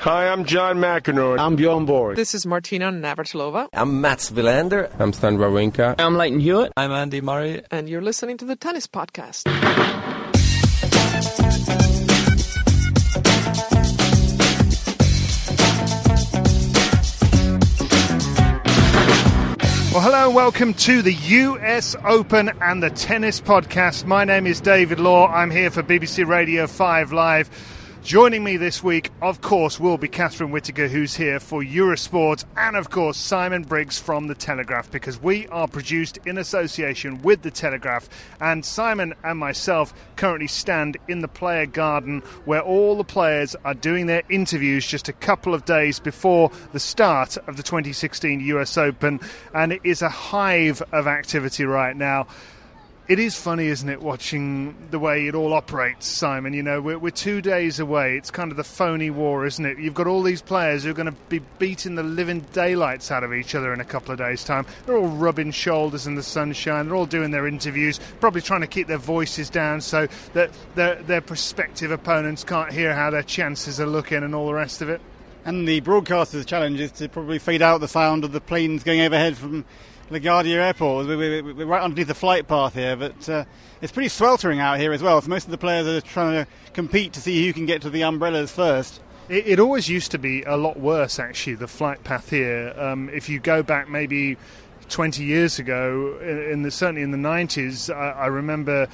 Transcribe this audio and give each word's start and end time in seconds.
Hi, 0.00 0.28
I'm 0.28 0.44
John 0.44 0.78
McEnroe. 0.78 1.38
I'm 1.38 1.54
Bjorn 1.54 1.86
Borg. 1.86 2.16
This 2.16 2.34
is 2.34 2.44
Martina 2.44 2.90
Navratilova. 2.90 3.68
I'm 3.72 4.00
Mats 4.00 4.30
Wilander. 4.32 4.90
I'm 4.98 5.12
Stan 5.12 5.36
Wawrinka. 5.38 5.94
I'm 5.98 6.16
Lleyton 6.16 6.40
Hewitt. 6.40 6.72
I'm 6.76 6.90
Andy 6.90 7.20
Murray. 7.20 7.62
And 7.70 7.88
you're 7.88 8.02
listening 8.02 8.36
to 8.38 8.44
the 8.44 8.56
Tennis 8.56 8.86
Podcast. 8.88 9.44
Well, 19.92 20.00
hello 20.00 20.26
and 20.28 20.34
welcome 20.34 20.72
to 20.74 21.02
the 21.02 21.12
US 21.12 21.94
Open 22.06 22.50
and 22.62 22.82
the 22.82 22.88
Tennis 22.88 23.42
Podcast. 23.42 24.06
My 24.06 24.24
name 24.24 24.46
is 24.46 24.58
David 24.58 24.98
Law. 24.98 25.26
I'm 25.28 25.50
here 25.50 25.70
for 25.70 25.82
BBC 25.82 26.26
Radio 26.26 26.66
5 26.66 27.12
Live. 27.12 27.50
Joining 28.02 28.42
me 28.42 28.56
this 28.56 28.82
week, 28.82 29.10
of 29.22 29.42
course, 29.42 29.78
will 29.78 29.96
be 29.96 30.08
Catherine 30.08 30.50
Whitaker, 30.50 30.88
who's 30.88 31.14
here 31.14 31.38
for 31.38 31.62
Eurosport, 31.62 32.44
and 32.56 32.74
of 32.74 32.90
course, 32.90 33.16
Simon 33.16 33.62
Briggs 33.62 33.96
from 33.96 34.26
The 34.26 34.34
Telegraph, 34.34 34.90
because 34.90 35.22
we 35.22 35.46
are 35.48 35.68
produced 35.68 36.18
in 36.26 36.36
association 36.36 37.22
with 37.22 37.42
The 37.42 37.52
Telegraph. 37.52 38.08
And 38.40 38.64
Simon 38.64 39.14
and 39.22 39.38
myself 39.38 39.94
currently 40.16 40.48
stand 40.48 40.96
in 41.06 41.20
the 41.20 41.28
player 41.28 41.64
garden 41.64 42.24
where 42.44 42.60
all 42.60 42.96
the 42.96 43.04
players 43.04 43.54
are 43.64 43.72
doing 43.72 44.06
their 44.06 44.24
interviews 44.28 44.84
just 44.84 45.08
a 45.08 45.12
couple 45.12 45.54
of 45.54 45.64
days 45.64 46.00
before 46.00 46.50
the 46.72 46.80
start 46.80 47.36
of 47.46 47.56
the 47.56 47.62
2016 47.62 48.40
US 48.40 48.76
Open. 48.76 49.20
And 49.54 49.72
it 49.72 49.80
is 49.84 50.02
a 50.02 50.08
hive 50.08 50.82
of 50.90 51.06
activity 51.06 51.64
right 51.64 51.96
now 51.96 52.26
it 53.08 53.18
is 53.18 53.36
funny, 53.36 53.66
isn't 53.66 53.88
it, 53.88 54.00
watching 54.00 54.76
the 54.92 54.98
way 54.98 55.26
it 55.26 55.34
all 55.34 55.52
operates, 55.52 56.06
Simon? 56.06 56.52
You 56.52 56.62
know, 56.62 56.80
we're, 56.80 56.98
we're, 56.98 57.10
two 57.10 57.42
days 57.42 57.80
away. 57.80 58.16
It's 58.16 58.30
kind 58.30 58.52
of 58.52 58.56
the 58.56 58.64
phony 58.64 59.10
war, 59.10 59.44
isn't 59.44 59.64
it? 59.64 59.78
You've 59.78 59.94
got 59.94 60.06
all 60.06 60.22
these 60.22 60.40
players 60.40 60.84
who 60.84 60.90
are 60.90 60.94
going 60.94 61.06
to 61.06 61.16
be 61.28 61.40
beating 61.58 61.96
the 61.96 62.04
living 62.04 62.40
daylights 62.52 63.10
out 63.10 63.24
of 63.24 63.34
each 63.34 63.56
other 63.56 63.72
in 63.72 63.80
a 63.80 63.84
couple 63.84 64.12
of 64.12 64.18
days' 64.18 64.44
time. 64.44 64.66
They're 64.86 64.96
all 64.96 65.08
rubbing 65.08 65.50
shoulders 65.50 66.06
in 66.06 66.14
the 66.14 66.22
sunshine. 66.22 66.86
They're 66.86 66.96
all 66.96 67.06
doing 67.06 67.32
their 67.32 67.48
interviews, 67.48 67.98
probably 68.20 68.40
trying 68.40 68.60
to 68.60 68.68
keep 68.68 68.86
their 68.86 68.98
voices 68.98 69.50
down 69.50 69.80
so 69.80 70.06
that 70.34 70.50
their, 70.76 70.94
their 71.02 71.20
prospective 71.20 71.90
opponents 71.90 72.44
can't 72.44 72.72
hear 72.72 72.94
how 72.94 73.10
their 73.10 73.24
chances 73.24 73.80
are 73.80 73.86
looking 73.86 74.22
and 74.22 74.32
all 74.32 74.46
the 74.46 74.54
rest 74.54 74.80
of 74.80 74.88
it. 74.88 75.00
And 75.44 75.66
the 75.66 75.80
broadcaster's 75.80 76.46
challenge 76.46 76.78
is 76.78 76.92
to 76.92 77.08
probably 77.08 77.40
fade 77.40 77.62
out 77.62 77.80
the 77.80 77.88
sound 77.88 78.22
of 78.22 78.30
the 78.30 78.40
planes 78.40 78.84
going 78.84 79.00
overhead 79.00 79.36
from 79.36 79.64
LaGuardia 80.12 80.56
Airport. 80.56 81.06
We're, 81.06 81.42
we're, 81.42 81.66
right 81.66 81.82
underneath 81.82 82.08
the 82.08 82.14
flight 82.14 82.46
path 82.46 82.74
here, 82.74 82.96
but 82.96 83.28
uh, 83.28 83.44
it's 83.80 83.92
pretty 83.92 84.08
sweltering 84.08 84.60
out 84.60 84.78
here 84.78 84.92
as 84.92 85.02
well. 85.02 85.20
So 85.20 85.28
most 85.28 85.44
of 85.44 85.50
the 85.50 85.58
players 85.58 85.86
are 85.86 86.00
trying 86.00 86.44
to 86.44 86.50
compete 86.72 87.14
to 87.14 87.20
see 87.20 87.46
who 87.46 87.52
can 87.52 87.66
get 87.66 87.82
to 87.82 87.90
the 87.90 88.02
umbrellas 88.02 88.52
first. 88.52 89.00
It, 89.28 89.46
it 89.46 89.60
always 89.60 89.88
used 89.88 90.10
to 90.12 90.18
be 90.18 90.42
a 90.42 90.56
lot 90.56 90.78
worse, 90.78 91.18
actually, 91.18 91.54
the 91.54 91.68
flight 91.68 92.04
path 92.04 92.30
here. 92.30 92.74
Um, 92.76 93.08
if 93.10 93.28
you 93.28 93.40
go 93.40 93.62
back 93.62 93.88
maybe 93.88 94.36
20 94.88 95.24
years 95.24 95.58
ago, 95.58 96.18
in 96.20 96.62
the, 96.62 96.70
certainly 96.70 97.02
in 97.02 97.10
the 97.10 97.18
90s, 97.18 97.94
I, 97.94 98.10
I 98.10 98.26
remember 98.26 98.88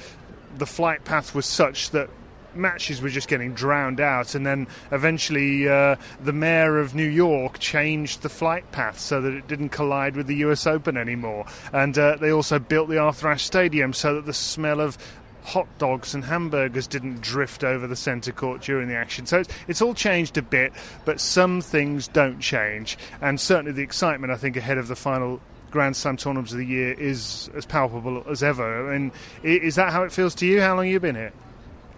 the 0.57 0.65
flight 0.65 1.03
path 1.03 1.35
was 1.35 1.45
such 1.45 1.91
that 1.91 2.09
matches 2.55 3.01
were 3.01 3.09
just 3.09 3.27
getting 3.27 3.53
drowned 3.53 3.99
out, 3.99 4.35
and 4.35 4.45
then 4.45 4.67
eventually 4.91 5.67
uh, 5.67 5.95
the 6.23 6.33
mayor 6.33 6.79
of 6.79 6.95
New 6.95 7.07
York 7.07 7.59
changed 7.59 8.21
the 8.21 8.29
flight 8.29 8.71
path 8.71 8.99
so 8.99 9.21
that 9.21 9.33
it 9.33 9.47
didn't 9.47 9.69
collide 9.69 10.15
with 10.15 10.27
the 10.27 10.35
U.S. 10.37 10.67
Open 10.67 10.97
anymore. 10.97 11.45
And 11.73 11.97
uh, 11.97 12.17
they 12.17 12.31
also 12.31 12.59
built 12.59 12.89
the 12.89 12.97
Arthur 12.97 13.29
Ashe 13.29 13.43
Stadium 13.43 13.93
so 13.93 14.15
that 14.15 14.25
the 14.25 14.33
smell 14.33 14.79
of 14.79 14.97
hot 15.43 15.67
dogs 15.79 16.13
and 16.13 16.23
hamburgers 16.23 16.85
didn't 16.85 17.21
drift 17.21 17.63
over 17.63 17.87
the 17.87 17.95
centre 17.95 18.31
court 18.31 18.61
during 18.61 18.87
the 18.87 18.95
action. 18.95 19.25
So 19.25 19.39
it's, 19.39 19.49
it's, 19.67 19.81
all 19.81 19.93
changed 19.93 20.37
a 20.37 20.41
bit, 20.41 20.73
but 21.05 21.19
some 21.19 21.61
things 21.61 22.07
don't 22.07 22.39
change. 22.39 22.97
And 23.21 23.39
certainly 23.39 23.71
the 23.71 23.81
excitement, 23.81 24.31
I 24.31 24.35
think, 24.35 24.57
ahead 24.57 24.77
of 24.77 24.87
the 24.87 24.95
final 24.95 25.41
Grand 25.71 25.95
Slam 25.95 26.17
tournaments 26.17 26.51
of 26.51 26.57
the 26.57 26.65
year 26.65 26.93
is 26.93 27.49
as 27.55 27.65
palpable 27.65 28.23
as 28.29 28.43
ever. 28.43 28.91
I 28.91 28.97
mean, 28.97 29.11
is 29.43 29.75
that 29.75 29.91
how 29.91 30.03
it 30.03 30.11
feels 30.11 30.35
to 30.35 30.45
you? 30.45 30.61
How 30.61 30.75
long 30.75 30.85
have 30.85 30.93
you 30.93 30.99
been 30.99 31.15
here? 31.15 31.33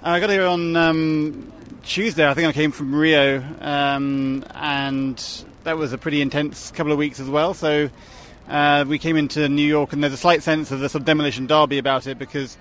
I 0.04 0.20
got 0.20 0.32
here 0.32 0.48
on 0.48 0.76
um, 0.76 1.54
Tuesday. 1.84 2.28
I 2.28 2.34
think 2.34 2.48
I 2.48 2.54
came 2.54 2.72
from 2.72 2.96
Rio, 2.96 3.46
um, 3.60 4.44
and 4.56 5.46
that 5.64 5.78
was 5.78 5.94
a 5.94 5.98
pretty 6.00 6.22
intense 6.22 6.72
couple 6.72 6.92
of 6.92 6.98
weeks 6.98 7.20
as 7.20 7.30
well. 7.30 7.54
So 7.54 7.88
uh, 8.50 8.84
we 8.88 8.98
came 8.98 9.16
into 9.16 9.48
New 9.48 9.62
York, 9.62 9.94
and 9.94 10.02
there's 10.02 10.14
a 10.14 10.18
slight 10.18 10.42
sense 10.42 10.72
of 10.72 10.80
the 10.80 10.90
sort 10.90 11.02
of 11.02 11.06
demolition 11.06 11.46
derby 11.46 11.78
about 11.78 12.08
it 12.08 12.18
because 12.18 12.58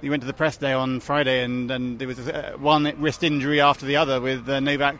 we 0.00 0.08
went 0.08 0.22
to 0.22 0.26
the 0.26 0.32
press 0.32 0.56
day 0.56 0.72
on 0.72 1.00
Friday, 1.00 1.44
and, 1.44 1.70
and 1.70 1.98
there 1.98 2.08
was 2.08 2.20
one 2.56 2.90
wrist 2.98 3.22
injury 3.22 3.60
after 3.60 3.84
the 3.84 3.96
other 3.96 4.18
with 4.18 4.48
uh, 4.48 4.58
Novak 4.58 4.98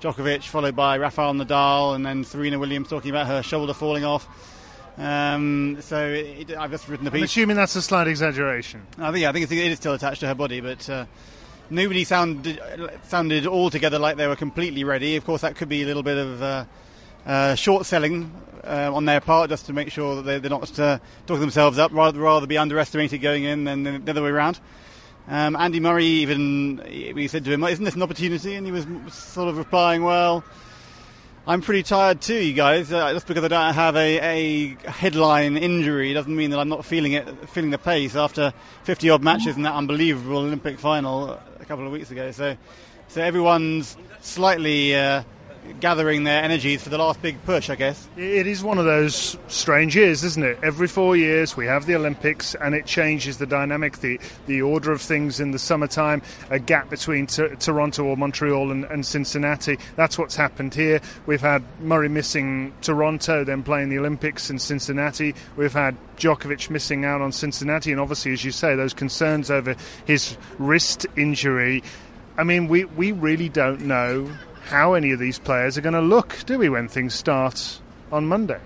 Djokovic, 0.00 0.44
followed 0.44 0.76
by 0.76 0.96
Rafael 0.98 1.34
Nadal, 1.34 1.96
and 1.96 2.06
then 2.06 2.22
Serena 2.22 2.60
Williams 2.60 2.88
talking 2.88 3.10
about 3.10 3.26
her 3.26 3.42
shoulder 3.42 3.74
falling 3.74 4.04
off. 4.04 4.28
Um, 4.96 5.78
so 5.80 6.06
it, 6.06 6.56
I've 6.56 6.70
just 6.70 6.88
written 6.88 7.06
a 7.06 7.10
piece. 7.10 7.18
I'm 7.18 7.24
assuming 7.24 7.56
that's 7.56 7.74
a 7.74 7.82
slight 7.82 8.06
exaggeration. 8.06 8.86
I 8.98 9.10
think, 9.10 9.22
yeah, 9.22 9.30
I 9.30 9.32
think 9.32 9.50
it 9.50 9.58
is 9.58 9.78
still 9.78 9.94
attached 9.94 10.20
to 10.20 10.28
her 10.28 10.34
body, 10.34 10.60
but 10.60 10.88
uh, 10.88 11.06
nobody 11.68 12.04
sounded 12.04 12.60
sounded 13.02 13.46
altogether 13.46 13.98
like 13.98 14.16
they 14.16 14.28
were 14.28 14.36
completely 14.36 14.84
ready. 14.84 15.16
Of 15.16 15.24
course, 15.24 15.40
that 15.40 15.56
could 15.56 15.68
be 15.68 15.82
a 15.82 15.86
little 15.86 16.04
bit 16.04 16.18
of 16.18 16.42
uh, 16.42 16.64
uh, 17.26 17.54
short 17.56 17.86
selling 17.86 18.32
uh, 18.62 18.92
on 18.94 19.04
their 19.04 19.20
part, 19.20 19.50
just 19.50 19.66
to 19.66 19.72
make 19.72 19.90
sure 19.90 20.22
that 20.22 20.22
they, 20.22 20.46
are 20.46 20.50
not 20.50 20.78
uh, 20.78 20.98
talking 21.26 21.40
themselves 21.40 21.78
up, 21.78 21.90
rather 21.92 22.20
rather 22.20 22.46
be 22.46 22.58
underestimated 22.58 23.20
going 23.20 23.44
in 23.44 23.64
than 23.64 24.04
the 24.04 24.10
other 24.10 24.22
way 24.22 24.30
around. 24.30 24.60
Um, 25.26 25.56
Andy 25.56 25.80
Murray 25.80 26.04
even 26.04 26.76
we 27.14 27.26
said 27.26 27.44
to 27.46 27.52
him, 27.52 27.64
"Isn't 27.64 27.84
this 27.84 27.96
an 27.96 28.02
opportunity?" 28.02 28.54
And 28.54 28.64
he 28.64 28.70
was 28.70 28.86
sort 29.12 29.48
of 29.48 29.58
replying, 29.58 30.04
"Well." 30.04 30.44
I'm 31.46 31.60
pretty 31.60 31.82
tired 31.82 32.22
too, 32.22 32.42
you 32.42 32.54
guys. 32.54 32.90
Uh, 32.90 33.12
just 33.12 33.26
because 33.26 33.44
I 33.44 33.48
don't 33.48 33.74
have 33.74 33.96
a, 33.96 34.18
a 34.18 34.90
headline 34.90 35.58
injury 35.58 36.14
doesn't 36.14 36.34
mean 36.34 36.48
that 36.50 36.58
I'm 36.58 36.70
not 36.70 36.86
feeling 36.86 37.12
it, 37.12 37.50
feeling 37.50 37.68
the 37.68 37.76
pace 37.76 38.16
after 38.16 38.54
50 38.84 39.10
odd 39.10 39.22
matches 39.22 39.54
in 39.54 39.62
that 39.64 39.74
unbelievable 39.74 40.38
Olympic 40.38 40.78
final 40.78 41.38
a 41.60 41.64
couple 41.66 41.84
of 41.84 41.92
weeks 41.92 42.10
ago. 42.10 42.30
So, 42.30 42.56
so 43.08 43.20
everyone's 43.20 43.98
slightly 44.22 44.96
uh, 44.96 45.22
gathering 45.80 46.24
their 46.24 46.42
energies 46.42 46.82
for 46.82 46.90
the 46.90 46.98
last 46.98 47.20
big 47.22 47.42
push, 47.44 47.70
I 47.70 47.74
guess. 47.74 48.08
It 48.16 48.46
is 48.46 48.62
one 48.62 48.78
of 48.78 48.84
those 48.84 49.36
strange 49.48 49.96
years, 49.96 50.24
isn't 50.24 50.42
it? 50.42 50.58
Every 50.62 50.88
four 50.88 51.16
years 51.16 51.56
we 51.56 51.66
have 51.66 51.86
the 51.86 51.94
Olympics 51.94 52.54
and 52.54 52.74
it 52.74 52.86
changes 52.86 53.38
the 53.38 53.46
dynamic, 53.46 53.98
the, 53.98 54.20
the 54.46 54.62
order 54.62 54.92
of 54.92 55.00
things 55.00 55.40
in 55.40 55.50
the 55.50 55.58
summertime, 55.58 56.22
a 56.50 56.58
gap 56.58 56.90
between 56.90 57.26
t- 57.26 57.48
Toronto 57.58 58.04
or 58.04 58.16
Montreal 58.16 58.70
and, 58.70 58.84
and, 58.84 59.04
Cincinnati. 59.04 59.78
That's 59.96 60.18
what's 60.18 60.36
happened 60.36 60.74
here. 60.74 61.00
We've 61.26 61.40
had 61.40 61.62
Murray 61.80 62.08
missing 62.08 62.72
Toronto, 62.80 63.44
then 63.44 63.62
playing 63.62 63.90
the 63.90 63.98
Olympics 63.98 64.50
in 64.50 64.58
Cincinnati. 64.58 65.34
We've 65.56 65.72
had 65.72 65.96
Djokovic 66.16 66.70
missing 66.70 67.04
out 67.04 67.20
on 67.20 67.32
Cincinnati, 67.32 67.92
and 67.92 68.00
obviously, 68.00 68.32
as 68.32 68.44
you 68.44 68.50
say, 68.52 68.74
those 68.74 68.94
concerns 68.94 69.50
over 69.50 69.76
his 70.06 70.36
wrist 70.58 71.06
injury. 71.16 71.82
I 72.36 72.44
mean, 72.44 72.68
we, 72.68 72.84
we 72.84 73.12
really 73.12 73.48
don't 73.48 73.82
know 73.82 74.30
how 74.64 74.94
any 74.94 75.12
of 75.12 75.18
these 75.18 75.38
players 75.38 75.76
are 75.78 75.80
going 75.80 75.94
to 75.94 76.00
look, 76.00 76.42
do 76.46 76.58
we, 76.58 76.68
when 76.68 76.88
things 76.88 77.14
start 77.14 77.80
on 78.10 78.26
Monday? 78.26 78.60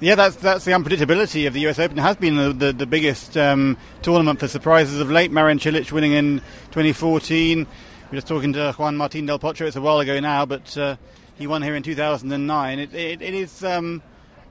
Yeah, 0.00 0.14
that's 0.14 0.36
that's 0.36 0.64
the 0.64 0.72
unpredictability 0.72 1.46
of 1.46 1.52
the 1.52 1.66
US 1.68 1.78
Open. 1.78 1.98
It 1.98 2.02
has 2.02 2.16
been 2.16 2.36
the, 2.36 2.52
the, 2.54 2.72
the 2.72 2.86
biggest 2.86 3.36
um, 3.36 3.76
tournament 4.00 4.40
for 4.40 4.48
surprises 4.48 4.98
of 4.98 5.10
late. 5.10 5.30
Marin 5.30 5.58
Cilic 5.58 5.92
winning 5.92 6.12
in 6.12 6.38
2014. 6.70 7.58
we 7.58 7.64
were 7.64 8.16
just 8.16 8.26
talking 8.26 8.54
to 8.54 8.72
Juan 8.72 8.96
Martin 8.96 9.26
Del 9.26 9.38
Potro. 9.38 9.66
It's 9.66 9.76
a 9.76 9.80
while 9.82 10.00
ago 10.00 10.18
now, 10.18 10.46
but 10.46 10.76
uh, 10.78 10.96
he 11.36 11.46
won 11.46 11.60
here 11.60 11.74
in 11.74 11.82
2009. 11.82 12.78
It, 12.78 12.94
it, 12.94 13.20
it 13.20 13.34
is 13.34 13.62
um, 13.62 14.02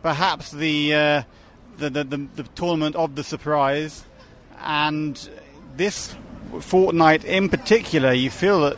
perhaps 0.04 0.52
the, 0.52 0.94
uh, 0.94 1.24
the, 1.78 1.90
the, 1.90 2.04
the 2.04 2.28
the 2.36 2.44
tournament 2.54 2.96
of 2.96 3.16
the 3.16 3.24
surprise, 3.24 4.04
and 4.60 5.30
this 5.78 6.16
fortnight 6.60 7.26
in 7.26 7.50
particular, 7.50 8.14
you 8.14 8.30
feel 8.30 8.62
that 8.62 8.78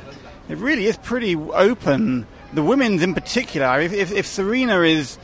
it 0.52 0.58
really 0.58 0.86
is 0.86 0.98
pretty 0.98 1.36
open. 1.36 2.28
The 2.54 2.62
women's 2.62 3.02
in 3.02 3.14
particular, 3.14 3.80
if, 3.80 3.94
if, 3.94 4.12
if 4.12 4.28
Serena 4.28 4.82
is 4.82 5.18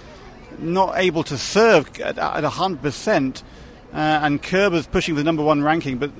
not 0.57 0.97
able 0.97 1.23
to 1.25 1.37
serve 1.37 1.99
at, 1.99 2.17
at 2.17 2.43
100%, 2.45 3.43
uh, 3.93 3.95
and 3.95 4.41
Kerber's 4.41 4.87
pushing 4.87 5.15
for 5.15 5.19
the 5.19 5.25
number 5.25 5.43
one 5.43 5.61
ranking, 5.61 5.97
but 5.97 6.11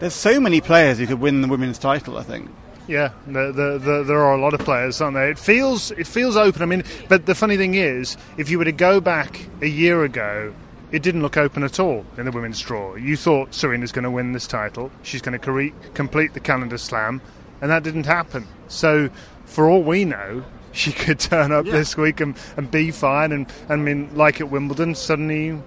there's 0.00 0.14
so 0.14 0.40
many 0.40 0.60
players 0.60 0.98
who 0.98 1.06
could 1.06 1.20
win 1.20 1.40
the 1.40 1.48
women's 1.48 1.78
title, 1.78 2.18
I 2.18 2.24
think. 2.24 2.50
Yeah, 2.88 3.12
the, 3.26 3.52
the, 3.52 3.78
the, 3.78 4.04
there 4.04 4.18
are 4.18 4.34
a 4.34 4.40
lot 4.40 4.54
of 4.54 4.60
players, 4.60 5.00
aren't 5.00 5.14
there? 5.14 5.30
It 5.30 5.38
feels 5.38 5.90
it 5.92 6.06
feels 6.06 6.36
open. 6.36 6.62
I 6.62 6.64
mean, 6.64 6.84
but 7.08 7.26
the 7.26 7.34
funny 7.34 7.58
thing 7.58 7.74
is, 7.74 8.16
if 8.38 8.48
you 8.48 8.58
were 8.58 8.64
to 8.64 8.72
go 8.72 9.00
back 9.00 9.46
a 9.60 9.66
year 9.66 10.04
ago, 10.04 10.54
it 10.90 11.02
didn't 11.02 11.20
look 11.20 11.36
open 11.36 11.62
at 11.62 11.78
all 11.78 12.06
in 12.16 12.24
the 12.24 12.30
women's 12.32 12.60
draw. 12.60 12.94
You 12.94 13.16
thought 13.16 13.52
Serena's 13.52 13.92
going 13.92 14.04
to 14.04 14.10
win 14.10 14.32
this 14.32 14.46
title, 14.46 14.90
she's 15.02 15.20
going 15.20 15.38
to 15.38 15.72
complete 15.92 16.32
the 16.32 16.40
calendar 16.40 16.78
slam, 16.78 17.20
and 17.60 17.70
that 17.70 17.82
didn't 17.82 18.06
happen. 18.06 18.46
So, 18.68 19.10
for 19.44 19.68
all 19.68 19.82
we 19.82 20.04
know, 20.04 20.44
she 20.72 20.92
could 20.92 21.18
turn 21.18 21.52
up 21.52 21.66
yeah. 21.66 21.72
this 21.72 21.96
week 21.96 22.20
and, 22.20 22.36
and 22.56 22.70
be 22.70 22.90
fine. 22.90 23.32
And, 23.32 23.46
and 23.68 23.72
I 23.72 23.84
mean, 23.84 24.10
like 24.14 24.40
at 24.40 24.50
Wimbledon, 24.50 24.94
suddenly 24.94 25.58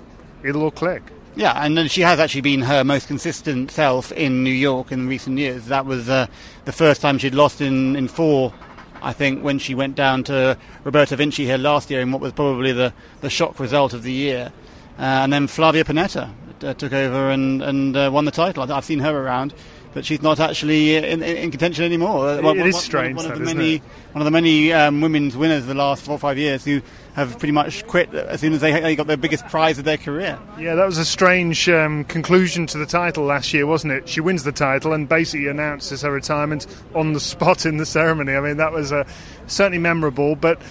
it'll 0.44 0.64
all 0.64 0.72
click. 0.72 1.04
Yeah, 1.36 1.54
and 1.54 1.78
then 1.78 1.88
she 1.88 2.02
has 2.02 2.20
actually 2.20 2.42
been 2.42 2.62
her 2.62 2.84
most 2.84 3.08
consistent 3.08 3.72
self 3.72 4.12
in 4.12 4.44
New 4.44 4.54
York 4.54 4.92
in 4.92 5.08
recent 5.08 5.38
years. 5.38 5.68
That 5.68 5.86
was 5.86 6.10
uh, 6.10 6.28
the 6.66 6.74
first 6.74 7.02
time 7.02 7.18
she'd 7.18 7.34
lost 7.34 7.62
in, 7.62 7.96
in 7.96 8.10
four, 8.10 8.54
I 9.02 9.14
think, 9.14 9.42
when 9.42 9.58
she 9.58 9.74
went 9.74 9.96
down 9.96 10.26
to 10.26 10.58
Roberta 10.84 11.16
Vinci 11.16 11.46
here 11.46 11.58
last 11.58 11.90
year 11.90 12.02
in 12.02 12.12
what 12.12 12.20
was 12.20 12.34
probably 12.34 12.74
the, 12.74 12.94
the 13.22 13.30
shock 13.30 13.62
result 13.62 13.94
of 13.94 14.04
the 14.04 14.12
year. 14.12 14.52
Uh, 15.00 15.24
and 15.24 15.32
then 15.32 15.48
Flavia 15.48 15.86
Pennetta 15.86 16.30
uh, 16.64 16.74
took 16.74 16.92
over 16.92 17.32
and, 17.32 17.62
and 17.62 17.96
uh, 17.96 18.10
won 18.12 18.26
the 18.26 18.32
title. 18.32 18.70
I've 18.70 18.86
seen 18.86 19.00
her 19.00 19.18
around 19.18 19.54
but 19.94 20.06
she's 20.06 20.22
not 20.22 20.40
actually 20.40 20.96
in, 20.96 21.22
in 21.22 21.52
contention 21.52 21.84
anymore. 21.84 22.36
It, 22.36 22.44
one, 22.44 22.60
it 22.60 22.68
is 22.68 22.76
one, 22.76 22.84
strange. 22.84 23.18
One, 23.18 23.26
one, 23.26 23.34
of 23.34 23.40
the 23.40 23.46
many, 23.46 23.78
one 24.14 24.22
of 24.22 24.26
the 24.26 24.32
many 24.32 24.72
um, 24.74 25.02
women's 25.02 25.36
winners 25.36 25.66
the 25.66 25.74
last 25.74 26.04
four 26.04 26.16
or 26.16 26.18
five 26.18 26.38
years 26.38 26.64
who 26.64 26.82
have 27.14 27.38
pretty 27.40 27.52
much 27.52 27.86
quit 27.88 28.14
as 28.14 28.40
soon 28.40 28.54
as 28.54 28.62
they, 28.62 28.80
they 28.80 28.96
got 28.96 29.08
their 29.08 29.18
biggest 29.18 29.46
prize 29.48 29.78
of 29.78 29.86
their 29.86 29.98
career. 29.98 30.40
Yeah, 30.58 30.76
that 30.76 30.86
was 30.86 30.98
a 30.98 31.06
strange 31.06 31.68
um, 31.68 32.06
conclusion 32.06 32.68
to 32.68 32.78
the 32.78 32.86
title 32.86 33.26
last 33.26 33.54
year, 33.54 33.66
wasn't 33.66 33.94
it? 33.94 34.08
She 34.08 34.22
wins 34.22 34.44
the 34.44 34.52
title 34.52 34.94
and 34.94 35.10
basically 35.10 35.48
announces 35.48 36.02
her 36.04 36.12
retirement 36.12 36.68
on 36.96 37.14
the 37.14 37.20
spot 37.32 37.66
in 37.66 37.78
the 37.78 37.86
ceremony. 37.86 38.34
I 38.34 38.42
mean, 38.42 38.58
that 38.58 38.72
was 38.72 38.92
uh, 38.92 39.04
certainly 39.48 39.80
memorable, 39.80 40.36
but 40.36 40.62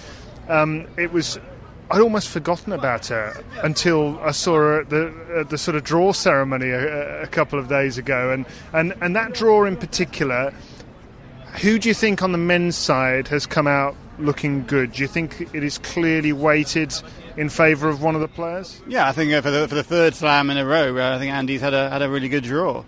um, 0.49 0.87
it 0.97 1.11
was 1.11 1.39
I'd 1.91 2.01
almost 2.01 2.29
forgotten 2.29 2.73
about 2.73 3.07
her 3.07 3.43
until 3.63 4.19
I 4.19 4.31
saw 4.31 4.55
her 4.55 4.81
at 4.81 4.89
the, 4.89 5.13
at 5.39 5.49
the 5.49 5.57
sort 5.57 5.75
of 5.75 5.83
draw 5.83 6.13
ceremony 6.13 6.69
a, 6.69 7.23
a, 7.23 7.27
couple 7.27 7.59
of 7.59 7.67
days 7.67 7.97
ago, 7.97 8.31
and, 8.31 8.45
and 8.73 8.93
and 9.01 9.15
that 9.15 9.33
draw 9.33 9.65
in 9.65 9.77
particular. 9.77 10.53
Who 11.61 11.79
do 11.79 11.89
you 11.89 11.93
think 11.93 12.23
on 12.23 12.31
the 12.31 12.37
men's 12.37 12.77
side 12.77 13.27
has 13.27 13.45
come 13.45 13.67
out 13.67 13.97
looking 14.17 14.63
good? 14.65 14.93
Do 14.93 15.01
you 15.01 15.07
think 15.07 15.41
it 15.53 15.63
is 15.63 15.77
clearly 15.79 16.31
weighted 16.31 16.93
in 17.35 17.49
favour 17.49 17.89
of 17.89 18.01
one 18.01 18.15
of 18.15 18.21
the 18.21 18.29
players? 18.29 18.81
Yeah, 18.87 19.07
I 19.07 19.11
think 19.11 19.33
uh, 19.33 19.41
for 19.41 19.51
the, 19.51 19.67
for 19.67 19.75
the 19.75 19.83
third 19.83 20.15
slam 20.15 20.49
in 20.49 20.57
a 20.57 20.65
row, 20.65 20.97
uh, 20.97 21.15
I 21.15 21.19
think 21.19 21.33
Andy's 21.33 21.59
had 21.59 21.73
a 21.73 21.89
had 21.89 22.01
a 22.01 22.09
really 22.09 22.29
good 22.29 22.43
draw. 22.43 22.85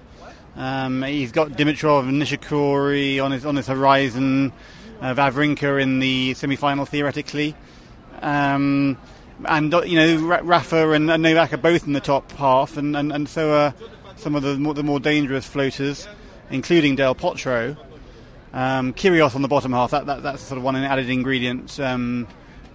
Um, 0.56 1.02
he's 1.04 1.32
got 1.32 1.50
Dimitrov 1.50 2.08
and 2.08 2.22
Nishikori 2.22 3.24
on 3.24 3.32
his 3.32 3.46
on 3.46 3.56
his 3.56 3.68
horizon, 3.68 4.54
uh, 5.02 5.14
Wawrinka 5.14 5.82
in 5.82 6.00
the 6.00 6.34
semi-final 6.36 6.86
theoretically. 6.86 7.56
Um, 8.24 8.98
and 9.46 9.74
uh, 9.74 9.82
you 9.82 9.96
know 9.96 10.42
Rafa 10.44 10.92
and, 10.92 11.12
and, 11.12 11.22
Novak 11.22 11.54
are 11.54 11.58
both 11.58 11.86
in 11.86 11.94
the 11.94 12.00
top 12.00 12.32
half, 12.34 12.78
and, 12.78 12.96
and, 12.96 13.12
and 13.12 13.28
so 13.28 13.54
are 13.54 13.74
some 14.16 14.36
of 14.36 14.44
the 14.44 14.58
more, 14.58 14.74
the 14.74 14.84
more 14.84 15.00
dangerous 15.00 15.46
floaters, 15.46 16.08
including 16.50 16.96
Del 16.96 17.16
Potro. 17.16 17.78
Um, 18.54 18.94
Kyrgios 18.94 19.36
on 19.36 19.42
the 19.42 19.48
bottom 19.48 19.74
half, 19.74 19.92
that, 19.92 20.06
that, 20.06 20.22
that's 20.22 20.44
sort 20.44 20.60
of 20.60 20.64
one 20.64 20.76
added 20.76 21.10
ingredient. 21.10 21.80
Um, 21.80 22.28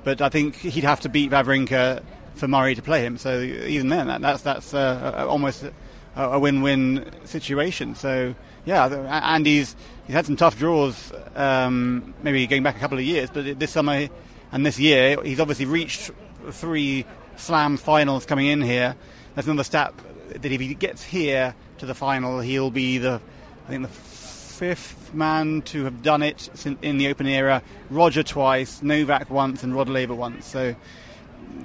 but 0.02 0.20
I 0.20 0.28
think 0.28 0.56
he'd 0.56 0.84
have 0.84 1.00
to 1.00 1.08
beat 1.08 1.30
Wawrinka 1.30 2.02
for 2.34 2.48
Murray 2.48 2.74
to 2.74 2.82
play 2.82 3.04
him. 3.04 3.16
So 3.16 3.40
even 3.40 3.88
then, 3.88 4.08
that, 4.08 4.20
that's 4.20 4.42
that's 4.42 4.74
uh, 4.74 5.26
almost 5.28 5.62
a, 5.62 5.72
a, 6.16 6.38
win-win 6.38 7.10
situation. 7.24 7.94
So 7.94 8.34
yeah, 8.64 8.86
Andy's 8.86 9.76
he's 10.06 10.14
had 10.14 10.26
some 10.26 10.36
tough 10.36 10.58
draws, 10.58 11.12
um, 11.36 12.14
maybe 12.22 12.46
going 12.46 12.62
back 12.62 12.76
a 12.76 12.80
couple 12.80 12.98
of 12.98 13.04
years, 13.04 13.30
but 13.30 13.58
this 13.58 13.70
summer 13.70 14.08
and 14.52 14.64
this 14.64 14.78
year, 14.78 15.22
he's 15.22 15.40
obviously 15.40 15.66
reached 15.66 16.10
three 16.50 17.04
slam 17.36 17.76
finals 17.76 18.26
coming 18.26 18.46
in 18.46 18.62
here. 18.62 18.96
There's 19.34 19.46
another 19.46 19.64
stat 19.64 19.94
that 20.30 20.50
if 20.50 20.60
he 20.60 20.74
gets 20.74 21.04
here 21.04 21.54
to 21.78 21.86
the 21.86 21.94
final, 21.94 22.40
he'll 22.40 22.70
be 22.70 22.98
the, 22.98 23.20
I 23.66 23.70
think, 23.70 23.82
the 23.82 23.88
fifth 23.88 25.14
man 25.14 25.62
to 25.62 25.84
have 25.84 26.02
done 26.02 26.22
it 26.22 26.50
in 26.82 26.98
the 26.98 27.08
Open 27.08 27.26
era. 27.26 27.62
Roger 27.90 28.22
twice, 28.22 28.82
Novak 28.82 29.30
once, 29.30 29.62
and 29.62 29.74
Rod 29.74 29.88
Laver 29.88 30.14
once. 30.14 30.46
So 30.46 30.74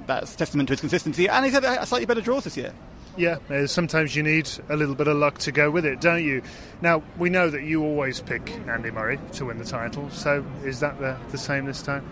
that's 0.06 0.36
testament 0.36 0.68
to 0.68 0.72
his 0.72 0.80
consistency. 0.80 1.28
And 1.28 1.44
he's 1.44 1.54
had 1.54 1.64
a 1.64 1.84
slightly 1.86 2.06
better 2.06 2.20
draws 2.20 2.44
this 2.44 2.56
year. 2.56 2.72
Yeah, 3.16 3.38
uh, 3.48 3.66
sometimes 3.68 4.16
you 4.16 4.24
need 4.24 4.48
a 4.68 4.76
little 4.76 4.96
bit 4.96 5.06
of 5.06 5.16
luck 5.16 5.38
to 5.38 5.52
go 5.52 5.70
with 5.70 5.86
it, 5.86 6.00
don't 6.00 6.24
you? 6.24 6.42
Now, 6.82 7.02
we 7.16 7.30
know 7.30 7.48
that 7.48 7.62
you 7.62 7.84
always 7.84 8.20
pick 8.20 8.50
Andy 8.66 8.90
Murray 8.90 9.20
to 9.34 9.44
win 9.44 9.58
the 9.58 9.64
title, 9.64 10.10
so 10.10 10.44
is 10.64 10.80
that 10.80 10.98
the, 10.98 11.16
the 11.30 11.38
same 11.38 11.64
this 11.64 11.80
time? 11.80 12.04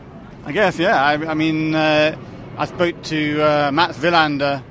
I 0.45 0.53
guess, 0.53 0.79
yeah. 0.79 1.03
I, 1.03 1.13
I 1.15 1.35
mean, 1.35 1.75
uh, 1.75 2.17
I 2.57 2.65
spoke 2.67 3.01
to 3.05 3.41
uh, 3.41 3.71
Mats 3.73 3.99
Wilander 3.99 4.63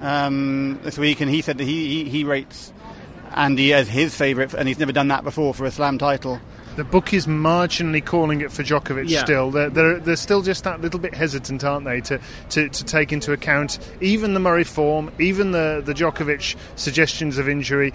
um, 0.00 0.80
this 0.82 0.98
week, 0.98 1.20
and 1.20 1.30
he 1.30 1.42
said 1.42 1.58
that 1.58 1.64
he, 1.64 2.04
he, 2.04 2.10
he 2.10 2.24
rates 2.24 2.72
Andy 3.34 3.72
as 3.72 3.88
his 3.88 4.14
favourite, 4.14 4.52
and 4.54 4.66
he's 4.66 4.78
never 4.78 4.92
done 4.92 5.08
that 5.08 5.22
before 5.22 5.54
for 5.54 5.64
a 5.64 5.70
slam 5.70 5.98
title. 5.98 6.40
The 6.74 6.84
book 6.84 7.12
is 7.12 7.26
marginally 7.26 8.04
calling 8.04 8.40
it 8.40 8.50
for 8.50 8.62
Djokovic 8.62 9.08
yeah. 9.08 9.22
still. 9.22 9.50
They're, 9.50 9.68
they're, 9.68 9.98
they're, 10.00 10.16
still 10.16 10.42
just 10.42 10.64
that 10.64 10.80
little 10.80 10.98
bit 10.98 11.14
hesitant, 11.14 11.62
aren't 11.62 11.84
they, 11.84 12.00
to, 12.00 12.20
to, 12.50 12.68
to 12.68 12.84
take 12.84 13.12
into 13.12 13.32
account 13.32 13.78
even 14.00 14.34
the 14.34 14.40
Murray 14.40 14.64
form, 14.64 15.12
even 15.20 15.52
the, 15.52 15.82
the 15.84 15.92
Djokovic 15.92 16.56
suggestions 16.76 17.38
of 17.38 17.48
injury. 17.48 17.92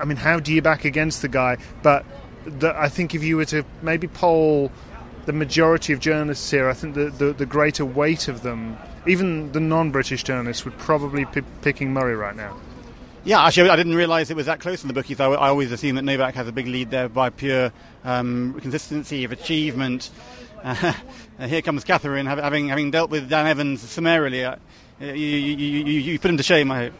I 0.00 0.06
mean, 0.06 0.16
how 0.16 0.40
do 0.40 0.54
you 0.54 0.62
back 0.62 0.84
against 0.84 1.22
the 1.22 1.28
guy? 1.28 1.58
But 1.82 2.06
the, 2.46 2.74
I 2.74 2.88
think 2.88 3.14
if 3.14 3.22
you 3.22 3.36
were 3.36 3.44
to 3.46 3.64
maybe 3.82 4.08
poll 4.08 4.72
the 5.28 5.32
majority 5.34 5.92
of 5.92 6.00
journalists 6.00 6.50
here, 6.50 6.70
I 6.70 6.72
think 6.72 6.94
the, 6.94 7.10
the, 7.10 7.34
the 7.34 7.44
greater 7.44 7.84
weight 7.84 8.28
of 8.28 8.40
them, 8.40 8.78
even 9.06 9.52
the 9.52 9.60
non 9.60 9.90
British 9.90 10.22
journalists, 10.22 10.64
would 10.64 10.78
probably 10.78 11.26
be 11.26 11.42
picking 11.60 11.92
Murray 11.92 12.16
right 12.16 12.34
now. 12.34 12.56
Yeah, 13.24 13.44
actually, 13.44 13.68
I 13.68 13.76
didn't 13.76 13.94
realise 13.94 14.30
it 14.30 14.36
was 14.36 14.46
that 14.46 14.58
close 14.58 14.82
in 14.82 14.88
the 14.88 14.94
bookies. 14.94 15.20
I, 15.20 15.26
I 15.26 15.48
always 15.48 15.70
assume 15.70 15.96
that 15.96 16.02
Novak 16.02 16.34
has 16.34 16.48
a 16.48 16.52
big 16.52 16.66
lead 16.66 16.90
there 16.90 17.10
by 17.10 17.28
pure 17.28 17.70
um, 18.04 18.58
consistency 18.62 19.24
of 19.24 19.32
achievement. 19.32 20.08
Uh, 20.64 20.94
here 21.46 21.60
comes 21.60 21.84
Catherine, 21.84 22.24
having 22.24 22.68
having 22.68 22.90
dealt 22.90 23.10
with 23.10 23.28
Dan 23.28 23.46
Evans 23.46 23.82
summarily. 23.82 24.46
Uh, 24.46 24.56
you, 24.98 25.12
you, 25.12 25.56
you, 25.56 26.00
you 26.00 26.18
put 26.18 26.30
him 26.30 26.38
to 26.38 26.42
shame, 26.42 26.70
I 26.70 26.84
hope. 26.84 26.94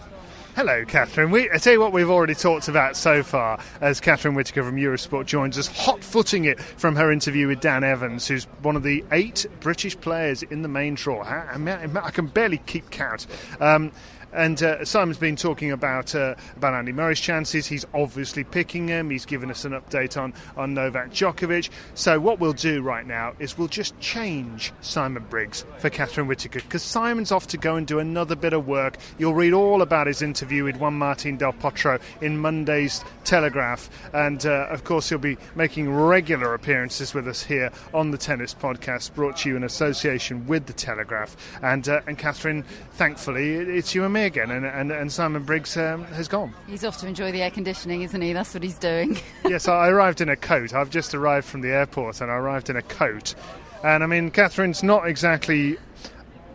Hello, 0.58 0.84
Catherine. 0.84 1.30
We, 1.30 1.48
I 1.52 1.58
tell 1.58 1.72
you 1.72 1.78
what, 1.78 1.92
we've 1.92 2.10
already 2.10 2.34
talked 2.34 2.66
about 2.66 2.96
so 2.96 3.22
far 3.22 3.60
as 3.80 4.00
Catherine 4.00 4.34
Whitaker 4.34 4.64
from 4.64 4.74
Eurosport 4.74 5.26
joins 5.26 5.56
us, 5.56 5.68
hot 5.68 6.02
footing 6.02 6.46
it 6.46 6.58
from 6.58 6.96
her 6.96 7.12
interview 7.12 7.46
with 7.46 7.60
Dan 7.60 7.84
Evans, 7.84 8.26
who's 8.26 8.42
one 8.62 8.74
of 8.74 8.82
the 8.82 9.04
eight 9.12 9.46
British 9.60 9.96
players 10.00 10.42
in 10.42 10.62
the 10.62 10.68
main 10.68 10.96
draw. 10.96 11.22
I, 11.22 11.54
I, 11.54 12.06
I 12.06 12.10
can 12.10 12.26
barely 12.26 12.58
keep 12.58 12.90
count. 12.90 13.28
Um, 13.60 13.92
and 14.32 14.62
uh, 14.62 14.84
Simon's 14.84 15.18
been 15.18 15.36
talking 15.36 15.72
about 15.72 16.14
uh, 16.14 16.34
about 16.56 16.74
Andy 16.74 16.92
Murray's 16.92 17.20
chances. 17.20 17.66
He's 17.66 17.86
obviously 17.94 18.44
picking 18.44 18.88
him. 18.88 19.10
He's 19.10 19.24
given 19.24 19.50
us 19.50 19.64
an 19.64 19.72
update 19.72 20.20
on, 20.20 20.34
on 20.56 20.74
Novak 20.74 21.10
Djokovic. 21.10 21.70
So 21.94 22.20
what 22.20 22.38
we'll 22.38 22.52
do 22.52 22.82
right 22.82 23.06
now 23.06 23.34
is 23.38 23.56
we'll 23.56 23.68
just 23.68 23.98
change 24.00 24.72
Simon 24.80 25.24
Briggs 25.28 25.64
for 25.78 25.90
Catherine 25.90 26.26
Whitaker 26.26 26.60
because 26.60 26.82
Simon's 26.82 27.32
off 27.32 27.46
to 27.48 27.56
go 27.56 27.76
and 27.76 27.86
do 27.86 27.98
another 27.98 28.36
bit 28.36 28.52
of 28.52 28.66
work. 28.66 28.96
You'll 29.18 29.34
read 29.34 29.52
all 29.52 29.82
about 29.82 30.06
his 30.06 30.22
interview 30.22 30.64
with 30.64 30.76
Juan 30.76 30.94
Martin 30.94 31.36
Del 31.36 31.52
Potro 31.52 32.00
in 32.20 32.38
Monday's 32.38 33.04
Telegraph, 33.24 33.88
and 34.12 34.44
uh, 34.44 34.66
of 34.70 34.84
course 34.84 35.08
he'll 35.08 35.18
be 35.18 35.38
making 35.54 35.92
regular 35.92 36.54
appearances 36.54 37.14
with 37.14 37.26
us 37.28 37.42
here 37.42 37.70
on 37.94 38.10
the 38.10 38.18
Tennis 38.18 38.54
Podcast, 38.54 39.14
brought 39.14 39.38
to 39.38 39.48
you 39.48 39.56
in 39.56 39.64
association 39.64 40.46
with 40.46 40.66
the 40.66 40.72
Telegraph. 40.72 41.36
And 41.62 41.88
uh, 41.88 42.00
and 42.06 42.18
Catherine, 42.18 42.64
thankfully, 42.92 43.54
it's 43.54 43.94
you 43.94 44.04
and 44.04 44.12
me 44.12 44.18
me 44.18 44.24
again, 44.28 44.52
and, 44.52 44.64
and, 44.64 44.92
and 44.92 45.10
Simon 45.10 45.42
Briggs 45.42 45.76
um, 45.76 46.04
has 46.04 46.28
gone. 46.28 46.54
He's 46.68 46.84
off 46.84 46.98
to 46.98 47.08
enjoy 47.08 47.32
the 47.32 47.42
air 47.42 47.50
conditioning, 47.50 48.02
isn't 48.02 48.20
he? 48.20 48.32
That's 48.32 48.54
what 48.54 48.62
he's 48.62 48.78
doing. 48.78 49.18
yes, 49.44 49.66
I 49.66 49.88
arrived 49.88 50.20
in 50.20 50.28
a 50.28 50.36
coat. 50.36 50.72
I've 50.72 50.90
just 50.90 51.14
arrived 51.14 51.46
from 51.46 51.62
the 51.62 51.70
airport, 51.70 52.20
and 52.20 52.30
I 52.30 52.34
arrived 52.34 52.70
in 52.70 52.76
a 52.76 52.82
coat. 52.82 53.34
And 53.82 54.04
I 54.04 54.06
mean, 54.06 54.30
Catherine's 54.30 54.84
not 54.84 55.08
exactly 55.08 55.78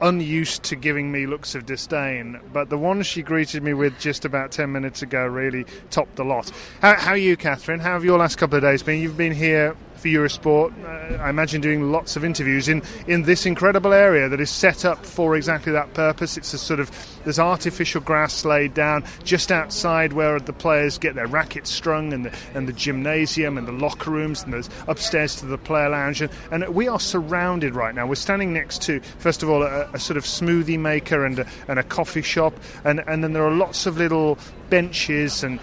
unused 0.01 0.63
to 0.63 0.75
giving 0.75 1.11
me 1.11 1.25
looks 1.25 1.55
of 1.55 1.65
disdain, 1.65 2.39
but 2.51 2.69
the 2.69 2.77
one 2.77 3.01
she 3.03 3.21
greeted 3.21 3.63
me 3.63 3.73
with 3.73 3.97
just 3.99 4.25
about 4.25 4.51
10 4.51 4.71
minutes 4.71 5.01
ago 5.01 5.25
really 5.25 5.65
topped 5.89 6.15
the 6.15 6.25
lot. 6.25 6.51
How, 6.81 6.95
how 6.95 7.11
are 7.11 7.17
you, 7.17 7.37
Catherine? 7.37 7.79
How 7.79 7.93
have 7.93 8.03
your 8.03 8.19
last 8.19 8.37
couple 8.37 8.57
of 8.57 8.61
days 8.63 8.83
been? 8.83 9.01
You've 9.01 9.17
been 9.17 9.33
here 9.33 9.75
for 10.03 10.09
Eurosport, 10.09 10.73
uh, 10.83 11.23
I 11.23 11.29
imagine 11.29 11.61
doing 11.61 11.89
lots 11.89 12.17
of 12.17 12.25
interviews 12.25 12.67
in, 12.67 12.83
in 13.07 13.23
this 13.23 13.45
incredible 13.45 13.93
area 13.93 14.27
that 14.27 14.41
is 14.41 14.49
set 14.49 14.83
up 14.83 15.05
for 15.05 15.37
exactly 15.37 15.71
that 15.71 15.93
purpose. 15.93 16.35
It's 16.35 16.53
a 16.53 16.57
sort 16.57 16.81
of, 16.81 16.91
there's 17.23 17.39
artificial 17.39 18.01
grass 18.01 18.43
laid 18.43 18.73
down 18.73 19.05
just 19.23 19.49
outside 19.49 20.11
where 20.11 20.41
the 20.41 20.51
players 20.51 20.97
get 20.97 21.15
their 21.15 21.27
rackets 21.27 21.69
strung 21.69 22.11
and 22.11 22.25
the, 22.25 22.37
and 22.53 22.67
the 22.67 22.73
gymnasium 22.73 23.57
and 23.57 23.65
the 23.65 23.71
locker 23.71 24.11
rooms 24.11 24.43
and 24.43 24.51
there's 24.51 24.69
upstairs 24.89 25.37
to 25.37 25.45
the 25.45 25.57
player 25.57 25.87
lounge. 25.87 26.21
And, 26.21 26.31
and 26.51 26.67
we 26.75 26.89
are 26.89 26.99
surrounded 26.99 27.73
right 27.73 27.95
now. 27.95 28.05
We're 28.05 28.15
standing 28.15 28.51
next 28.51 28.81
to, 28.83 28.99
first 29.19 29.41
of 29.41 29.49
all, 29.49 29.63
a, 29.63 29.89
a 29.93 29.99
sort 29.99 30.17
of 30.17 30.25
smoothie 30.25 30.77
maker 30.77 31.25
and 31.25 31.39
a, 31.39 31.47
and 31.69 31.79
a 31.79 31.83
coffee 31.83 32.21
shop. 32.21 32.53
And, 32.83 33.01
and 33.07 33.23
then 33.23 33.31
there 33.31 33.45
are 33.45 33.55
lots 33.55 33.85
of 33.85 33.95
little 33.97 34.37
benches 34.69 35.43
and 35.43 35.61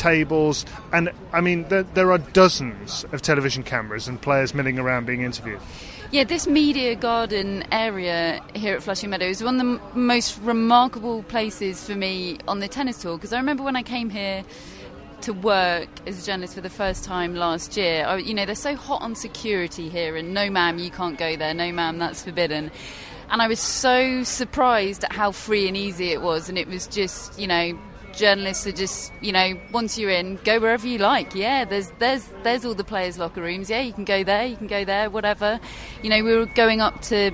tables. 0.00 0.64
And 0.92 1.12
I 1.32 1.40
mean, 1.40 1.68
there, 1.68 1.82
there 1.82 2.10
are 2.10 2.18
dozens 2.18 3.04
of 3.12 3.22
television 3.22 3.62
cameras 3.62 4.08
and 4.08 4.20
players 4.20 4.54
milling 4.54 4.78
around 4.78 5.06
being 5.06 5.22
interviewed. 5.22 5.60
Yeah, 6.10 6.24
this 6.24 6.48
media 6.48 6.96
garden 6.96 7.62
area 7.70 8.42
here 8.54 8.74
at 8.74 8.82
Flushing 8.82 9.10
Meadows 9.10 9.36
is 9.36 9.44
one 9.44 9.60
of 9.60 9.66
the 9.66 9.72
m- 9.94 10.06
most 10.06 10.40
remarkable 10.40 11.22
places 11.24 11.84
for 11.84 11.94
me 11.94 12.38
on 12.48 12.58
the 12.58 12.66
tennis 12.66 13.00
tour 13.00 13.16
because 13.16 13.32
I 13.32 13.36
remember 13.36 13.62
when 13.62 13.76
I 13.76 13.84
came 13.84 14.10
here 14.10 14.42
to 15.20 15.32
work 15.32 15.88
as 16.06 16.22
a 16.22 16.26
journalist 16.26 16.54
for 16.54 16.62
the 16.62 16.70
first 16.70 17.04
time 17.04 17.34
last 17.34 17.76
year. 17.76 18.06
I, 18.06 18.16
you 18.16 18.34
know, 18.34 18.46
they're 18.46 18.54
so 18.54 18.74
hot 18.74 19.02
on 19.02 19.14
security 19.14 19.88
here, 19.88 20.16
and 20.16 20.34
no, 20.34 20.50
ma'am, 20.50 20.78
you 20.78 20.90
can't 20.90 21.18
go 21.18 21.36
there. 21.36 21.54
No, 21.54 21.70
ma'am, 21.70 21.98
that's 21.98 22.24
forbidden. 22.24 22.70
And 23.30 23.40
I 23.40 23.46
was 23.46 23.60
so 23.60 24.24
surprised 24.24 25.04
at 25.04 25.12
how 25.12 25.30
free 25.30 25.68
and 25.68 25.76
easy 25.76 26.10
it 26.10 26.22
was, 26.22 26.48
and 26.48 26.58
it 26.58 26.66
was 26.66 26.88
just, 26.88 27.38
you 27.38 27.46
know, 27.46 27.78
journalists 28.12 28.66
are 28.66 28.72
just, 28.72 29.12
you 29.20 29.32
know, 29.32 29.58
once 29.72 29.98
you're 29.98 30.10
in, 30.10 30.36
go 30.44 30.58
wherever 30.58 30.86
you 30.86 30.98
like. 30.98 31.34
Yeah, 31.34 31.64
there's 31.64 31.90
there's 31.98 32.26
there's 32.42 32.64
all 32.64 32.74
the 32.74 32.84
players' 32.84 33.18
locker 33.18 33.42
rooms. 33.42 33.70
Yeah, 33.70 33.80
you 33.80 33.92
can 33.92 34.04
go 34.04 34.24
there, 34.24 34.46
you 34.46 34.56
can 34.56 34.66
go 34.66 34.84
there, 34.84 35.10
whatever. 35.10 35.60
You 36.02 36.10
know, 36.10 36.22
we 36.22 36.34
were 36.34 36.46
going 36.46 36.80
up 36.80 37.00
to 37.02 37.30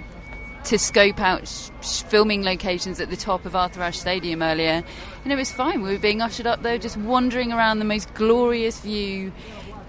to 0.65 0.79
scope 0.79 1.21
out 1.21 1.47
sh- 1.47 2.03
filming 2.03 2.43
locations 2.43 3.01
at 3.01 3.09
the 3.09 3.17
top 3.17 3.47
of 3.47 3.55
Arthur 3.55 3.83
Ashe 3.83 3.99
Stadium 3.99 4.43
earlier, 4.43 4.83
and 5.25 5.33
it 5.33 5.37
was 5.37 5.51
fine. 5.53 5.83
We 5.83 5.93
were 5.93 5.99
being 5.99 6.21
ushered 6.21 6.47
up 6.47 6.63
there, 6.63 6.79
just 6.79 6.97
wandering 6.97 7.53
around 7.53 7.79
the 7.79 7.85
most 7.85 8.13
glorious 8.15 8.81
view 8.81 9.33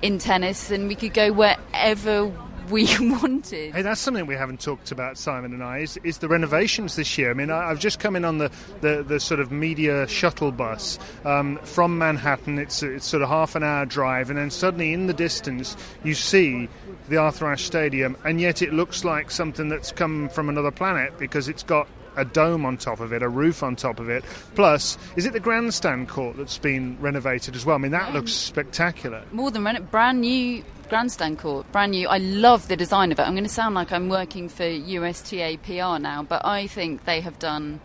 in 0.02 0.20
tennis, 0.20 0.70
and 0.70 0.88
we 0.88 0.96
could 0.96 1.14
go 1.14 1.32
wherever 1.32 2.32
we 2.70 2.86
wanted. 3.00 3.74
Hey, 3.74 3.82
that's 3.82 4.02
something 4.02 4.26
we 4.26 4.36
haven't 4.36 4.60
talked 4.60 4.92
about, 4.92 5.18
Simon 5.18 5.54
and 5.54 5.64
I, 5.64 5.80
is, 5.80 5.98
is 6.04 6.20
the 6.20 6.28
renovations 6.28 6.96
this 6.96 7.18
year. 7.18 7.32
I 7.32 7.34
mean, 7.34 7.50
I, 7.50 7.70
have 7.70 7.80
just 7.80 8.00
come 8.00 8.16
in 8.16 8.26
on 8.26 8.38
the, 8.38 8.52
the, 8.82 9.04
the, 9.04 9.20
sort 9.20 9.40
of 9.40 9.52
media 9.52 10.08
shuttle 10.08 10.52
bus 10.52 11.00
um, 11.26 11.58
from 11.64 11.98
Manhattan. 11.98 12.60
It's, 12.60 12.84
it's 12.84 13.06
sort 13.06 13.24
of 13.24 13.30
half 13.30 13.56
an 13.56 13.64
hour 13.64 13.86
drive, 13.86 14.30
and 14.30 14.38
then 14.38 14.52
suddenly 14.52 14.94
in 14.94 15.08
the 15.08 15.14
distance 15.14 15.76
you 16.04 16.14
see 16.14 16.70
the 17.10 17.18
Arthur 17.18 17.48
Ashe 17.48 17.64
Stadium, 17.64 18.18
and 18.24 18.42
yet 18.42 18.62
it 18.62 18.74
looks 18.74 19.04
like 19.04 19.32
something 19.32 19.70
that's 19.70 19.92
come 19.92 20.30
from 20.30 20.50
another 20.50 20.72
planet 20.72 21.18
because 21.18 21.48
it's 21.48 21.64
got 21.64 21.88
a 22.18 22.26
dome 22.26 22.66
on 22.66 22.78
top 22.78 23.00
of 23.00 23.14
it, 23.14 23.22
a 23.22 23.30
roof 23.30 23.64
on 23.64 23.76
top 23.76 24.00
of 24.00 24.10
it. 24.10 24.26
Plus, 24.56 24.98
is 25.16 25.26
it 25.26 25.34
the 25.34 25.40
grandstand 25.40 26.10
court 26.10 26.36
that's 26.36 26.58
been 26.58 26.98
renovated 27.00 27.56
as 27.56 27.66
well? 27.66 27.76
I 27.76 27.80
mean, 27.80 27.92
that 27.92 28.12
looks 28.14 28.34
spectacular. 28.34 29.24
More 29.32 29.52
than 29.52 29.64
rent, 29.64 29.90
brand 29.92 30.22
new 30.22 30.64
grandstand 30.90 31.40
court, 31.40 31.72
brand 31.72 31.92
new. 31.92 32.08
I 32.08 32.18
love 32.18 32.68
the 32.68 32.76
design 32.78 33.12
of 33.12 33.20
it. 33.20 33.24
I'm 33.24 33.34
going 33.34 33.44
to 33.44 33.50
sound 33.50 33.76
like 33.76 33.92
I'm 33.92 34.10
working 34.10 34.50
for 34.50 34.64
USTA 34.68 35.58
PR 35.64 36.00
now, 36.02 36.26
but 36.28 36.46
I 36.46 36.68
think 36.68 37.06
they 37.06 37.22
have 37.22 37.38
done 37.40 37.80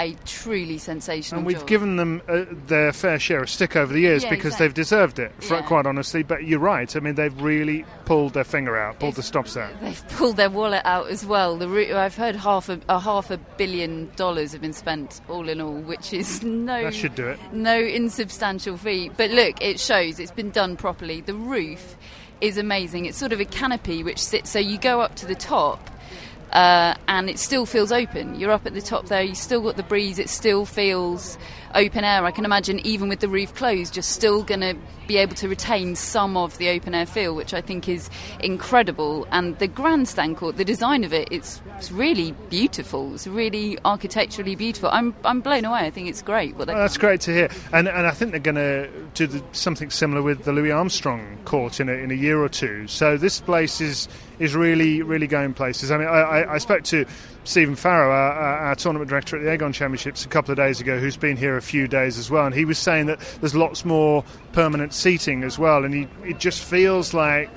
a 0.00 0.14
truly 0.24 0.78
sensational 0.78 1.38
job. 1.38 1.38
and 1.40 1.46
we've 1.48 1.58
job. 1.58 1.66
given 1.66 1.96
them 1.96 2.22
uh, 2.28 2.44
their 2.68 2.92
fair 2.92 3.18
share 3.18 3.42
of 3.42 3.50
stick 3.50 3.74
over 3.74 3.92
the 3.92 3.98
years 3.98 4.22
Yeah, 4.22 4.30
because 4.30 4.46
exactly. 4.52 4.66
they've 4.68 4.74
deserved 4.74 5.18
it, 5.18 5.32
fr- 5.42 5.54
Yeah. 5.54 5.62
quite 5.62 5.86
honestly. 5.86 6.22
But 6.22 6.44
you're 6.44 6.60
right. 6.60 6.94
I 6.94 7.00
mean, 7.00 7.16
they've 7.16 7.42
really 7.42 7.84
pulled 8.04 8.32
their 8.34 8.44
finger 8.44 8.76
out, 8.78 9.00
pulled 9.00 9.16
the 9.16 9.24
stops 9.24 9.56
out. 9.56 9.72
They've 9.80 10.08
pulled 10.10 10.36
their 10.36 10.50
wallet 10.50 10.82
out 10.84 11.08
as 11.08 11.26
well. 11.26 11.56
The 11.56 11.98
I've 11.98 12.14
heard 12.14 12.36
half 12.36 12.68
a, 12.68 12.78
a 12.88 13.00
half 13.00 13.32
a 13.32 13.38
billion 13.56 14.08
dollars 14.14 14.52
have 14.52 14.60
been 14.60 14.72
spent 14.72 15.20
all 15.28 15.48
in 15.48 15.60
all, 15.60 15.74
which 15.74 16.12
is 16.12 16.44
no 16.44 16.84
That 16.84 16.94
should 16.94 17.16
do 17.16 17.26
it. 17.26 17.40
no 17.52 17.76
insubstantial 17.80 18.76
fee. 18.76 19.10
But 19.16 19.32
look, 19.32 19.60
it 19.60 19.80
shows 19.80 20.20
it's 20.20 20.30
been 20.30 20.50
done 20.50 20.76
properly. 20.76 21.22
The 21.22 21.34
roof 21.34 21.96
is 22.40 22.58
amazing. 22.58 23.06
It's 23.06 23.18
sort 23.18 23.32
of 23.32 23.40
a 23.40 23.44
canopy 23.44 24.02
which 24.02 24.22
sits 24.22 24.50
so 24.50 24.58
you 24.58 24.78
go 24.78 25.00
up 25.00 25.14
to 25.16 25.26
the 25.26 25.34
top. 25.34 25.90
Uh, 26.52 26.94
and 27.08 27.28
it 27.28 27.38
still 27.38 27.66
feels 27.66 27.92
open. 27.92 28.40
You're 28.40 28.52
up 28.52 28.64
at 28.64 28.72
the 28.72 28.80
top 28.80 29.06
there, 29.06 29.22
you 29.22 29.34
still 29.34 29.60
got 29.60 29.76
the 29.76 29.82
breeze, 29.82 30.18
it 30.18 30.30
still 30.30 30.64
feels 30.64 31.36
open 31.74 32.04
air. 32.04 32.24
I 32.24 32.30
can 32.30 32.46
imagine, 32.46 32.78
even 32.86 33.10
with 33.10 33.20
the 33.20 33.28
roof 33.28 33.54
closed, 33.54 33.96
you're 33.96 34.02
still 34.02 34.42
going 34.42 34.60
to 34.60 34.74
be 35.08 35.16
able 35.16 35.34
to 35.34 35.48
retain 35.48 35.96
some 35.96 36.36
of 36.36 36.56
the 36.58 36.68
open 36.68 36.94
air 36.94 37.06
feel, 37.06 37.34
which 37.34 37.52
I 37.52 37.60
think 37.60 37.88
is 37.88 38.08
incredible. 38.38 39.26
And 39.32 39.58
the 39.58 39.66
grandstand 39.66 40.36
court, 40.36 40.56
the 40.56 40.64
design 40.64 41.02
of 41.02 41.12
it, 41.12 41.26
it's, 41.32 41.60
it's 41.76 41.90
really 41.90 42.30
beautiful. 42.48 43.14
It's 43.14 43.26
really 43.26 43.76
architecturally 43.84 44.54
beautiful. 44.54 44.88
I'm, 44.92 45.16
I'm 45.24 45.40
blown 45.40 45.64
away. 45.64 45.80
I 45.80 45.90
think 45.90 46.08
it's 46.08 46.22
great. 46.22 46.54
Oh, 46.56 46.64
that's 46.64 46.96
great 46.96 47.20
to 47.22 47.32
hear. 47.32 47.48
And 47.72 47.88
and 47.88 48.06
I 48.06 48.10
think 48.10 48.32
they're 48.32 48.40
going 48.40 48.56
to 48.56 48.88
do 49.14 49.26
the, 49.26 49.42
something 49.52 49.90
similar 49.90 50.22
with 50.22 50.44
the 50.44 50.52
Louis 50.52 50.70
Armstrong 50.70 51.38
court 51.46 51.80
in 51.80 51.88
a, 51.88 51.92
in 51.92 52.10
a 52.10 52.14
year 52.14 52.38
or 52.38 52.48
two. 52.48 52.86
So 52.86 53.16
this 53.16 53.40
place 53.40 53.80
is 53.80 54.08
is 54.38 54.54
really 54.54 55.02
really 55.02 55.26
going 55.26 55.54
places. 55.54 55.90
I 55.90 55.98
mean, 55.98 56.06
I, 56.06 56.20
I, 56.20 56.54
I 56.54 56.58
spoke 56.58 56.84
to 56.84 57.06
Stephen 57.44 57.76
Farrow, 57.76 58.10
our, 58.10 58.32
our, 58.32 58.58
our 58.58 58.74
tournament 58.74 59.08
director 59.08 59.36
at 59.36 59.42
the 59.42 59.48
Aegon 59.48 59.72
Championships, 59.72 60.24
a 60.24 60.28
couple 60.28 60.52
of 60.52 60.58
days 60.58 60.80
ago, 60.80 60.98
who's 60.98 61.16
been 61.16 61.36
here 61.36 61.56
a 61.56 61.62
few 61.62 61.88
days 61.88 62.18
as 62.18 62.30
well, 62.30 62.44
and 62.44 62.54
he 62.54 62.66
was 62.66 62.78
saying 62.78 63.06
that 63.06 63.18
there's 63.40 63.54
lots 63.54 63.86
more 63.86 64.22
permanent 64.52 64.92
seating 64.98 65.44
as 65.44 65.58
well, 65.58 65.84
and 65.84 66.08
it 66.24 66.38
just 66.38 66.62
feels 66.62 67.14
like. 67.14 67.48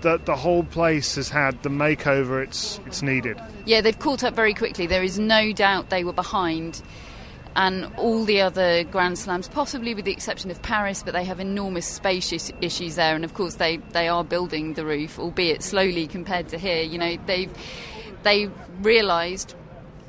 That 0.00 0.26
the 0.26 0.36
whole 0.36 0.64
place 0.64 1.14
has 1.14 1.30
had 1.30 1.62
the 1.62 1.70
makeover 1.70 2.44
it's 2.44 2.78
it's 2.84 3.00
needed. 3.00 3.40
Yeah, 3.64 3.80
they've 3.80 3.98
caught 3.98 4.22
up 4.22 4.34
very 4.34 4.52
quickly. 4.52 4.86
There 4.86 5.02
is 5.02 5.18
no 5.18 5.50
doubt 5.52 5.88
they 5.88 6.04
were 6.04 6.12
behind. 6.12 6.82
And 7.56 7.86
all 7.96 8.24
the 8.24 8.42
other 8.42 8.84
Grand 8.84 9.18
Slams, 9.18 9.48
possibly 9.48 9.94
with 9.94 10.04
the 10.04 10.12
exception 10.12 10.50
of 10.50 10.60
Paris, 10.60 11.02
but 11.02 11.14
they 11.14 11.24
have 11.24 11.40
enormous 11.40 11.86
space 11.86 12.50
issues 12.60 12.96
there. 12.96 13.14
And 13.14 13.24
of 13.24 13.32
course, 13.32 13.54
they, 13.54 13.78
they 13.92 14.06
are 14.06 14.22
building 14.22 14.74
the 14.74 14.84
roof, 14.84 15.18
albeit 15.18 15.62
slowly 15.62 16.06
compared 16.06 16.48
to 16.48 16.58
here. 16.58 16.82
You 16.82 16.98
know, 16.98 17.16
they've 17.24 17.50
they 18.24 18.50
realised, 18.82 19.54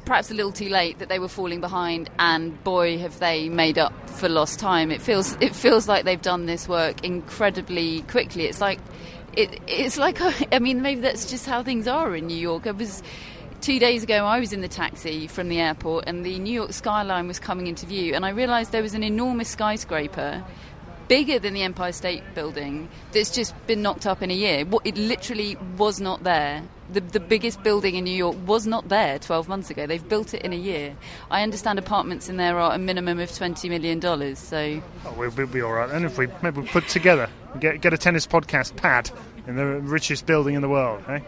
perhaps 0.05 0.31
a 0.31 0.33
little 0.33 0.51
too 0.51 0.69
late, 0.69 0.99
that 0.99 1.09
they 1.09 1.19
were 1.19 1.27
falling 1.27 1.61
behind. 1.61 2.09
And 2.19 2.63
boy, 2.63 2.97
have 2.99 3.19
they 3.19 3.49
made 3.49 3.77
up 3.77 4.05
for 4.15 4.29
lost 4.29 4.59
time. 4.59 4.91
It 4.91 5.01
feels 5.01 5.37
it 5.39 5.53
feels 5.53 5.87
like 5.87 6.05
they've 6.05 6.21
done 6.21 6.45
this 6.45 6.67
work 6.67 7.03
incredibly 7.03 8.01
quickly. 8.03 8.45
It's 8.45 8.61
like 8.61 8.79
it, 9.33 9.59
it's 9.67 9.97
like 9.97 10.19
I 10.51 10.59
mean 10.59 10.81
maybe 10.81 11.01
that's 11.01 11.29
just 11.29 11.45
how 11.45 11.63
things 11.63 11.87
are 11.87 12.15
in 12.15 12.27
New 12.27 12.37
York. 12.37 12.65
I 12.65 12.71
was 12.71 13.03
two 13.61 13.79
days 13.79 14.03
ago 14.03 14.25
I 14.25 14.39
was 14.39 14.53
in 14.53 14.61
the 14.61 14.67
taxi 14.67 15.27
from 15.27 15.49
the 15.49 15.59
airport 15.59 16.05
and 16.07 16.25
the 16.25 16.39
New 16.39 16.53
York 16.53 16.73
skyline 16.73 17.27
was 17.27 17.39
coming 17.39 17.67
into 17.67 17.85
view 17.85 18.13
and 18.13 18.25
I 18.25 18.29
realised 18.29 18.71
there 18.71 18.83
was 18.83 18.93
an 18.93 19.03
enormous 19.03 19.49
skyscraper 19.49 20.43
bigger 21.07 21.39
than 21.39 21.53
the 21.53 21.61
Empire 21.63 21.91
State 21.91 22.23
Building 22.33 22.89
that's 23.11 23.29
just 23.29 23.53
been 23.67 23.81
knocked 23.81 24.05
up 24.05 24.21
in 24.21 24.31
a 24.31 24.33
year. 24.33 24.65
What 24.65 24.85
it 24.85 24.97
literally 24.97 25.55
was 25.77 25.99
not 25.99 26.23
there. 26.23 26.63
The, 26.91 27.01
the 27.01 27.19
biggest 27.19 27.63
building 27.63 27.95
in 27.95 28.03
New 28.03 28.15
York 28.15 28.35
was 28.45 28.67
not 28.67 28.89
there 28.89 29.17
12 29.17 29.47
months 29.47 29.69
ago. 29.71 29.87
They've 29.87 30.07
built 30.07 30.33
it 30.35 30.43
in 30.43 30.53
a 30.53 30.57
year. 30.57 30.95
I 31.31 31.41
understand 31.41 31.79
apartments 31.79 32.29
in 32.29 32.37
there 32.37 32.59
are 32.59 32.73
a 32.73 32.77
minimum 32.77 33.19
of 33.19 33.35
20 33.35 33.69
million 33.69 33.99
dollars. 33.99 34.37
So 34.37 34.81
Oh, 35.05 35.13
we'll, 35.17 35.31
we'll 35.31 35.47
be 35.47 35.61
all 35.61 35.73
right. 35.73 35.89
And 35.89 36.05
if 36.05 36.17
we 36.17 36.27
maybe 36.43 36.61
we 36.61 36.67
put 36.67 36.87
together, 36.87 37.29
get 37.59 37.81
get 37.81 37.93
a 37.93 37.97
tennis 37.97 38.27
podcast 38.27 38.75
pad 38.75 39.09
in 39.47 39.55
the 39.55 39.65
richest 39.65 40.25
building 40.27 40.53
in 40.55 40.61
the 40.61 40.69
world, 40.69 41.03
eh? 41.07 41.19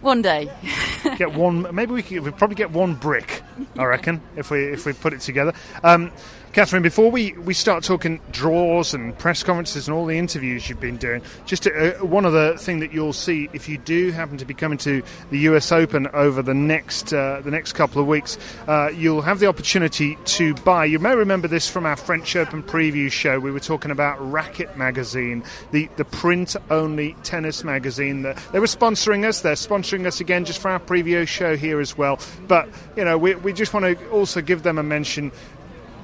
one 0.00 0.22
day. 0.22 0.50
get 1.18 1.34
one. 1.34 1.74
Maybe 1.74 1.92
we 1.92 2.02
could. 2.02 2.20
We 2.20 2.30
probably 2.30 2.56
get 2.56 2.70
one 2.70 2.94
brick. 2.94 3.42
I 3.76 3.84
reckon 3.84 4.22
if 4.36 4.50
we 4.50 4.64
if 4.64 4.86
we 4.86 4.92
put 4.92 5.12
it 5.12 5.20
together. 5.20 5.52
Um, 5.82 6.12
Catherine, 6.56 6.82
before 6.82 7.10
we, 7.10 7.32
we 7.32 7.52
start 7.52 7.84
talking 7.84 8.18
draws 8.32 8.94
and 8.94 9.18
press 9.18 9.42
conferences 9.42 9.88
and 9.88 9.94
all 9.94 10.06
the 10.06 10.16
interviews 10.16 10.70
you've 10.70 10.80
been 10.80 10.96
doing, 10.96 11.20
just 11.44 11.66
uh, 11.66 11.90
one 11.98 12.24
other 12.24 12.56
thing 12.56 12.78
that 12.78 12.94
you'll 12.94 13.12
see 13.12 13.50
if 13.52 13.68
you 13.68 13.76
do 13.76 14.10
happen 14.10 14.38
to 14.38 14.46
be 14.46 14.54
coming 14.54 14.78
to 14.78 15.02
the 15.28 15.40
U.S. 15.40 15.70
Open 15.70 16.06
over 16.14 16.40
the 16.40 16.54
next 16.54 17.12
uh, 17.12 17.42
the 17.44 17.50
next 17.50 17.74
couple 17.74 18.00
of 18.00 18.08
weeks, 18.08 18.38
uh, 18.68 18.88
you'll 18.88 19.20
have 19.20 19.38
the 19.38 19.46
opportunity 19.48 20.16
to 20.24 20.54
buy. 20.54 20.86
You 20.86 20.98
may 20.98 21.14
remember 21.14 21.46
this 21.46 21.68
from 21.68 21.84
our 21.84 21.94
French 21.94 22.34
Open 22.34 22.62
preview 22.62 23.12
show. 23.12 23.38
We 23.38 23.50
were 23.50 23.60
talking 23.60 23.90
about 23.90 24.18
Racket 24.18 24.78
Magazine, 24.78 25.44
the 25.72 25.90
the 25.96 26.06
print 26.06 26.56
only 26.70 27.14
tennis 27.22 27.64
magazine. 27.64 28.22
That 28.22 28.38
they 28.52 28.60
were 28.60 28.66
sponsoring 28.66 29.26
us. 29.26 29.42
They're 29.42 29.56
sponsoring 29.56 30.06
us 30.06 30.20
again 30.20 30.46
just 30.46 30.60
for 30.60 30.70
our 30.70 30.80
preview 30.80 31.28
show 31.28 31.54
here 31.54 31.80
as 31.80 31.98
well. 31.98 32.18
But 32.48 32.66
you 32.96 33.04
know, 33.04 33.18
we 33.18 33.34
we 33.34 33.52
just 33.52 33.74
want 33.74 33.84
to 33.84 34.08
also 34.08 34.40
give 34.40 34.62
them 34.62 34.78
a 34.78 34.82
mention 34.82 35.32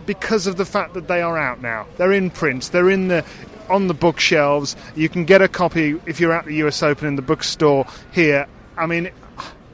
because 0.07 0.47
of 0.47 0.57
the 0.57 0.65
fact 0.65 0.95
that 0.95 1.09
they 1.09 1.23
are 1.23 1.39
out 1.39 1.63
now. 1.63 1.87
They're 1.97 2.13
in 2.13 2.31
print. 2.31 2.71
They're 2.73 2.91
in 2.91 3.09
the 3.09 3.25
on 3.69 3.89
the 3.89 3.95
bookshelves. 3.95 4.77
You 4.95 5.09
can 5.09 5.25
get 5.25 5.41
a 5.41 5.49
copy 5.49 6.01
if 6.07 6.21
you're 6.21 6.33
at 6.33 6.45
the 6.45 6.57
US 6.57 6.83
Open 6.83 7.09
in 7.09 7.17
the 7.17 7.23
bookstore 7.23 7.87
here. 8.13 8.47
I 8.77 8.87
mean, 8.87 9.11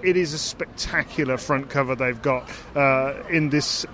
it 0.03 0.17
is 0.17 0.33
a 0.33 0.39
spectacular 0.39 1.37
front 1.37 1.71
cover 1.71 1.95
they've 1.95 2.21
got 2.21 2.49
uh, 2.77 3.15
in 3.31 3.51
this 3.51 3.87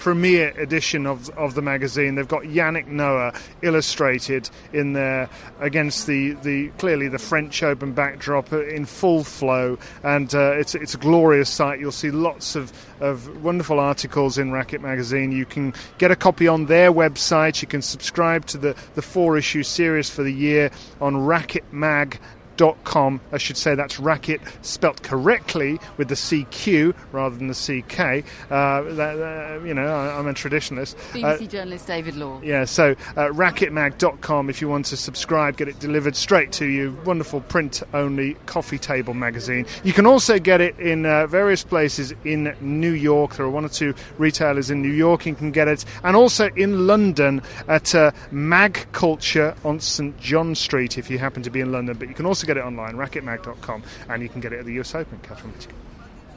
premiere 0.00 0.58
edition 0.58 1.06
of, 1.06 1.28
of 1.30 1.54
the 1.54 1.60
magazine. 1.60 2.14
They've 2.14 2.26
got 2.26 2.44
Yannick 2.44 2.86
Noah 2.86 3.34
illustrated 3.60 4.48
in 4.72 4.94
there 4.94 5.28
against 5.60 6.06
the, 6.06 6.32
the 6.42 6.68
clearly 6.78 7.08
the 7.08 7.18
French 7.18 7.62
Open 7.62 7.92
backdrop 7.92 8.50
in 8.52 8.86
full 8.86 9.22
flow, 9.22 9.78
and 10.02 10.34
uh, 10.34 10.52
it's 10.52 10.74
it's 10.74 10.94
a 10.94 10.98
glorious 10.98 11.50
sight. 11.50 11.80
You'll 11.80 11.92
see 11.92 12.10
lots 12.10 12.56
of, 12.56 12.72
of 13.00 13.44
wonderful 13.44 13.78
articles 13.78 14.38
in 14.38 14.50
Racket 14.52 14.80
magazine. 14.80 15.32
You 15.32 15.44
can 15.44 15.74
get 15.98 16.10
a 16.10 16.16
copy 16.16 16.48
on 16.48 16.66
their 16.66 16.90
website. 16.90 17.60
You 17.60 17.68
can 17.68 17.82
subscribe 17.82 18.46
to 18.46 18.58
the, 18.58 18.76
the 18.94 19.02
four 19.02 19.36
issue 19.36 19.62
series 19.62 20.08
for 20.08 20.22
the 20.22 20.32
year 20.32 20.70
on 21.00 21.14
racketmag.com 21.14 22.39
racket.com. 22.60 23.20
I 23.32 23.38
should 23.38 23.56
say 23.56 23.74
that's 23.74 23.98
racket 23.98 24.40
spelt 24.62 25.02
correctly 25.02 25.78
with 25.96 26.08
the 26.08 26.14
CQ 26.14 26.94
rather 27.12 27.36
than 27.36 27.48
the 27.48 27.54
CK. 27.54 28.24
Uh, 28.50 28.82
that, 28.94 29.18
uh, 29.18 29.64
you 29.64 29.74
know, 29.74 29.86
I, 29.86 30.18
am 30.18 30.26
a 30.26 30.32
traditionalist. 30.32 30.96
BBC 31.12 31.44
uh, 31.44 31.46
journalist 31.46 31.86
David 31.86 32.16
Law. 32.16 32.40
Yeah, 32.42 32.64
so 32.64 32.92
uh, 32.92 33.28
racketmag.com 33.28 34.50
if 34.50 34.60
you 34.60 34.68
want 34.68 34.86
to 34.86 34.96
subscribe, 34.96 35.56
get 35.56 35.68
it 35.68 35.78
delivered 35.78 36.16
straight 36.16 36.52
to 36.52 36.66
you. 36.66 36.96
Wonderful 37.04 37.40
print 37.42 37.82
only 37.94 38.34
coffee 38.46 38.78
table 38.78 39.14
magazine. 39.14 39.66
You 39.84 39.92
can 39.92 40.06
also 40.06 40.38
get 40.38 40.60
it 40.60 40.78
in 40.78 41.06
uh, 41.06 41.26
various 41.26 41.64
places 41.64 42.12
in 42.24 42.54
New 42.60 42.92
York. 42.92 43.36
There 43.36 43.46
are 43.46 43.50
one 43.50 43.64
or 43.64 43.68
two 43.68 43.94
retailers 44.18 44.70
in 44.70 44.82
New 44.82 44.92
York 44.92 45.26
you 45.26 45.34
can 45.34 45.50
get 45.50 45.68
it, 45.68 45.84
and 46.02 46.16
also 46.16 46.48
in 46.56 46.86
London 46.86 47.42
at 47.68 47.94
uh, 47.94 48.10
Mag 48.30 48.86
Culture 48.92 49.54
on 49.64 49.80
St 49.80 50.16
John 50.18 50.54
Street 50.54 50.98
if 50.98 51.10
you 51.10 51.18
happen 51.18 51.42
to 51.42 51.50
be 51.50 51.60
in 51.60 51.72
London. 51.72 51.96
But 51.96 52.08
you 52.08 52.14
can 52.14 52.26
also 52.26 52.46
get 52.50 52.56
it 52.56 52.66
online, 52.66 52.96
racketmag.com, 52.96 53.82
and 54.08 54.22
you 54.22 54.28
can 54.28 54.40
get 54.40 54.52
it 54.52 54.58
at 54.58 54.64
the 54.64 54.80
US 54.80 54.94
Open, 54.96 55.20
Catherine 55.22 55.54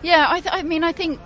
Yeah, 0.04 0.28
I, 0.30 0.42
th- 0.42 0.54
I, 0.54 0.62
mean, 0.62 0.84
I 0.84 0.92
think 0.92 1.20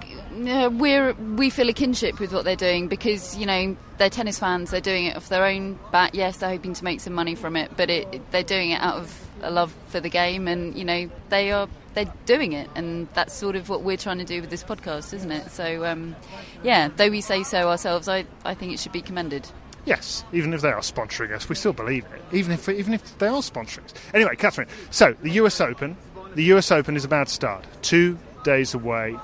uh, 0.47 0.69
we're 0.71 1.11
we 1.13 1.49
feel 1.49 1.67
a 1.67 1.73
kinship 1.73 2.21
with 2.21 2.31
what 2.31 2.45
they're 2.45 2.55
doing 2.55 2.87
because 2.87 3.35
you 3.35 3.45
know 3.45 3.75
they're 3.97 4.09
tennis 4.09 4.39
fans. 4.39 4.71
They're 4.71 4.79
doing 4.79 5.05
it 5.05 5.17
off 5.17 5.27
their 5.27 5.43
own 5.43 5.77
bat. 5.91 6.15
Yes, 6.15 6.37
they're 6.37 6.49
hoping 6.49 6.73
to 6.75 6.83
make 6.85 7.01
some 7.01 7.13
money 7.13 7.35
from 7.35 7.57
it, 7.57 7.71
but 7.75 7.89
it, 7.89 8.31
they're 8.31 8.43
doing 8.43 8.71
it 8.71 8.79
out 8.81 8.95
of 8.95 9.29
a 9.41 9.51
love 9.51 9.75
for 9.89 9.99
the 9.99 10.09
game, 10.09 10.47
and 10.47 10.77
you 10.77 10.85
know 10.85 11.09
they 11.27 11.51
are 11.51 11.67
they're 11.93 12.13
doing 12.25 12.53
it, 12.53 12.69
and 12.75 13.09
that's 13.13 13.33
sort 13.33 13.57
of 13.57 13.67
what 13.67 13.81
we're 13.81 13.97
trying 13.97 14.19
to 14.19 14.25
do 14.25 14.39
with 14.39 14.49
this 14.49 14.63
podcast, 14.63 15.13
isn't 15.13 15.31
it? 15.31 15.51
So, 15.51 15.83
um, 15.83 16.15
yeah, 16.63 16.89
though 16.95 17.09
we 17.09 17.19
say 17.19 17.43
so 17.43 17.67
ourselves, 17.67 18.07
I 18.07 18.25
I 18.45 18.53
think 18.53 18.71
it 18.71 18.79
should 18.79 18.93
be 18.93 19.01
commended. 19.01 19.49
Yes, 19.87 20.25
even 20.33 20.53
if 20.53 20.59
they 20.59 20.69
are 20.69 20.81
sponsoring 20.81 21.31
us, 21.31 21.47
we 21.47 21.55
still 21.55 21.71
believe 21.71 22.03
it. 22.13 22.21
Even 22.33 22.51
if 22.51 22.67
even 22.67 22.93
if 22.93 23.17
they 23.19 23.27
are 23.27 23.41
sponsoring 23.41 23.85
us. 23.85 23.93
Anyway, 24.13 24.35
Catherine. 24.35 24.67
So 24.91 25.15
the 25.21 25.29
U.S. 25.29 25.61
Open, 25.61 25.95
the 26.35 26.43
U.S. 26.43 26.73
Open 26.73 26.97
is 26.97 27.05
about 27.05 27.27
to 27.27 27.33
start. 27.33 27.65
Two 27.81 28.19
days 28.43 28.73
away. 28.73 29.17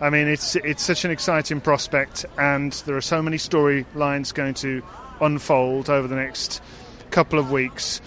I 0.00 0.08
mean, 0.08 0.26
it's 0.26 0.56
it's 0.56 0.82
such 0.82 1.04
an 1.04 1.10
exciting 1.10 1.60
prospect, 1.60 2.24
and 2.38 2.72
there 2.86 2.96
are 2.96 3.02
so 3.02 3.20
many 3.20 3.36
storylines 3.36 4.32
going 4.32 4.54
to 4.54 4.82
unfold 5.20 5.90
over 5.90 6.08
the 6.08 6.16
next 6.16 6.62
couple 7.10 7.38
of 7.38 7.50
weeks. 7.50 8.00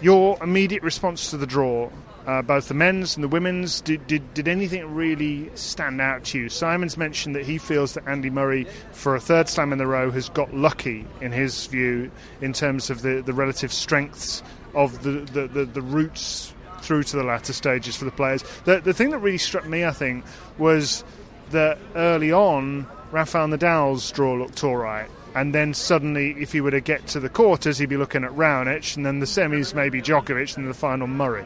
Your 0.00 0.42
immediate 0.42 0.82
response 0.82 1.30
to 1.30 1.36
the 1.36 1.46
draw 1.46 1.88
uh, 2.28 2.42
both 2.42 2.68
the 2.68 2.74
men's 2.74 3.16
and 3.16 3.24
the 3.24 3.28
women's. 3.28 3.80
Did, 3.80 4.06
did, 4.06 4.34
did 4.34 4.48
anything 4.48 4.94
really 4.94 5.50
stand 5.54 5.98
out 5.98 6.24
to 6.24 6.38
you? 6.38 6.48
Simon's 6.50 6.98
mentioned 6.98 7.34
that 7.34 7.46
he 7.46 7.56
feels 7.56 7.94
that 7.94 8.06
Andy 8.06 8.28
Murray, 8.28 8.66
for 8.92 9.16
a 9.16 9.20
third 9.20 9.48
slam 9.48 9.72
in 9.72 9.78
the 9.78 9.86
row, 9.86 10.10
has 10.10 10.28
got 10.28 10.52
lucky 10.52 11.06
in 11.22 11.32
his 11.32 11.66
view 11.68 12.10
in 12.42 12.52
terms 12.52 12.90
of 12.90 13.00
the, 13.00 13.22
the 13.22 13.32
relative 13.32 13.72
strengths 13.72 14.42
of 14.74 15.02
the, 15.02 15.12
the, 15.32 15.48
the, 15.48 15.64
the 15.64 15.80
routes 15.80 16.52
through 16.82 17.04
to 17.04 17.16
the 17.16 17.22
latter 17.22 17.54
stages 17.54 17.96
for 17.96 18.04
the 18.04 18.10
players. 18.10 18.44
The, 18.66 18.80
the 18.80 18.92
thing 18.92 19.08
that 19.10 19.18
really 19.18 19.38
struck 19.38 19.66
me, 19.66 19.86
I 19.86 19.92
think, 19.92 20.26
was 20.58 21.04
that 21.50 21.78
early 21.94 22.30
on, 22.30 22.86
Rafael 23.10 23.48
Nadal's 23.48 24.10
draw 24.12 24.34
looked 24.34 24.62
all 24.62 24.76
right. 24.76 25.08
And 25.34 25.54
then 25.54 25.72
suddenly, 25.72 26.34
if 26.38 26.52
he 26.52 26.60
were 26.60 26.72
to 26.72 26.80
get 26.80 27.06
to 27.08 27.20
the 27.20 27.28
quarters, 27.28 27.78
he'd 27.78 27.88
be 27.88 27.96
looking 27.96 28.24
at 28.24 28.32
Raonic, 28.32 28.96
and 28.96 29.06
then 29.06 29.20
the 29.20 29.26
semis, 29.26 29.74
maybe 29.74 30.02
Djokovic, 30.02 30.56
and 30.56 30.68
the 30.68 30.74
final 30.74 31.06
Murray. 31.06 31.44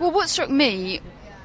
Well, 0.00 0.12
what 0.12 0.30
struck 0.30 0.48
me 0.48 1.02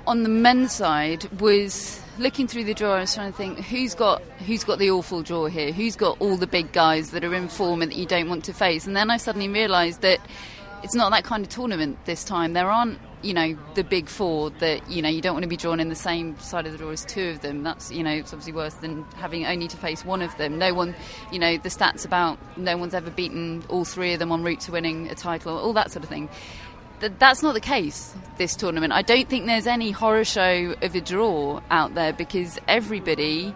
on 0.08 0.24
the 0.24 0.30
men's 0.30 0.72
side 0.72 1.26
was 1.42 2.02
looking 2.18 2.48
through 2.48 2.64
the 2.64 2.74
draw. 2.74 2.94
I 2.94 3.00
was 3.02 3.14
trying 3.14 3.34
to 3.34 3.38
think 3.38 3.60
who's 3.60 3.94
got 3.94 4.22
who's 4.46 4.64
got 4.64 4.80
the 4.80 4.92
awful 4.92 5.24
draw 5.24 5.48
here. 5.48 5.74
Who's 5.74 5.98
got 5.98 6.16
all 6.22 6.38
the 6.38 6.48
big 6.48 6.72
guys 6.72 7.12
that 7.12 7.26
are 7.26 7.36
in 7.36 7.50
form 7.50 7.82
and 7.82 7.92
that 7.92 7.98
you 7.98 8.06
don't 8.06 8.30
want 8.30 8.46
to 8.46 8.54
face. 8.54 8.88
And 8.88 8.96
then 8.96 9.12
I 9.12 9.18
suddenly 9.18 9.50
realised 9.50 10.00
that 10.04 10.22
it's 10.84 10.96
not 10.96 11.12
that 11.12 11.26
kind 11.26 11.44
of 11.44 11.50
tournament 11.50 11.98
this 12.06 12.24
time. 12.24 12.54
There 12.54 12.72
aren't 12.72 12.98
you 13.24 13.34
know 13.34 13.58
the 13.74 13.84
big 13.84 14.08
four 14.08 14.52
that 14.52 14.90
you 14.90 15.02
know 15.02 15.10
you 15.10 15.20
don't 15.20 15.34
want 15.34 15.44
to 15.44 15.50
be 15.50 15.58
drawn 15.58 15.82
in 15.82 15.90
the 15.90 15.96
same 15.96 16.40
side 16.40 16.66
of 16.66 16.72
the 16.72 16.78
draw 16.78 16.92
as 16.92 17.04
two 17.04 17.32
of 17.32 17.42
them. 17.42 17.62
That's 17.62 17.92
you 17.92 18.04
know 18.04 18.12
it's 18.12 18.32
obviously 18.32 18.54
worse 18.54 18.76
than 18.76 19.04
having 19.18 19.46
only 19.46 19.68
to 19.68 19.76
face 19.76 20.06
one 20.06 20.22
of 20.22 20.34
them. 20.38 20.58
No 20.58 20.74
one, 20.74 20.96
you 21.30 21.40
know, 21.40 21.58
the 21.58 21.68
stats 21.68 22.06
about 22.06 22.40
no 22.56 22.78
one's 22.78 22.94
ever 22.94 23.12
beaten 23.12 23.66
all 23.68 23.84
three 23.84 24.14
of 24.14 24.20
them 24.20 24.32
en 24.32 24.44
route 24.44 24.62
to 24.62 24.72
winning 24.72 25.10
a 25.10 25.16
title, 25.16 25.58
all 25.58 25.74
that 25.74 25.92
sort 25.92 26.04
of 26.04 26.10
thing 26.10 26.30
that's 27.00 27.44
not 27.44 27.54
the 27.54 27.60
case 27.60 28.14
this 28.38 28.56
tournament. 28.56 28.94
I 28.94 29.02
don't 29.02 29.30
think 29.30 29.46
there's 29.46 29.68
any 29.68 29.92
horror 29.92 30.26
show 30.26 30.76
of 30.82 30.96
a 30.96 31.02
draw 31.02 31.62
out 31.70 31.96
there 31.96 32.14
because 32.14 32.60
everybody, 32.68 33.54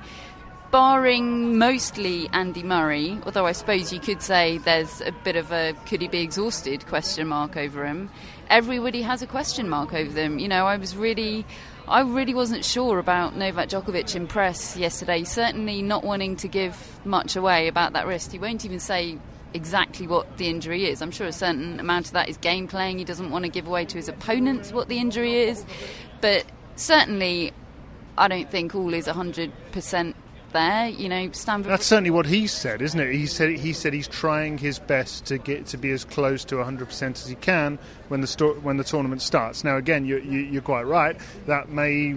barring 0.72 1.58
mostly 1.58 2.30
Andy 2.32 2.64
Murray, 2.64 3.20
although 3.26 3.46
I 3.46 3.54
suppose 3.54 3.92
you 3.92 4.00
could 4.00 4.22
say 4.22 4.58
there's 4.60 5.02
a 5.02 5.12
bit 5.12 5.36
of 5.36 5.52
a 5.52 5.74
could 5.86 6.02
he 6.02 6.08
be 6.08 6.22
exhausted 6.22 6.86
question 6.86 7.28
mark 7.28 7.58
over 7.58 7.86
him. 7.86 8.10
Everybody 8.50 9.02
has 9.02 9.22
a 9.22 9.28
question 9.28 9.70
mark 9.70 9.94
over 9.94 10.12
them. 10.12 10.40
You 10.40 10.48
know, 10.48 10.66
I 10.66 10.78
was 10.78 10.96
really. 10.96 11.46
I 11.88 12.02
really 12.02 12.36
wasn't 12.36 12.64
sure 12.64 13.00
about 13.00 13.36
Novak 13.36 13.70
Djokovic 13.70 14.16
in 14.16 14.28
press 14.28 14.78
yesterday. 14.78 15.24
Certainly 15.24 15.82
not 15.82 16.04
wanting 16.04 16.36
to 16.36 16.48
give 16.48 17.00
much 17.04 17.36
away 17.36 17.68
about 17.68 17.94
that 17.94 18.06
wrist. 18.06 18.32
He 18.32 18.38
won't 18.38 18.64
even 18.64 18.80
say 18.80 19.18
exactly 19.54 20.08
what 20.08 20.38
the 20.38 20.48
injury 20.48 20.86
is. 20.86 21.02
I'm 21.02 21.12
sure 21.12 21.28
a 21.28 21.32
certain 21.32 21.80
amount 21.80 22.08
of 22.08 22.14
that 22.14 22.30
is 22.30 22.38
game 22.38 22.68
playing. 22.68 23.00
He 23.00 23.06
doesn't 23.06 23.32
want 23.32 23.46
to 23.46 23.50
give 23.50 23.68
away 23.68 23.86
to 23.86 23.98
his 23.98 24.08
opponents 24.08 24.72
what 24.72 24.90
the 24.90 24.98
injury 24.98 25.36
is. 25.36 25.66
But 26.22 26.46
certainly, 26.76 27.54
I 28.18 28.28
don't 28.28 28.50
think 28.50 28.76
all 28.76 28.94
is 28.94 29.08
100% 29.08 30.14
there. 30.52 30.88
You 30.88 31.10
know, 31.10 31.32
Stanford. 31.32 31.72
That's 31.72 31.86
certainly 31.86 32.12
what 32.12 32.26
he 32.26 32.48
said, 32.48 32.82
isn't 32.82 33.00
it? 33.00 33.14
He 33.14 33.26
said 33.26 33.50
he 33.50 33.74
said 33.74 33.94
he's 33.94 34.08
trying 34.08 34.58
his 34.58 34.80
best 34.80 35.26
to 35.26 35.38
get 35.38 35.66
to 35.68 35.78
be 35.78 35.92
as 35.92 36.06
close 36.06 36.44
to 36.46 36.56
100% 36.56 37.12
as 37.12 37.28
he 37.28 37.36
can 37.36 37.80
when 38.10 38.22
the 38.22 38.28
sto- 38.28 38.56
when 38.56 38.78
the 38.78 38.84
tournament 38.84 39.22
starts. 39.22 39.64
Now, 39.64 39.78
again, 39.78 40.06
you, 40.06 40.18
you, 40.18 40.60
are 40.60 40.62
quite 40.62 40.84
right. 40.84 41.18
That 41.46 41.70
may 41.70 42.16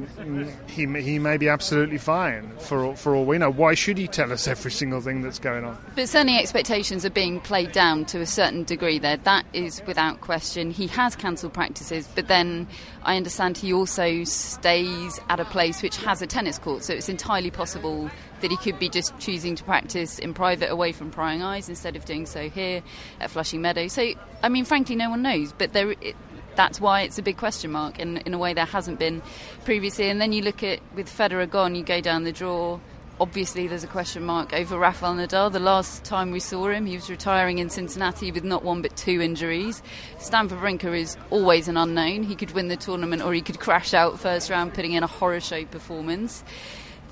he 0.66 0.87
he 1.01 1.18
may 1.18 1.37
be 1.37 1.49
absolutely 1.49 1.99
fine 1.99 2.51
for 2.59 2.97
for 2.97 3.14
all 3.14 3.25
we 3.25 3.38
know. 3.38 3.51
Why 3.51 3.75
should 3.75 3.99
he 3.99 4.09
tell 4.09 4.33
us 4.33 4.49
every 4.49 4.71
single 4.71 5.01
thing 5.01 5.23
that's 5.23 5.38
going 5.38 5.64
on? 5.64 5.79
But 5.95 6.09
certainly, 6.09 6.38
expectations 6.38 7.05
are 7.05 7.11
being 7.11 7.40
played 7.40 7.73
down 7.73 8.05
to 8.07 8.21
a 8.21 8.27
certain 8.27 8.64
degree. 8.64 8.99
There, 8.99 9.16
that 9.18 9.47
is 9.53 9.83
without 9.87 10.21
question. 10.21 10.71
He 10.71 10.87
has 10.88 11.14
cancelled 11.14 11.53
practices, 11.53 12.09
but 12.14 12.29
then 12.29 12.66
I 13.05 13.16
understand 13.16 13.59
he 13.59 13.73
also 13.73 14.25
stays 14.25 15.21
at 15.29 15.40
a 15.40 15.45
place 15.45 15.83
which 15.83 15.97
has 15.99 16.23
a 16.23 16.27
tennis 16.27 16.59
court, 16.59 16.85
so 16.85 16.95
it's 16.95 17.09
entirely 17.09 17.51
possible 17.51 18.11
that 18.43 18.51
he 18.51 18.57
could 18.57 18.79
be 18.79 18.89
just 18.89 19.19
choosing 19.19 19.55
to 19.57 19.65
practice 19.65 20.19
in 20.19 20.35
private 20.35 20.71
away 20.71 20.93
from 20.93 21.11
prying 21.11 21.43
eyes 21.43 21.69
instead 21.69 21.97
of 21.97 22.05
doing 22.05 22.27
so 22.27 22.49
here 22.49 22.83
at 23.21 23.31
Flushing 23.31 23.63
Meadow. 23.63 23.89
So, 23.89 24.13
I 24.43 24.49
mean, 24.49 24.65
frankly, 24.65 24.95
no 24.97 25.11
one 25.11 25.23
knows, 25.23 25.53
but 25.53 25.73
there. 25.73 25.93
It, 25.93 26.17
that's 26.55 26.81
why 26.81 27.03
it's 27.03 27.19
a 27.19 27.23
big 27.23 27.39
question 27.39 27.73
mark 27.73 27.99
in, 27.99 28.19
in 28.19 28.35
a 28.35 28.39
way 28.39 28.53
there 28.53 28.67
hasn't 28.67 28.99
been 28.99 29.23
previously. 29.65 30.09
And 30.09 30.21
then 30.21 30.33
you 30.33 30.43
look 30.43 30.63
at 30.63 30.81
with 30.95 31.09
Federer 31.09 31.49
gone, 31.49 31.75
you 31.75 31.83
go 31.83 32.01
down 32.01 32.25
the 32.25 32.33
draw. 32.33 32.79
Obviously, 33.21 33.69
there's 33.69 33.85
a 33.85 33.89
question 33.89 34.25
mark 34.25 34.53
over 34.53 34.79
Rafael 34.79 35.15
Nadal. 35.15 35.53
The 35.53 35.61
last 35.61 36.03
time 36.03 36.31
we 36.31 36.41
saw 36.41 36.69
him, 36.69 36.87
he 36.87 36.97
was 36.97 37.09
retiring 37.09 37.59
in 37.59 37.71
Cincinnati 37.71 38.33
with 38.33 38.43
not 38.43 38.65
one 38.65 38.83
but 38.83 38.97
two 38.97 39.21
injuries. 39.21 39.83
Stan 40.19 40.49
Wawrinka 40.49 40.99
is 40.99 41.17
always 41.31 41.69
an 41.69 41.77
unknown. 41.77 42.25
He 42.25 42.35
could 42.35 42.51
win 42.51 42.69
the 42.69 42.77
tournament 42.77 43.23
or 43.23 43.33
he 43.33 43.41
could 43.41 43.61
crash 43.61 43.95
out 43.95 44.19
first 44.19 44.51
round, 44.51 44.75
putting 44.75 44.93
in 44.93 45.03
a 45.03 45.07
horror 45.07 45.41
show 45.41 45.65
performance 45.65 46.43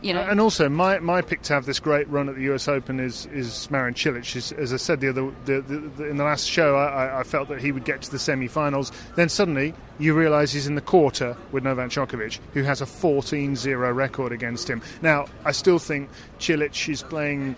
you 0.03 0.15
know. 0.15 0.21
And 0.21 0.41
also, 0.41 0.69
my, 0.69 0.99
my 0.99 1.23
pick 1.23 1.43
to 1.43 1.55
have 1.55 1.67
this 1.67 1.81
great 1.81 2.09
run 2.09 2.29
at 2.29 2.37
the 2.37 2.43
U.S. 2.43 2.69
Open 2.69 3.01
is 3.01 3.27
is 3.27 3.71
Marin 3.71 3.95
Cilic. 3.95 4.37
As, 4.37 4.53
as 4.53 4.73
I 4.73 4.77
said 4.77 5.01
the 5.01 5.09
other 5.09 5.33
the, 5.45 5.61
the, 5.61 5.79
the, 5.79 6.05
in 6.05 6.17
the 6.17 6.25
last 6.25 6.47
show, 6.49 6.77
I, 6.77 7.21
I, 7.21 7.23
felt 7.23 7.49
that 7.49 7.61
he 7.61 7.73
would 7.73 7.85
get 7.85 8.03
to 8.03 8.11
the 8.11 8.19
semi-finals. 8.19 8.93
Then 9.17 9.29
suddenly, 9.29 9.75
you 9.99 10.15
realise 10.15 10.53
he's 10.53 10.67
in 10.67 10.75
the 10.75 10.81
quarter 10.81 11.37
with 11.53 11.65
Novak 11.65 11.91
Djokovic, 11.91 12.39
who 12.55 12.63
has 12.63 12.81
a 12.81 12.87
14-0 12.87 13.95
record 13.95 14.33
against 14.33 14.69
him. 14.69 14.83
Now, 15.03 15.27
I 15.45 15.53
still 15.53 15.79
think 15.79 16.11
Cilic 16.39 16.89
is 16.89 17.03
playing 17.03 17.57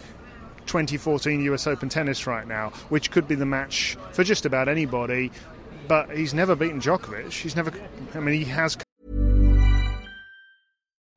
2014 0.67 1.43
US 1.45 1.67
Open 1.67 1.89
tennis 1.89 2.27
right 2.27 2.47
now, 2.47 2.71
which 2.89 3.11
could 3.11 3.27
be 3.29 3.35
the 3.35 3.47
match 3.47 3.97
for 4.13 4.25
just 4.25 4.47
about 4.47 4.69
anybody. 4.69 5.31
But 5.89 6.17
he's 6.17 6.33
never 6.33 6.55
beaten 6.55 6.81
Djokovic. 6.81 7.33
He's 7.33 7.57
never. 7.57 7.73
I 8.15 8.21
mean, 8.21 8.39
he 8.39 8.45
has 8.45 8.77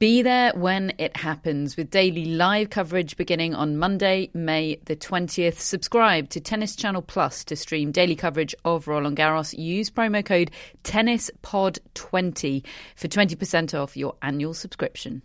Be 0.00 0.22
there 0.22 0.50
when 0.54 0.92
it 0.98 1.16
happens 1.16 1.76
with 1.76 1.88
daily 1.88 2.24
live 2.24 2.68
coverage 2.68 3.16
beginning 3.16 3.54
on 3.54 3.76
Monday, 3.76 4.28
May 4.34 4.80
the 4.86 4.96
20th. 4.96 5.60
Subscribe 5.60 6.28
to 6.30 6.40
Tennis 6.40 6.74
Channel 6.74 7.00
Plus 7.00 7.44
to 7.44 7.54
stream 7.54 7.92
daily 7.92 8.16
coverage 8.16 8.56
of 8.64 8.88
Roland 8.88 9.16
Garros. 9.16 9.56
Use 9.56 9.90
promo 9.90 10.24
code 10.24 10.50
TennisPod20 10.82 12.64
for 12.96 13.06
20% 13.06 13.80
off 13.80 13.96
your 13.96 14.16
annual 14.20 14.52
subscription. 14.52 15.22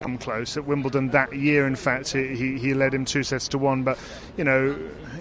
Come 0.00 0.16
close 0.16 0.56
at 0.56 0.64
Wimbledon 0.64 1.10
that 1.10 1.36
year. 1.36 1.66
In 1.66 1.76
fact, 1.76 2.10
he, 2.10 2.56
he 2.58 2.72
led 2.72 2.94
him 2.94 3.04
two 3.04 3.22
sets 3.22 3.48
to 3.48 3.58
one. 3.58 3.82
But, 3.82 3.98
you 4.38 4.44
know, 4.44 4.78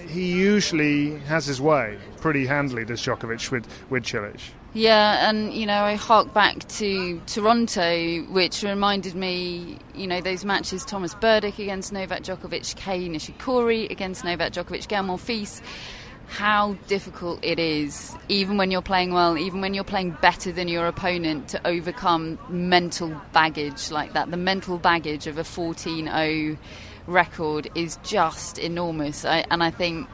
he 0.08 0.32
usually 0.32 1.18
has 1.20 1.46
his 1.46 1.60
way 1.60 1.98
pretty 2.22 2.46
handily, 2.46 2.86
does 2.86 3.02
Djokovic, 3.02 3.52
with, 3.52 3.68
with 3.90 4.04
Cilic. 4.04 4.40
Yeah, 4.76 5.30
and 5.30 5.54
you 5.54 5.68
know, 5.68 5.84
I 5.84 5.94
hark 5.94 6.34
back 6.34 6.68
to 6.80 7.22
Toronto, 7.28 8.24
which 8.24 8.64
reminded 8.64 9.14
me, 9.14 9.78
you 9.94 10.08
know, 10.08 10.20
those 10.20 10.44
matches 10.44 10.84
Tomas 10.84 11.14
Berdych 11.14 11.60
against 11.60 11.94
Novak 11.94 12.24
Djokovic, 12.24 12.76
Kei 12.76 13.08
Nishikori 13.08 13.92
against 13.92 14.26
Novak 14.26 14.52
Djokovic, 14.52 14.88
Gael 14.88 15.04
Monfils. 15.04 15.62
How 16.28 16.74
difficult 16.88 17.40
it 17.44 17.60
is, 17.60 18.16
even 18.30 18.58
when 18.58 18.72
you're 18.72 18.82
playing 18.82 19.14
well, 19.14 19.38
even 19.38 19.62
when 19.62 19.76
you're 19.76 19.84
playing 19.84 20.18
better 20.22 20.52
than 20.52 20.68
your 20.68 20.88
opponent, 20.88 21.50
to 21.50 21.68
overcome 21.68 22.40
mental 22.50 23.16
baggage 23.32 23.92
like 23.92 24.14
that. 24.14 24.32
The 24.32 24.38
mental 24.38 24.80
baggage 24.80 25.28
of 25.28 25.38
a 25.38 25.44
14 25.44 26.08
0 26.08 26.58
record 27.06 27.70
is 27.76 28.00
just 28.02 28.58
enormous. 28.58 29.24
I, 29.24 29.46
and 29.52 29.62
I 29.62 29.70
think 29.70 30.08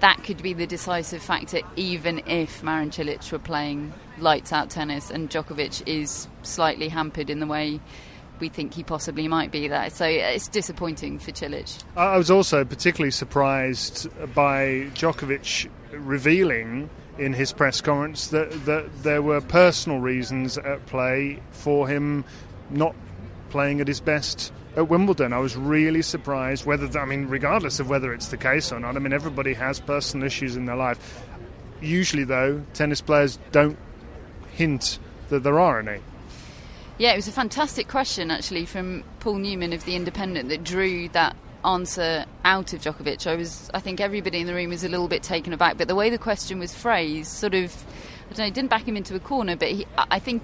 that 0.00 0.24
could 0.24 0.42
be 0.42 0.54
the 0.54 0.66
decisive 0.66 1.22
factor, 1.22 1.60
even 1.76 2.22
if 2.26 2.62
Marin 2.62 2.88
Cilic 2.88 3.30
were 3.30 3.38
playing 3.38 3.92
lights 4.18 4.52
out 4.52 4.70
tennis 4.70 5.10
and 5.10 5.30
Djokovic 5.30 5.82
is 5.86 6.28
slightly 6.42 6.88
hampered 6.88 7.30
in 7.30 7.40
the 7.40 7.46
way 7.46 7.80
we 8.40 8.48
think 8.48 8.74
he 8.74 8.82
possibly 8.82 9.28
might 9.28 9.50
be 9.50 9.68
there. 9.68 9.90
So 9.90 10.04
it's 10.04 10.48
disappointing 10.48 11.18
for 11.18 11.32
Cilic. 11.32 11.82
I 11.96 12.16
was 12.16 12.30
also 12.30 12.64
particularly 12.64 13.10
surprised 13.10 14.08
by 14.34 14.88
Djokovic 14.94 15.70
revealing 15.92 16.90
in 17.18 17.32
his 17.32 17.52
press 17.52 17.80
conference 17.80 18.28
that, 18.28 18.66
that 18.66 19.02
there 19.02 19.22
were 19.22 19.40
personal 19.40 20.00
reasons 20.00 20.58
at 20.58 20.84
play 20.86 21.40
for 21.50 21.88
him 21.88 22.24
not 22.70 22.94
playing 23.48 23.80
at 23.80 23.88
his 23.88 24.00
best 24.00 24.52
at 24.76 24.88
Wimbledon. 24.88 25.32
I 25.32 25.38
was 25.38 25.56
really 25.56 26.02
surprised 26.02 26.66
whether, 26.66 26.98
I 26.98 27.06
mean, 27.06 27.28
regardless 27.28 27.80
of 27.80 27.88
whether 27.88 28.12
it's 28.12 28.28
the 28.28 28.36
case 28.36 28.70
or 28.70 28.80
not, 28.80 28.96
I 28.96 28.98
mean, 28.98 29.14
everybody 29.14 29.54
has 29.54 29.80
personal 29.80 30.26
issues 30.26 30.56
in 30.56 30.66
their 30.66 30.76
life. 30.76 31.24
Usually, 31.80 32.24
though, 32.24 32.62
tennis 32.74 33.00
players 33.00 33.38
don't 33.52 33.78
hint 34.56 34.98
that 35.28 35.42
there 35.42 35.60
are 35.60 35.78
any. 35.78 36.00
Yeah, 36.98 37.12
it 37.12 37.16
was 37.16 37.28
a 37.28 37.32
fantastic 37.32 37.88
question 37.88 38.30
actually 38.30 38.64
from 38.64 39.04
Paul 39.20 39.36
Newman 39.36 39.72
of 39.72 39.84
The 39.84 39.94
Independent 39.94 40.48
that 40.48 40.64
drew 40.64 41.08
that 41.10 41.36
answer 41.64 42.24
out 42.44 42.72
of 42.72 42.80
Djokovic. 42.80 43.26
I 43.26 43.34
was, 43.34 43.70
I 43.74 43.80
think 43.80 44.00
everybody 44.00 44.40
in 44.40 44.46
the 44.46 44.54
room 44.54 44.70
was 44.70 44.84
a 44.84 44.88
little 44.88 45.08
bit 45.08 45.22
taken 45.22 45.52
aback, 45.52 45.76
but 45.76 45.88
the 45.88 45.94
way 45.94 46.08
the 46.08 46.18
question 46.18 46.58
was 46.58 46.74
phrased 46.74 47.30
sort 47.30 47.54
of, 47.54 47.74
I 48.30 48.34
don't 48.34 48.46
know, 48.46 48.50
didn't 48.50 48.70
back 48.70 48.88
him 48.88 48.96
into 48.96 49.14
a 49.14 49.20
corner, 49.20 49.56
but 49.56 49.68
he, 49.68 49.86
I 49.98 50.18
think 50.18 50.42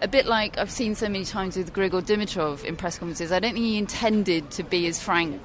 a 0.00 0.08
bit 0.08 0.26
like 0.26 0.58
I've 0.58 0.70
seen 0.70 0.94
so 0.94 1.08
many 1.08 1.24
times 1.24 1.56
with 1.56 1.72
Grigor 1.72 2.02
Dimitrov 2.02 2.64
in 2.64 2.76
press 2.76 2.98
conferences, 2.98 3.32
I 3.32 3.40
don't 3.40 3.54
think 3.54 3.64
he 3.64 3.78
intended 3.78 4.50
to 4.52 4.62
be 4.62 4.86
as 4.86 5.02
frank 5.02 5.40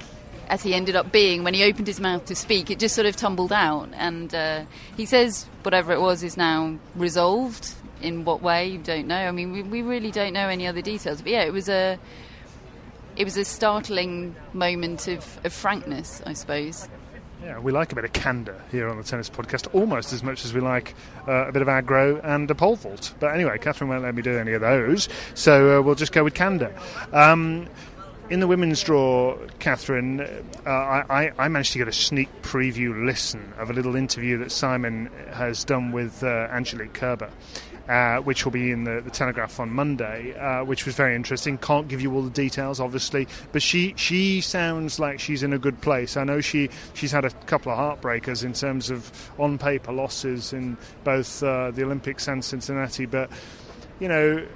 as 0.48 0.64
he 0.64 0.74
ended 0.74 0.96
up 0.96 1.12
being 1.12 1.44
when 1.44 1.54
he 1.54 1.64
opened 1.64 1.88
his 1.88 2.00
mouth 2.00 2.26
to 2.26 2.36
speak. 2.36 2.70
It 2.70 2.80
just 2.80 2.96
sort 2.96 3.08
of 3.08 3.16
tumbled 3.16 3.52
out. 3.54 3.90
And 3.94 4.34
uh, 4.34 4.64
he 4.98 5.06
says 5.06 5.46
whatever 5.64 5.94
it 5.94 6.02
was 6.02 6.24
is 6.24 6.38
now 6.38 6.78
resolved. 6.96 7.74
In 8.02 8.26
what 8.26 8.42
way, 8.42 8.68
you 8.68 8.80
don't 8.80 9.08
know. 9.08 9.16
I 9.16 9.32
mean, 9.32 9.54
we, 9.54 9.64
we 9.64 9.82
really 9.82 10.12
don't 10.12 10.34
know 10.34 10.50
any 10.50 10.68
other 10.68 10.82
details. 10.82 11.22
But 11.22 11.32
yeah, 11.32 11.44
it 11.44 11.54
was 11.54 11.70
a. 11.70 11.98
It 13.16 13.24
was 13.24 13.38
a 13.38 13.46
startling 13.46 14.36
moment 14.54 15.08
of, 15.08 15.40
of 15.46 15.54
frankness, 15.54 16.22
I 16.26 16.34
suppose. 16.34 16.90
Yeah, 17.44 17.60
we 17.60 17.72
like 17.74 17.92
a 17.92 17.96
bit 17.96 18.06
of 18.06 18.14
candour 18.14 18.60
here 18.72 18.88
on 18.88 18.98
the 18.98 19.04
Tennis 19.04 19.30
Podcast, 19.30 19.68
almost 19.76 20.14
as 20.14 20.24
much 20.24 20.46
as 20.46 20.54
we 20.54 20.62
like 20.62 20.96
uh, 21.28 21.48
a 21.48 21.52
bit 21.52 21.62
of 21.62 21.68
aggro 21.68 22.24
and 22.24 22.50
a 22.50 22.56
pole 22.56 22.78
vault. 22.78 23.14
But 23.20 23.36
anyway, 23.36 23.58
Catherine 23.58 23.90
won't 23.90 24.02
let 24.02 24.16
me 24.16 24.22
do 24.22 24.38
any 24.38 24.54
of 24.54 24.62
those, 24.62 25.10
so 25.34 25.78
uh, 25.78 25.82
we'll 25.82 25.96
just 25.96 26.14
go 26.14 26.24
with 26.24 26.34
candour. 26.34 26.74
Um, 27.12 27.68
in 28.30 28.40
the 28.40 28.48
women's 28.48 28.82
draw, 28.82 29.38
Catherine, 29.60 30.22
uh, 30.66 30.70
I, 30.70 31.32
I, 31.38 31.48
managed 31.50 31.74
to 31.74 31.78
get 31.78 31.88
a 31.88 31.94
sneak 31.94 32.30
preview 32.42 33.06
listen 33.06 33.54
of 33.58 33.70
a 33.70 33.74
little 33.74 33.96
interview 33.96 34.38
that 34.40 34.52
Simon 34.52 35.10
has 35.32 35.64
done 35.64 35.92
with 35.92 36.24
uh, 36.24 36.48
Angelique 36.52 36.94
Kerber. 36.94 37.30
Uh, 37.90 38.20
which 38.20 38.46
will 38.46 38.52
be 38.54 38.72
in 38.72 38.86
the, 38.86 39.02
the 39.02 39.12
Telegraph 39.12 39.60
on 39.60 39.70
Monday, 39.70 40.34
uh, 40.38 40.64
which 40.64 40.86
was 40.86 40.96
very 40.96 41.18
interesting. 41.18 41.58
Can't 41.58 41.90
give 41.90 42.00
you 42.00 42.14
all 42.16 42.22
the 42.22 42.30
details, 42.30 42.80
obviously, 42.80 43.28
but 43.52 43.62
she 43.62 43.94
she 43.98 44.40
sounds 44.40 45.00
like 45.00 45.20
she's 45.20 45.44
in 45.44 45.52
a 45.52 45.60
good 45.60 45.82
place. 45.82 46.16
I 46.16 46.24
know 46.24 46.40
she 46.40 46.70
she's 46.94 47.12
had 47.12 47.26
a 47.26 47.30
couple 47.30 47.74
of 47.74 47.78
heartbreakers 47.78 48.46
in 48.46 48.54
terms 48.54 48.90
of 48.90 49.30
on 49.38 49.58
paper 49.58 49.92
losses 49.92 50.54
in 50.54 50.78
both 51.04 51.44
uh, 51.44 51.72
the 51.72 51.84
Olympics 51.84 52.26
and 52.30 52.42
Cincinnati, 52.42 53.06
but 53.06 53.30
you 54.00 54.08
know 54.08 54.48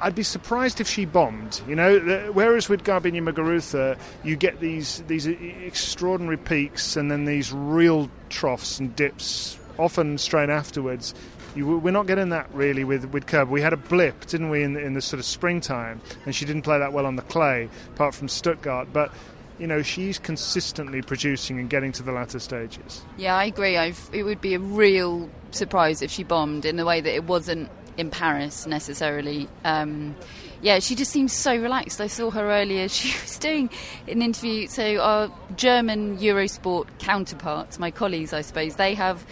I'd 0.00 0.14
be 0.14 0.22
surprised 0.22 0.80
if 0.80 0.88
she 0.88 1.04
bombed. 1.04 1.60
You 1.66 1.76
know, 1.76 2.30
whereas 2.32 2.68
with 2.68 2.84
Garbiñe 2.84 3.22
Muguruza, 3.22 3.98
you 4.22 4.36
get 4.36 4.60
these 4.60 5.02
these 5.06 5.26
extraordinary 5.26 6.36
peaks 6.36 6.96
and 6.96 7.10
then 7.10 7.24
these 7.24 7.52
real 7.52 8.10
troughs 8.28 8.78
and 8.78 8.94
dips, 8.94 9.58
often 9.78 10.18
straight 10.18 10.50
afterwards. 10.50 11.14
You, 11.54 11.76
we're 11.78 11.90
not 11.90 12.06
getting 12.06 12.30
that 12.30 12.48
really 12.54 12.84
with 12.84 13.04
with 13.12 13.26
Kerber. 13.26 13.50
We 13.50 13.60
had 13.60 13.72
a 13.72 13.76
blip, 13.76 14.26
didn't 14.26 14.48
we, 14.48 14.62
in, 14.62 14.76
in 14.76 14.94
the 14.94 15.02
sort 15.02 15.20
of 15.20 15.26
springtime, 15.26 16.00
and 16.24 16.34
she 16.34 16.44
didn't 16.44 16.62
play 16.62 16.78
that 16.78 16.92
well 16.92 17.04
on 17.04 17.16
the 17.16 17.22
clay, 17.22 17.68
apart 17.94 18.14
from 18.14 18.28
Stuttgart. 18.28 18.88
But 18.92 19.12
you 19.58 19.66
know, 19.66 19.82
she's 19.82 20.18
consistently 20.18 21.02
producing 21.02 21.58
and 21.58 21.68
getting 21.68 21.92
to 21.92 22.02
the 22.02 22.12
latter 22.12 22.38
stages. 22.38 23.02
Yeah, 23.16 23.36
I 23.36 23.44
agree. 23.44 23.76
I've, 23.76 24.10
it 24.12 24.24
would 24.24 24.40
be 24.40 24.54
a 24.54 24.58
real 24.58 25.30
surprise 25.50 26.02
if 26.02 26.10
she 26.10 26.24
bombed 26.24 26.64
in 26.64 26.76
the 26.76 26.84
way 26.84 27.00
that 27.00 27.14
it 27.14 27.24
wasn't 27.24 27.68
in 27.96 28.10
Paris 28.10 28.66
necessarily. 28.66 29.48
Um, 29.64 30.14
yeah, 30.60 30.78
she 30.78 30.94
just 30.94 31.10
seems 31.10 31.32
so 31.32 31.56
relaxed. 31.56 32.00
I 32.00 32.06
saw 32.06 32.30
her 32.30 32.50
earlier. 32.50 32.88
She 32.92 33.12
was 33.20 33.38
doing 33.38 33.70
an 34.06 34.22
interview. 34.22 34.68
So 34.68 34.98
our 34.98 35.32
German 35.56 36.18
Eurosport 36.18 36.86
counterparts, 36.98 37.78
my 37.78 37.90
colleagues, 37.90 38.32
I 38.32 38.42
suppose, 38.42 38.76
they 38.76 38.94
have 38.94 39.24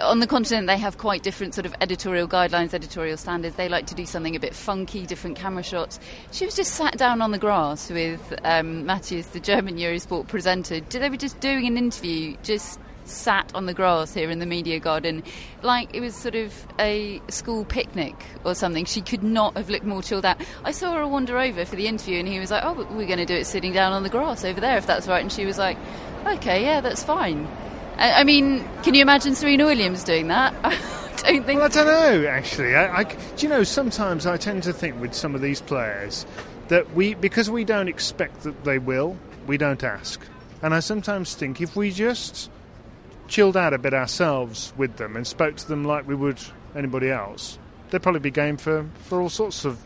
on 0.00 0.20
the 0.20 0.26
continent 0.26 0.66
they 0.66 0.78
have 0.78 0.98
quite 0.98 1.22
different 1.22 1.54
sort 1.54 1.66
of 1.66 1.74
editorial 1.80 2.26
guidelines, 2.26 2.74
editorial 2.74 3.16
standards. 3.16 3.56
They 3.56 3.68
like 3.68 3.86
to 3.86 3.94
do 3.94 4.06
something 4.06 4.34
a 4.34 4.40
bit 4.40 4.54
funky, 4.54 5.06
different 5.06 5.36
camera 5.36 5.62
shots. 5.62 6.00
She 6.32 6.44
was 6.44 6.56
just 6.56 6.74
sat 6.74 6.96
down 6.96 7.20
on 7.22 7.32
the 7.32 7.38
grass 7.38 7.90
with 7.90 8.34
um, 8.44 8.86
Matthias, 8.86 9.26
the 9.28 9.40
German 9.40 9.76
Eurosport 9.76 10.28
presenter. 10.28 10.80
They 10.80 11.10
were 11.10 11.16
just 11.16 11.40
doing 11.40 11.66
an 11.66 11.76
interview, 11.76 12.36
just 12.42 12.80
sat 13.10 13.50
on 13.54 13.66
the 13.66 13.74
grass 13.74 14.14
here 14.14 14.30
in 14.30 14.38
the 14.38 14.46
media 14.46 14.78
garden 14.78 15.22
like 15.62 15.94
it 15.94 16.00
was 16.00 16.14
sort 16.14 16.34
of 16.34 16.54
a 16.78 17.20
school 17.28 17.64
picnic 17.64 18.14
or 18.44 18.54
something. 18.54 18.84
She 18.84 19.00
could 19.00 19.22
not 19.22 19.56
have 19.56 19.70
looked 19.70 19.84
more 19.84 20.02
chilled 20.02 20.24
out. 20.24 20.40
I 20.64 20.72
saw 20.72 20.94
her 20.94 21.06
wander 21.06 21.38
over 21.38 21.64
for 21.64 21.76
the 21.76 21.86
interview 21.86 22.18
and 22.18 22.28
he 22.28 22.38
was 22.38 22.50
like, 22.50 22.64
Oh, 22.64 22.74
we're 22.74 23.06
going 23.06 23.18
to 23.18 23.26
do 23.26 23.34
it 23.34 23.46
sitting 23.46 23.72
down 23.72 23.92
on 23.92 24.02
the 24.02 24.08
grass 24.08 24.44
over 24.44 24.60
there 24.60 24.78
if 24.78 24.86
that's 24.86 25.06
right. 25.06 25.22
And 25.22 25.32
she 25.32 25.44
was 25.44 25.58
like, 25.58 25.76
Okay, 26.26 26.62
yeah, 26.62 26.80
that's 26.80 27.02
fine. 27.02 27.46
I, 27.96 28.20
I 28.20 28.24
mean, 28.24 28.66
can 28.82 28.94
you 28.94 29.02
imagine 29.02 29.34
Serena 29.34 29.66
Williams 29.66 30.04
doing 30.04 30.28
that? 30.28 30.54
I 30.64 31.32
don't 31.32 31.44
think. 31.44 31.60
Well, 31.60 31.66
I 31.66 31.68
don't 31.68 31.86
know, 31.86 32.28
actually. 32.28 32.74
I, 32.74 33.00
I, 33.00 33.04
do 33.04 33.16
you 33.38 33.48
know, 33.48 33.62
sometimes 33.62 34.26
I 34.26 34.36
tend 34.36 34.62
to 34.64 34.72
think 34.72 35.00
with 35.00 35.14
some 35.14 35.34
of 35.34 35.40
these 35.40 35.60
players 35.60 36.24
that 36.68 36.94
we, 36.94 37.14
because 37.14 37.50
we 37.50 37.64
don't 37.64 37.88
expect 37.88 38.42
that 38.42 38.64
they 38.64 38.78
will, 38.78 39.16
we 39.46 39.58
don't 39.58 39.82
ask. 39.82 40.20
And 40.62 40.74
I 40.74 40.80
sometimes 40.80 41.34
think 41.34 41.60
if 41.60 41.76
we 41.76 41.90
just 41.90 42.50
chilled 43.30 43.56
out 43.56 43.72
a 43.72 43.78
bit 43.78 43.94
ourselves 43.94 44.74
with 44.76 44.96
them 44.96 45.16
and 45.16 45.26
spoke 45.26 45.56
to 45.56 45.68
them 45.68 45.84
like 45.84 46.06
we 46.06 46.14
would 46.14 46.40
anybody 46.74 47.10
else, 47.10 47.58
they'd 47.90 48.02
probably 48.02 48.20
be 48.20 48.30
game 48.30 48.56
for, 48.56 48.86
for 49.04 49.22
all 49.22 49.30
sorts 49.30 49.64
of 49.64 49.78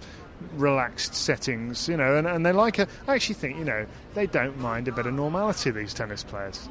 relaxed 0.55 1.15
settings, 1.15 1.89
you 1.89 1.97
know, 1.97 2.17
and, 2.17 2.27
and 2.27 2.45
they 2.45 2.53
like 2.53 2.79
a. 2.79 2.89
I 3.07 3.15
actually 3.15 3.37
think, 3.37 3.59
you 3.59 3.65
know, 3.65 3.87
they 4.15 4.27
don't 4.27 4.59
mind 4.59 4.89
a 4.89 4.93
bit 4.93 5.07
of 5.07 5.15
normality, 5.15 5.71
these 5.71 5.95
tennis 5.95 6.25
players. 6.25 6.69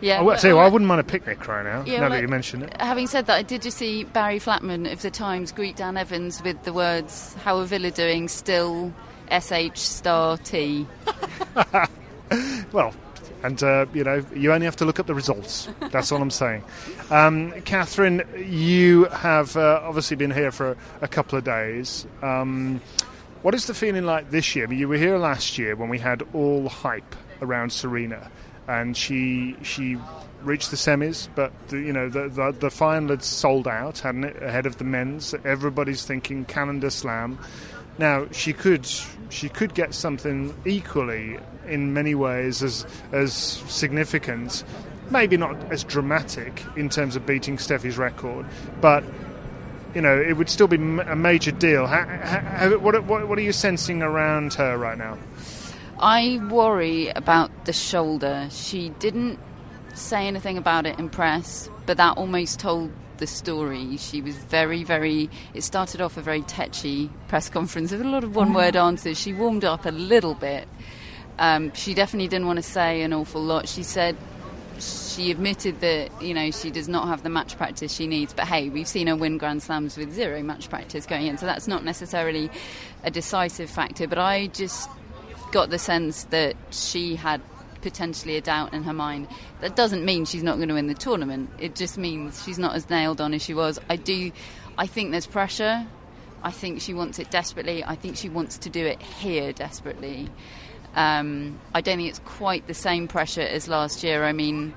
Yeah, 0.00 0.20
oh, 0.20 0.30
I, 0.30 0.36
tell 0.36 0.50
you, 0.52 0.58
I 0.58 0.66
wouldn't 0.66 0.88
mind 0.88 1.00
a 1.00 1.04
picnic 1.04 1.46
right 1.46 1.62
now. 1.62 1.84
Yeah, 1.84 1.96
now 1.96 2.00
well, 2.02 2.10
that 2.10 2.22
you 2.22 2.28
mention 2.28 2.62
it. 2.62 2.80
Having 2.80 3.06
said 3.08 3.26
that, 3.26 3.36
I 3.36 3.42
did 3.42 3.62
just 3.62 3.76
see 3.76 4.04
Barry 4.04 4.38
Flatman 4.38 4.90
of 4.90 5.02
the 5.02 5.10
Times 5.10 5.52
greet 5.52 5.76
Dan 5.76 5.96
Evans 5.98 6.42
with 6.42 6.62
the 6.64 6.72
words 6.72 7.34
"How 7.44 7.58
are 7.58 7.64
Villa 7.64 7.90
doing? 7.90 8.28
Still 8.28 8.94
sh 9.30 9.70
star 9.74 10.38
t." 10.38 10.86
well, 12.72 12.94
and 13.42 13.62
uh, 13.62 13.86
you 13.94 14.04
know, 14.04 14.24
you 14.34 14.52
only 14.52 14.64
have 14.64 14.76
to 14.76 14.84
look 14.84 14.98
at 14.98 15.06
the 15.06 15.14
results. 15.14 15.68
That's 15.90 16.12
all 16.12 16.20
I'm 16.20 16.30
saying. 16.30 16.64
Um, 17.10 17.52
Catherine, 17.62 18.22
you 18.36 19.04
have 19.06 19.56
uh, 19.56 19.80
obviously 19.82 20.16
been 20.16 20.30
here 20.30 20.52
for 20.52 20.76
a, 21.00 21.08
couple 21.08 21.38
of 21.38 21.44
days. 21.44 22.06
Um, 22.22 22.80
what 23.42 23.54
is 23.54 23.66
the 23.66 23.74
feeling 23.74 24.04
like 24.04 24.30
this 24.30 24.54
year? 24.54 24.72
You 24.72 24.88
were 24.88 24.96
here 24.96 25.18
last 25.18 25.58
year 25.58 25.74
when 25.74 25.88
we 25.88 25.98
had 25.98 26.22
all 26.34 26.68
hype 26.68 27.16
around 27.40 27.72
Serena 27.72 28.30
and 28.68 28.96
she 28.96 29.56
she 29.62 29.96
reached 30.42 30.70
the 30.70 30.76
semis, 30.76 31.28
but 31.34 31.52
the, 31.68 31.78
you 31.78 31.92
know 31.92 32.08
the, 32.08 32.28
the, 32.28 32.52
the 32.52 32.70
final 32.70 33.08
had 33.10 33.22
sold 33.22 33.66
out, 33.66 33.98
hadn't 33.98 34.24
it, 34.24 34.42
ahead 34.42 34.66
of 34.66 34.78
the 34.78 34.84
men's. 34.84 35.34
Everybody's 35.44 36.04
thinking 36.04 36.44
calendar 36.44 36.90
slam. 36.90 37.38
Now 37.98 38.28
she 38.30 38.52
could 38.52 38.86
she 39.28 39.48
could 39.48 39.74
get 39.74 39.92
something 39.92 40.54
equally 40.64 41.38
in 41.70 41.92
many 41.92 42.14
ways 42.14 42.62
as 42.62 42.86
as 43.12 43.32
significant, 43.32 44.64
maybe 45.10 45.36
not 45.36 45.56
as 45.72 45.84
dramatic 45.84 46.64
in 46.76 46.88
terms 46.88 47.16
of 47.16 47.26
beating 47.26 47.56
Steffi's 47.56 47.98
record, 47.98 48.46
but 48.80 49.04
you 49.94 50.00
know 50.00 50.20
it 50.20 50.36
would 50.36 50.48
still 50.48 50.68
be 50.68 50.76
a 50.76 51.16
major 51.16 51.50
deal. 51.52 51.86
How, 51.86 52.04
how, 52.04 52.78
what, 52.78 53.02
what 53.04 53.28
what 53.28 53.38
are 53.38 53.42
you 53.42 53.52
sensing 53.52 54.02
around 54.02 54.54
her 54.54 54.76
right 54.76 54.98
now? 54.98 55.18
I 55.98 56.40
worry 56.50 57.08
about 57.08 57.66
the 57.66 57.74
shoulder. 57.74 58.48
She 58.50 58.88
didn't 59.00 59.38
say 59.94 60.26
anything 60.26 60.56
about 60.56 60.86
it 60.86 60.98
in 60.98 61.10
press, 61.10 61.68
but 61.84 61.98
that 61.98 62.16
almost 62.16 62.58
told 62.58 62.90
the 63.18 63.26
story. 63.26 63.96
She 63.98 64.20
was 64.20 64.34
very, 64.34 64.82
very. 64.82 65.30
It 65.54 65.62
started 65.62 66.00
off 66.00 66.16
a 66.16 66.22
very 66.22 66.42
tetchy 66.42 67.10
press 67.28 67.48
conference 67.48 67.92
with 67.92 68.00
a 68.00 68.08
lot 68.08 68.24
of 68.24 68.34
one 68.34 68.52
word 68.52 68.74
mm. 68.74 68.82
answers. 68.82 69.20
She 69.20 69.32
warmed 69.32 69.64
up 69.64 69.86
a 69.86 69.90
little 69.90 70.34
bit. 70.34 70.66
Um, 71.40 71.72
she 71.74 71.94
definitely 71.94 72.28
didn't 72.28 72.46
want 72.46 72.58
to 72.58 72.62
say 72.62 73.02
an 73.02 73.12
awful 73.12 73.42
lot. 73.42 73.66
She 73.66 73.82
said 73.82 74.16
she 74.78 75.30
admitted 75.30 75.80
that 75.80 76.22
you 76.22 76.32
know 76.32 76.50
she 76.50 76.70
does 76.70 76.88
not 76.88 77.08
have 77.08 77.22
the 77.22 77.30
match 77.30 77.56
practice 77.56 77.92
she 77.92 78.06
needs. 78.06 78.32
But 78.32 78.46
hey, 78.46 78.68
we've 78.68 78.86
seen 78.86 79.06
her 79.08 79.16
win 79.16 79.38
Grand 79.38 79.62
Slams 79.62 79.96
with 79.96 80.12
zero 80.12 80.42
match 80.42 80.68
practice 80.68 81.06
going 81.06 81.26
in, 81.26 81.38
so 81.38 81.46
that's 81.46 81.66
not 81.66 81.82
necessarily 81.82 82.50
a 83.02 83.10
decisive 83.10 83.70
factor. 83.70 84.06
But 84.06 84.18
I 84.18 84.48
just 84.48 84.88
got 85.50 85.70
the 85.70 85.78
sense 85.78 86.24
that 86.24 86.54
she 86.70 87.16
had 87.16 87.40
potentially 87.80 88.36
a 88.36 88.40
doubt 88.40 88.74
in 88.74 88.82
her 88.82 88.92
mind. 88.92 89.26
That 89.60 89.74
doesn't 89.76 90.04
mean 90.04 90.26
she's 90.26 90.42
not 90.42 90.56
going 90.56 90.68
to 90.68 90.74
win 90.74 90.86
the 90.86 90.94
tournament. 90.94 91.50
It 91.58 91.74
just 91.74 91.96
means 91.96 92.44
she's 92.44 92.58
not 92.58 92.74
as 92.76 92.88
nailed 92.90 93.20
on 93.20 93.34
as 93.34 93.42
she 93.42 93.54
was. 93.54 93.80
I 93.88 93.96
do, 93.96 94.30
I 94.76 94.86
think 94.86 95.10
there's 95.10 95.26
pressure. 95.26 95.86
I 96.42 96.50
think 96.50 96.80
she 96.80 96.94
wants 96.94 97.18
it 97.18 97.30
desperately. 97.30 97.84
I 97.84 97.94
think 97.96 98.16
she 98.16 98.28
wants 98.28 98.58
to 98.58 98.70
do 98.70 98.84
it 98.84 99.00
here 99.00 99.52
desperately. 99.52 100.28
Um, 100.94 101.58
I 101.74 101.80
don't 101.80 101.98
think 101.98 102.08
it's 102.08 102.20
quite 102.20 102.66
the 102.66 102.74
same 102.74 103.06
pressure 103.06 103.42
as 103.42 103.68
last 103.68 104.02
year. 104.02 104.24
I 104.24 104.32
mean, 104.32 104.74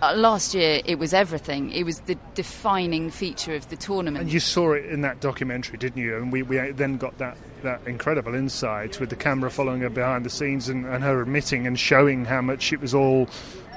uh, 0.00 0.14
last 0.14 0.54
year 0.54 0.80
it 0.84 0.98
was 0.98 1.12
everything. 1.12 1.70
It 1.70 1.84
was 1.84 2.00
the 2.00 2.16
defining 2.34 3.10
feature 3.10 3.54
of 3.54 3.68
the 3.68 3.76
tournament. 3.76 4.22
And 4.22 4.32
you 4.32 4.40
saw 4.40 4.72
it 4.72 4.86
in 4.86 5.00
that 5.02 5.20
documentary, 5.20 5.78
didn't 5.78 6.02
you? 6.02 6.16
And 6.16 6.32
we, 6.32 6.42
we 6.42 6.70
then 6.72 6.98
got 6.98 7.18
that 7.18 7.36
that 7.62 7.80
incredible 7.86 8.34
insight 8.34 8.98
with 8.98 9.08
the 9.08 9.14
camera 9.14 9.48
following 9.48 9.82
her 9.82 9.88
behind 9.88 10.26
the 10.26 10.30
scenes 10.30 10.68
and, 10.68 10.84
and 10.84 11.04
her 11.04 11.22
admitting 11.22 11.64
and 11.66 11.78
showing 11.78 12.24
how 12.24 12.42
much 12.42 12.72
it 12.72 12.80
was 12.80 12.92
all 12.92 13.28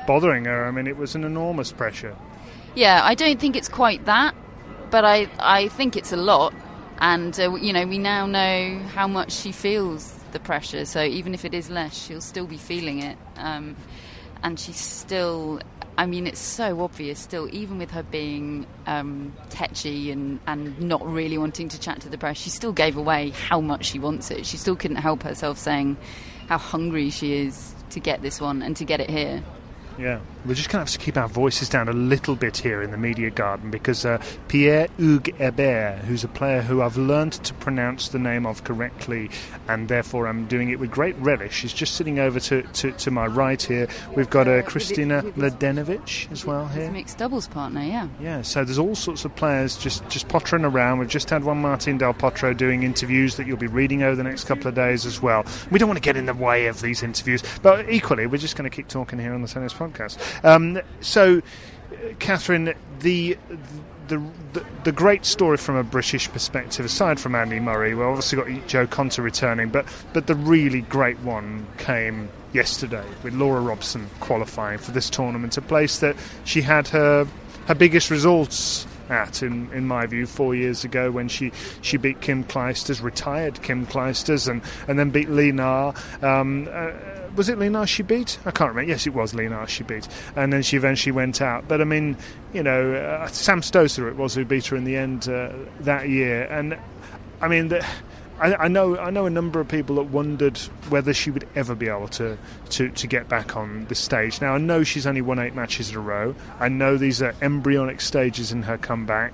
bothering 0.07 0.45
her. 0.45 0.65
I 0.65 0.71
mean, 0.71 0.87
it 0.87 0.97
was 0.97 1.13
an 1.13 1.23
enormous 1.23 1.71
pressure. 1.71 2.15
Yeah, 2.73 3.01
I 3.03 3.13
don't 3.13 3.39
think 3.39 3.55
it's 3.55 3.69
quite 3.69 4.05
that, 4.05 4.33
but 4.89 5.05
I, 5.05 5.29
I 5.37 5.67
think 5.67 5.95
it's 5.95 6.11
a 6.11 6.17
lot. 6.17 6.53
And, 6.97 7.39
uh, 7.39 7.53
you 7.55 7.73
know, 7.73 7.85
we 7.85 7.99
now 7.99 8.25
know 8.25 8.79
how 8.93 9.07
much 9.07 9.31
she 9.31 9.51
feels 9.51 10.14
the 10.35 10.39
pressure. 10.41 10.85
So 10.85 11.03
even 11.03 11.33
if 11.33 11.45
it 11.45 11.53
is 11.55 11.71
less, 11.71 11.97
she'll 12.05 12.21
still 12.21 12.45
be 12.45 12.57
feeling 12.57 13.01
it. 13.01 13.17
Um, 13.37 13.75
and 14.43 14.59
she's 14.59 14.77
still 14.77 15.59
I 15.97 16.05
mean, 16.05 16.27
it's 16.27 16.41
so 16.41 16.81
obvious 16.81 17.19
still, 17.19 17.47
even 17.55 17.77
with 17.77 17.91
her 17.91 18.03
being 18.03 18.67
um, 18.85 19.33
tetchy 19.49 20.11
and, 20.11 20.41
and 20.45 20.77
not 20.81 21.05
really 21.07 21.37
wanting 21.37 21.69
to 21.69 21.79
chat 21.79 22.01
to 22.01 22.09
the 22.09 22.17
press, 22.17 22.37
she 22.37 22.49
still 22.49 22.73
gave 22.73 22.97
away 22.97 23.29
how 23.29 23.61
much 23.61 23.85
she 23.85 23.99
wants 23.99 24.29
it. 24.29 24.45
She 24.45 24.57
still 24.57 24.75
couldn't 24.75 24.97
help 24.97 25.23
herself 25.23 25.57
saying 25.57 25.95
how 26.49 26.57
hungry 26.57 27.09
she 27.09 27.33
is 27.33 27.73
to 27.91 28.01
get 28.01 28.21
this 28.21 28.41
one 28.41 28.61
and 28.61 28.75
to 28.75 28.83
get 28.83 28.99
it 28.99 29.09
here. 29.09 29.41
Yeah, 29.97 30.19
we're 30.45 30.55
just 30.55 30.69
going 30.69 30.85
to 30.85 30.91
have 30.91 30.99
to 30.99 31.03
keep 31.03 31.15
our 31.15 31.29
voices 31.29 31.69
down 31.69 31.87
a 31.87 31.93
little 31.93 32.35
bit 32.35 32.57
here 32.57 32.81
in 32.81 32.91
the 32.91 32.97
media 32.97 33.29
garden 33.29 33.71
because 33.71 34.05
uh, 34.05 34.21
Pierre 34.49 34.89
Hugues 34.97 35.31
Herbert, 35.37 35.99
who's 35.99 36.25
a 36.25 36.27
player 36.27 36.61
who 36.61 36.81
I've 36.81 36.97
learned 36.97 37.33
to 37.33 37.53
pronounce 37.53 38.09
the 38.09 38.19
name 38.19 38.45
of 38.45 38.65
correctly, 38.65 39.29
and 39.69 39.87
therefore 39.87 40.27
I'm 40.27 40.47
doing 40.47 40.69
it 40.69 40.79
with 40.79 40.91
great 40.91 41.15
relish, 41.19 41.63
is 41.63 41.71
just 41.71 41.95
sitting 41.95 42.19
over 42.19 42.41
to, 42.41 42.63
to, 42.63 42.91
to 42.91 43.11
my 43.11 43.25
right 43.25 43.61
here. 43.61 43.87
We've 44.17 44.29
got 44.29 44.49
uh, 44.49 44.63
Kristina 44.63 45.21
Mladenovic 45.33 46.29
as 46.29 46.45
well 46.45 46.67
here. 46.67 46.91
mixed 46.91 47.17
doubles 47.17 47.47
partner, 47.47 47.83
yeah. 47.83 48.09
Yeah, 48.19 48.41
so 48.41 48.65
there's 48.65 48.79
all 48.79 48.95
sorts 48.95 49.23
of 49.23 49.33
players 49.37 49.77
just, 49.77 50.07
just 50.09 50.27
pottering 50.27 50.65
around. 50.65 50.99
We've 50.99 51.07
just 51.07 51.29
had 51.29 51.45
Juan 51.45 51.61
Martin 51.61 51.97
Del 51.97 52.13
Potro 52.13 52.55
doing 52.55 52.83
interviews 52.83 53.37
that 53.37 53.47
you'll 53.47 53.55
be 53.55 53.67
reading 53.67 54.03
over 54.03 54.15
the 54.15 54.23
next 54.23 54.43
couple 54.43 54.67
of 54.67 54.75
days 54.75 55.05
as 55.05 55.21
well. 55.21 55.45
We 55.71 55.79
don't 55.79 55.87
want 55.87 55.97
to 55.97 56.05
get 56.05 56.17
in 56.17 56.25
the 56.25 56.33
way 56.33 56.65
of 56.65 56.81
these 56.81 57.01
interviews, 57.01 57.41
but 57.61 57.89
equally, 57.89 58.27
we're 58.27 58.37
just 58.37 58.57
going 58.57 58.69
to 58.69 58.75
keep 58.75 58.89
talking 58.89 59.19
here 59.19 59.33
on 59.33 59.41
the 59.41 59.47
Tennis 59.47 59.73
Podcast 59.73 59.84
podcast. 59.91 60.17
Um, 60.43 60.79
so, 61.01 61.41
Catherine, 62.19 62.73
the, 62.99 63.37
the, 64.07 64.21
the 64.53 64.65
the 64.83 64.91
great 64.91 65.25
story 65.25 65.57
from 65.57 65.75
a 65.75 65.83
British 65.83 66.29
perspective, 66.29 66.85
aside 66.85 67.19
from 67.19 67.35
Andy 67.35 67.59
Murray, 67.59 67.95
we've 67.95 68.05
obviously 68.05 68.37
got 68.37 68.67
Jo 68.67 68.85
Konta 68.87 69.23
returning, 69.23 69.69
but 69.69 69.85
but 70.13 70.27
the 70.27 70.35
really 70.35 70.81
great 70.81 71.19
one 71.19 71.65
came 71.77 72.29
yesterday 72.53 73.05
with 73.23 73.33
Laura 73.33 73.61
Robson 73.61 74.07
qualifying 74.19 74.77
for 74.77 74.91
this 74.91 75.09
tournament, 75.09 75.57
a 75.57 75.61
place 75.61 75.99
that 75.99 76.15
she 76.43 76.61
had 76.61 76.87
her 76.89 77.27
her 77.67 77.75
biggest 77.75 78.11
results 78.11 78.85
at, 79.09 79.43
in, 79.43 79.71
in 79.71 79.87
my 79.87 80.05
view, 80.05 80.25
four 80.25 80.55
years 80.55 80.83
ago 80.83 81.11
when 81.11 81.27
she, 81.27 81.51
she 81.81 81.97
beat 81.97 82.21
Kim 82.21 82.43
Clijsters, 82.43 83.01
retired 83.01 83.61
Kim 83.61 83.85
Clijsters, 83.85 84.47
and, 84.47 84.61
and 84.87 84.97
then 84.97 85.09
beat 85.09 85.29
Na. 85.29 85.93
Um, 86.21 86.67
uh, 86.71 86.91
was 87.35 87.49
it 87.49 87.57
Li 87.57 87.69
Na 87.69 87.85
she 87.85 88.03
beat? 88.03 88.39
I 88.45 88.51
can't 88.51 88.69
remember. 88.69 88.89
Yes, 88.89 89.05
it 89.05 89.13
was 89.13 89.33
Li 89.33 89.47
Na 89.47 89.65
she 89.65 89.83
beat. 89.83 90.07
And 90.35 90.51
then 90.51 90.61
she 90.63 90.77
eventually 90.77 91.11
went 91.11 91.41
out. 91.41 91.67
But 91.67 91.81
I 91.81 91.83
mean, 91.83 92.17
you 92.53 92.63
know, 92.63 92.93
uh, 92.93 93.27
Sam 93.27 93.61
Stosur 93.61 94.07
it 94.07 94.15
was 94.15 94.35
who 94.35 94.45
beat 94.45 94.67
her 94.67 94.75
in 94.75 94.83
the 94.83 94.97
end 94.97 95.27
uh, 95.27 95.51
that 95.81 96.09
year. 96.09 96.43
And 96.43 96.77
I 97.41 97.47
mean, 97.47 97.69
the, 97.69 97.85
I, 98.39 98.55
I, 98.55 98.67
know 98.67 98.97
I 98.97 99.09
know 99.11 99.25
a 99.25 99.29
number 99.29 99.59
of 99.59 99.67
people 99.67 99.95
that 99.95 100.03
wondered 100.03 100.57
whether 100.89 101.13
she 101.13 101.31
would 101.31 101.47
ever 101.55 101.75
be 101.75 101.87
able 101.87 102.07
to, 102.09 102.37
to, 102.71 102.89
to 102.89 103.07
get 103.07 103.29
back 103.29 103.55
on 103.55 103.85
the 103.85 103.95
stage. 103.95 104.41
Now 104.41 104.53
I 104.53 104.57
know 104.57 104.83
she's 104.83 105.07
only 105.07 105.21
won 105.21 105.39
eight 105.39 105.55
matches 105.55 105.89
in 105.89 105.95
a 105.95 105.99
row. 105.99 106.35
I 106.59 106.69
know 106.69 106.97
these 106.97 107.21
are 107.21 107.33
embryonic 107.41 108.01
stages 108.01 108.51
in 108.51 108.63
her 108.63 108.77
comeback, 108.77 109.33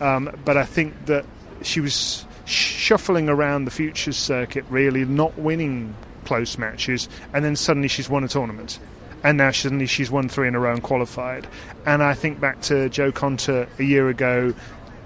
um, 0.00 0.30
but 0.44 0.56
I 0.56 0.64
think 0.64 1.06
that 1.06 1.24
she 1.62 1.80
was 1.80 2.24
shuffling 2.44 3.28
around 3.28 3.64
the 3.64 3.70
futures 3.72 4.16
circuit, 4.16 4.64
really 4.70 5.04
not 5.04 5.36
winning 5.36 5.96
close 6.26 6.58
matches, 6.58 7.08
and 7.32 7.44
then 7.44 7.56
suddenly 7.56 7.88
she's 7.88 8.10
won 8.10 8.24
a 8.24 8.28
tournament. 8.28 8.78
And 9.22 9.38
now 9.38 9.50
suddenly 9.50 9.86
she's 9.86 10.10
won 10.10 10.28
three 10.28 10.46
in 10.46 10.54
a 10.54 10.60
row 10.60 10.72
and 10.72 10.82
qualified. 10.82 11.46
And 11.86 12.02
I 12.02 12.14
think 12.14 12.38
back 12.38 12.60
to 12.62 12.88
Jo 12.88 13.10
Konta 13.12 13.66
a 13.78 13.82
year 13.82 14.08
ago, 14.08 14.54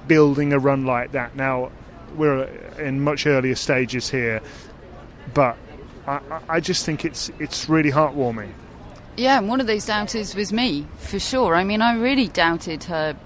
building 0.09 0.52
a 0.52 0.59
run 0.59 0.85
like 0.85 1.12
that. 1.12 1.37
Now, 1.37 1.70
we're 2.16 2.44
in 2.78 3.02
much 3.02 3.26
earlier 3.26 3.54
stages 3.54 4.11
here, 4.11 4.40
but 5.33 5.56
I, 6.06 6.20
I 6.48 6.61
just 6.61 6.85
think 6.85 7.04
it's 7.04 7.30
it's 7.38 7.68
really 7.68 7.92
heartwarming. 7.92 8.50
Yeah, 9.16 9.38
and 9.38 9.48
one 9.48 9.61
of 9.61 9.66
those 9.66 9.87
doubters 9.87 10.35
was 10.35 10.52
me, 10.52 10.87
for 10.98 11.18
sure. 11.18 11.54
I 11.54 11.64
mean, 11.64 11.83
I 11.83 11.94
really 11.94 12.28
doubted 12.28 12.85
her 12.85 13.16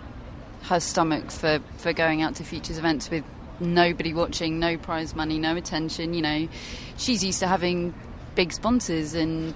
her 0.65 0.81
stomach 0.81 1.31
for, 1.31 1.61
for 1.77 1.93
going 1.93 2.23
out 2.23 2.37
to 2.37 2.45
futures 2.45 2.79
events 2.79 3.11
with 3.11 3.25
nobody 3.61 4.13
watching, 4.13 4.59
no 4.59 4.77
prize 4.77 5.15
money, 5.15 5.39
no 5.39 5.57
attention. 5.57 6.15
You 6.15 6.23
know, 6.23 6.49
she's 6.97 7.25
used 7.25 7.41
to 7.41 7.47
having 7.47 7.95
big 8.35 8.53
sponsors 8.53 9.15
and 9.15 9.55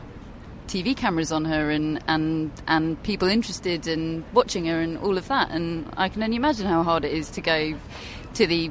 TV 0.69 0.97
cameras 0.97 1.33
on 1.33 1.45
her 1.47 1.71
and, 1.71 2.03
and 2.07 2.53
and 2.67 3.03
people 3.03 3.27
interested 3.27 3.87
in 3.87 4.25
watching 4.33 4.67
her 4.67 4.81
and 4.81 4.99
all 4.99 5.19
of 5.19 5.29
that. 5.29 5.51
And 5.51 5.91
I 5.97 6.09
can 6.09 6.23
only 6.23 6.37
imagine 6.37 6.67
how 6.67 6.83
hard 6.83 7.05
it 7.05 7.13
is 7.13 7.31
to 7.31 7.41
go 7.41 7.75
to 8.35 8.47
the 8.47 8.71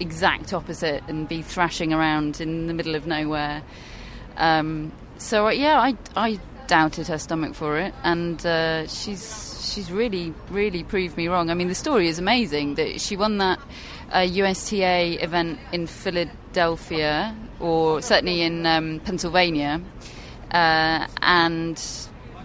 exact 0.00 0.52
opposite 0.52 1.02
and 1.08 1.28
be 1.28 1.42
thrashing 1.42 1.92
around 1.92 2.40
in 2.40 2.66
the 2.66 2.74
middle 2.74 2.94
of 2.94 3.06
nowhere. 3.06 3.62
Um, 4.36 4.92
so 5.18 5.48
yeah, 5.48 5.80
I, 5.80 5.96
I 6.16 6.38
doubted 6.66 7.06
her 7.08 7.18
stomach 7.18 7.54
for 7.54 7.78
it, 7.78 7.94
and 8.02 8.44
uh, 8.44 8.86
she's 8.86 9.72
she's 9.72 9.90
really 9.90 10.34
really 10.50 10.82
proved 10.82 11.16
me 11.16 11.28
wrong. 11.28 11.50
I 11.50 11.54
mean, 11.54 11.68
the 11.68 11.74
story 11.74 12.08
is 12.08 12.18
amazing 12.18 12.74
that 12.74 13.00
she 13.00 13.16
won 13.16 13.38
that 13.38 13.58
uh, 14.12 14.20
USTA 14.20 15.22
event 15.22 15.58
in 15.72 15.86
Philadelphia, 15.86 17.36
or 17.60 18.02
certainly 18.02 18.42
in 18.42 18.66
um, 18.66 19.00
Pennsylvania, 19.00 19.80
uh, 20.50 21.06
and 21.22 21.82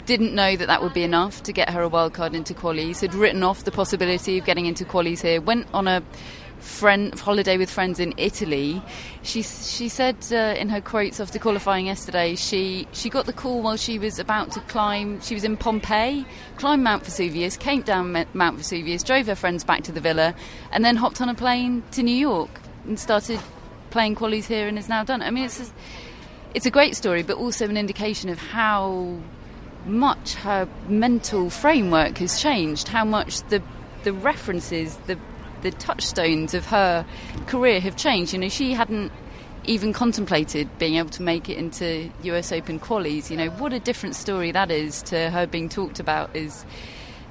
didn't 0.06 0.34
know 0.34 0.56
that 0.56 0.66
that 0.66 0.82
would 0.82 0.94
be 0.94 1.04
enough 1.04 1.44
to 1.44 1.54
get 1.54 1.70
her 1.70 1.82
a 1.84 1.88
wild 1.88 2.14
card 2.14 2.34
into 2.34 2.54
qualies. 2.54 3.02
Had 3.02 3.14
written 3.14 3.44
off 3.44 3.64
the 3.64 3.72
possibility 3.72 4.40
of 4.40 4.46
getting 4.46 4.66
into 4.66 4.84
qualies 4.84 5.22
here. 5.22 5.40
Went 5.40 5.68
on 5.74 5.88
a 5.88 6.02
friend 6.60 7.18
holiday 7.18 7.58
with 7.58 7.70
friends 7.70 8.00
in 8.00 8.14
Italy. 8.18 8.82
She 9.24 9.42
she 9.42 9.90
said 9.90 10.18
uh, 10.32 10.60
in 10.60 10.70
her 10.70 10.82
quotes 10.82 11.20
after 11.20 11.40
qualifying 11.40 11.88
yesterday, 11.88 12.36
she 12.36 12.88
she 12.92 13.10
got 13.10 13.26
the 13.26 13.34
call 13.34 13.62
while 13.62 13.78
she 13.78 14.00
was 14.00 14.20
about 14.20 14.52
to 14.52 14.60
climb. 14.62 15.22
She 15.22 15.34
was 15.34 15.44
in 15.44 15.58
Pompeii, 15.58 16.26
climbed 16.58 16.84
Mount 16.84 17.04
Vesuvius, 17.04 17.58
came 17.58 17.82
down 17.82 18.26
Mount 18.34 18.58
Vesuvius, 18.58 19.04
drove 19.04 19.28
her 19.28 19.36
friends 19.36 19.64
back 19.64 19.84
to 19.84 19.92
the 19.92 20.02
villa, 20.02 20.36
and 20.72 20.84
then 20.84 20.96
hopped 20.96 21.22
on 21.22 21.30
a 21.30 21.36
plane 21.36 21.84
to 21.92 22.04
New 22.04 22.16
York 22.16 22.50
and 22.86 23.00
started 23.00 23.40
playing 23.90 24.16
qualies 24.16 24.46
here 24.46 24.68
and 24.68 24.78
is 24.78 24.90
now 24.90 25.04
done. 25.04 25.22
I 25.22 25.32
mean, 25.32 25.46
it's 25.46 25.60
a, 25.60 25.72
it's 26.54 26.66
a 26.66 26.72
great 26.72 26.96
story, 26.96 27.24
but 27.24 27.38
also 27.38 27.66
an 27.66 27.78
indication 27.78 28.30
of 28.30 28.38
how 28.40 29.18
much 29.86 30.36
her 30.36 30.68
mental 30.88 31.50
framework 31.50 32.18
has 32.18 32.42
changed, 32.42 32.90
how 32.90 33.06
much 33.06 33.42
the 33.50 33.62
the 34.04 34.14
references, 34.14 34.96
the 35.08 35.18
the 35.62 35.72
touchstones 35.72 36.54
of 36.54 36.66
her 36.68 37.06
career 37.48 37.80
have 37.80 37.96
changed. 37.96 38.34
You 38.34 38.40
know, 38.40 38.50
she 38.50 38.74
hadn't 38.74 39.12
even 39.66 39.94
contemplated 39.94 40.68
being 40.80 40.96
able 40.96 41.10
to 41.10 41.22
make 41.22 41.50
it 41.50 41.58
into 41.58 42.10
US 42.24 42.52
Open 42.52 42.80
qualies. 42.80 43.30
You 43.30 43.38
know, 43.38 43.50
what 43.52 43.74
a 43.74 43.80
different 43.80 44.16
story 44.16 44.52
that 44.52 44.72
is 44.72 45.02
to 45.04 45.30
her 45.30 45.46
being 45.46 45.70
talked 45.70 46.00
about 46.00 46.36
as 46.36 46.66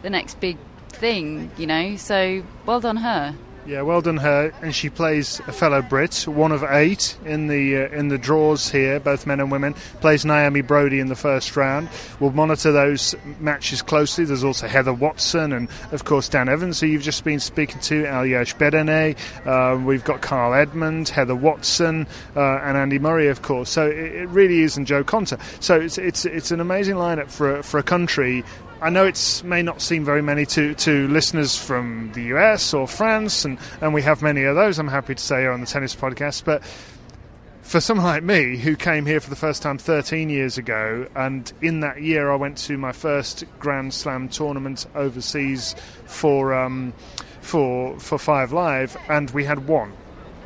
the 0.02 0.10
next 0.10 0.40
big 0.40 0.56
thing, 0.90 1.50
you 1.56 1.66
know. 1.66 1.96
So 1.96 2.42
well 2.66 2.80
done 2.80 2.96
her. 2.96 3.34
Yeah, 3.68 3.82
well 3.82 4.00
done 4.00 4.16
her. 4.16 4.50
And 4.62 4.74
she 4.74 4.88
plays 4.88 5.40
a 5.40 5.52
fellow 5.52 5.82
Brit, 5.82 6.26
one 6.26 6.52
of 6.52 6.64
eight 6.64 7.18
in 7.26 7.48
the 7.48 7.76
uh, 7.76 7.88
in 7.90 8.08
the 8.08 8.16
draws 8.16 8.70
here, 8.70 8.98
both 8.98 9.26
men 9.26 9.40
and 9.40 9.52
women. 9.52 9.74
Plays 10.00 10.24
Naomi 10.24 10.62
Broady 10.62 11.00
in 11.00 11.08
the 11.08 11.14
first 11.14 11.54
round. 11.54 11.90
We'll 12.18 12.30
monitor 12.30 12.72
those 12.72 13.14
matches 13.38 13.82
closely. 13.82 14.24
There's 14.24 14.42
also 14.42 14.68
Heather 14.68 14.94
Watson 14.94 15.52
and 15.52 15.68
of 15.92 16.06
course 16.06 16.30
Dan 16.30 16.48
Evans, 16.48 16.80
who 16.80 16.86
you've 16.86 17.02
just 17.02 17.24
been 17.24 17.40
speaking 17.40 17.78
to, 17.80 18.04
Aljaz 18.04 18.56
Bedene. 18.56 19.18
Uh, 19.46 19.78
we've 19.84 20.04
got 20.04 20.22
Kyle 20.22 20.54
Edmund, 20.54 21.10
Heather 21.10 21.36
Watson, 21.36 22.06
uh, 22.36 22.40
and 22.40 22.78
Andy 22.78 22.98
Murray, 22.98 23.28
of 23.28 23.42
course. 23.42 23.68
So 23.68 23.86
it, 23.86 23.98
it 23.98 24.28
really 24.30 24.62
is, 24.62 24.78
and 24.78 24.86
Jo 24.86 25.04
Konta. 25.04 25.38
So 25.62 25.78
it's 25.78 25.98
it's 25.98 26.24
it's 26.24 26.50
an 26.52 26.60
amazing 26.60 26.96
lineup 26.96 27.30
for 27.30 27.62
for 27.62 27.76
a 27.76 27.82
country 27.82 28.44
I 28.80 28.90
know 28.90 29.06
it 29.06 29.42
may 29.44 29.60
not 29.62 29.82
seem 29.82 30.04
very 30.04 30.22
many 30.22 30.46
to, 30.46 30.72
to 30.72 31.08
listeners 31.08 31.56
from 31.56 32.12
the 32.12 32.22
US 32.34 32.72
or 32.72 32.86
France, 32.86 33.44
and, 33.44 33.58
and 33.80 33.92
we 33.92 34.02
have 34.02 34.22
many 34.22 34.44
of 34.44 34.54
those, 34.54 34.78
I'm 34.78 34.86
happy 34.86 35.16
to 35.16 35.22
say, 35.22 35.46
on 35.46 35.60
the 35.60 35.66
Tennis 35.66 35.96
Podcast. 35.96 36.44
But 36.44 36.62
for 37.62 37.80
someone 37.80 38.06
like 38.06 38.22
me, 38.22 38.56
who 38.56 38.76
came 38.76 39.04
here 39.04 39.18
for 39.18 39.30
the 39.30 39.36
first 39.36 39.62
time 39.62 39.78
13 39.78 40.30
years 40.30 40.58
ago, 40.58 41.08
and 41.16 41.52
in 41.60 41.80
that 41.80 42.02
year 42.02 42.30
I 42.30 42.36
went 42.36 42.56
to 42.58 42.78
my 42.78 42.92
first 42.92 43.44
Grand 43.58 43.92
Slam 43.92 44.28
tournament 44.28 44.86
overseas 44.94 45.74
for, 46.04 46.54
um, 46.54 46.92
for, 47.40 47.98
for 47.98 48.16
Five 48.16 48.52
Live, 48.52 48.96
and 49.08 49.28
we 49.30 49.42
had 49.42 49.66
one 49.66 49.92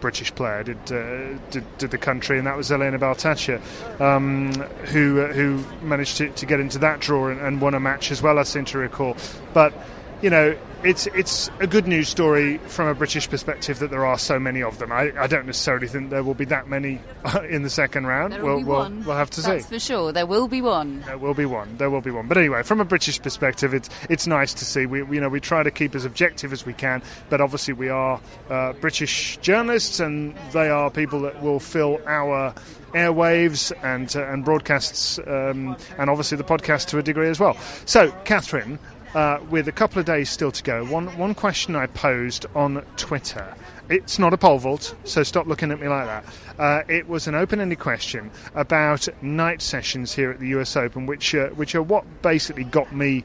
British 0.03 0.35
player 0.35 0.63
did, 0.63 0.93
uh, 0.93 1.39
did, 1.51 1.65
did 1.79 1.91
the 1.91 1.97
country, 1.97 2.37
and 2.37 2.47
that 2.47 2.57
was 2.59 2.71
Elena 2.71 2.99
Baltacha, 2.99 3.59
um, 4.01 4.53
who 4.93 5.23
uh, 5.23 5.33
who 5.33 5.65
managed 5.81 6.19
to, 6.19 6.29
to 6.29 6.45
get 6.45 6.61
into 6.61 6.79
that 6.81 7.01
draw 7.01 7.29
and, 7.29 7.41
and 7.41 7.63
won 7.63 7.73
a 7.73 7.81
match 7.81 8.11
as 8.11 8.21
well. 8.21 8.39
I 8.39 8.43
seem 8.43 8.67
to 8.67 8.79
recall, 8.79 9.17
but 9.55 9.73
you 10.21 10.29
know, 10.29 10.59
it's 10.85 11.07
it's 11.09 11.51
a 11.61 11.67
good 11.67 11.87
news 11.87 12.09
story 12.09 12.59
from 12.59 12.89
a 12.89 12.95
British 12.95 13.29
perspective 13.29 13.79
that 13.79 13.91
there 13.91 14.05
are 14.05 14.19
so 14.19 14.39
many 14.39 14.63
of 14.63 14.79
them. 14.79 14.93
I, 14.93 15.13
I 15.19 15.27
don't 15.27 15.47
necessarily 15.47 15.89
think 15.89 16.11
there 16.11 16.25
will 16.25 16.35
be 16.35 16.45
that 16.47 16.69
many 16.69 17.01
in 17.49 17.63
the 17.63 17.71
second 17.71 18.07
round. 18.07 18.33
There 18.33 18.45
will 18.45 18.63
we'll, 18.63 18.89
be. 18.89 18.95
We'll, 18.97 19.07
we'll 19.07 19.17
have 19.17 19.31
to 19.31 19.41
That's 19.41 19.67
see. 19.67 19.75
for 19.75 19.81
sure. 19.81 20.13
There 20.13 20.27
will 20.27 20.49
be 20.49 20.61
one. 20.61 21.01
There 21.03 21.19
will 21.19 21.35
be 21.35 21.47
one. 21.47 21.77
There 21.77 21.91
will 21.91 22.01
be 22.01 22.11
one. 22.11 22.27
But 22.27 22.39
anyway, 22.39 22.63
from 22.63 22.81
a 22.81 22.85
British 22.85 23.21
perspective, 23.21 23.75
it's 23.75 23.89
it's 24.09 24.27
nice 24.27 24.55
to 24.55 24.65
see. 24.65 24.87
We, 24.87 25.03
we 25.03 25.17
you 25.17 25.21
know 25.21 25.29
we 25.29 25.41
try 25.41 25.63
to 25.63 25.71
keep 25.71 25.95
as 25.95 26.05
objective 26.05 26.53
as 26.53 26.67
we 26.67 26.73
can, 26.73 27.03
but 27.29 27.41
obviously 27.41 27.75
we 27.75 27.89
are 27.89 28.21
uh, 28.51 28.73
British 28.75 29.37
journalists, 29.39 30.01
and 30.01 30.37
they 30.53 30.69
are 30.69 30.91
people 30.91 31.21
that 31.23 31.43
will 31.43 31.61
fill 31.61 32.01
our 32.07 32.55
airwaves 32.93 33.73
and 33.83 34.15
uh, 34.17 34.27
and 34.27 34.45
broadcasts, 34.45 35.19
um, 35.27 35.77
and 35.99 36.11
obviously 36.11 36.37
the 36.37 36.45
podcast 36.45 36.89
to 36.89 36.99
a 36.99 37.03
degree 37.03 37.29
as 37.29 37.41
well. 37.41 37.57
So, 37.85 38.11
Catherine, 38.25 38.79
uh, 39.15 39.39
with 39.51 39.69
a 39.69 39.73
couple 39.73 39.99
of 39.99 40.07
days 40.07 40.31
still 40.31 40.53
to 40.53 40.63
go, 40.63 40.85
one 40.87 41.07
one 41.19 41.35
question 41.35 41.77
I 41.77 41.87
posed 41.87 42.47
on 42.55 42.85
Twitter. 42.97 43.55
It's 43.89 44.19
not 44.19 44.33
a 44.33 44.39
pole 44.39 44.59
vault, 44.59 44.95
so 45.05 45.23
stop 45.23 45.47
looking 45.47 45.71
at 45.71 45.81
me 45.81 45.89
like 45.89 46.07
that. 46.07 46.25
Uh, 46.59 46.83
it 46.89 47.09
was 47.09 47.27
an 47.27 47.35
open-ended 47.35 47.79
question 47.79 48.31
about 48.55 49.09
night 49.23 49.61
sessions 49.61 50.15
here 50.15 50.31
at 50.31 50.39
the 50.39 50.49
U.S. 50.49 50.77
Open, 50.77 51.07
which 51.07 51.35
uh, 51.35 51.49
which 51.49 51.75
are 51.75 51.83
what 51.83 52.23
basically 52.23 52.65
got 52.65 52.95
me 52.95 53.25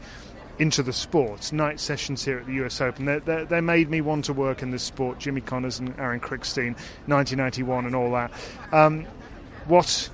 into 0.60 0.82
the 0.84 0.94
sport. 0.94 1.54
Night 1.54 1.80
sessions 1.80 2.26
here 2.26 2.40
at 2.40 2.48
the 2.48 2.54
US 2.54 2.82
Open. 2.82 3.06
They, 3.06 3.20
they, 3.20 3.44
they, 3.44 3.62
made 3.62 3.92
me 3.92 4.02
want 4.02 4.26
to 4.26 4.34
work 4.34 4.64
in 4.64 4.72
this 4.72 4.82
sport. 4.82 5.20
Jimmy 5.20 5.40
Connors 5.40 5.78
and 5.78 5.94
Aaron 6.00 6.20
Krickstein, 6.20 6.76
1991, 7.06 7.86
and 7.86 7.96
all 7.96 8.12
that. 8.14 8.32
Um, 8.72 9.06
what 9.68 10.10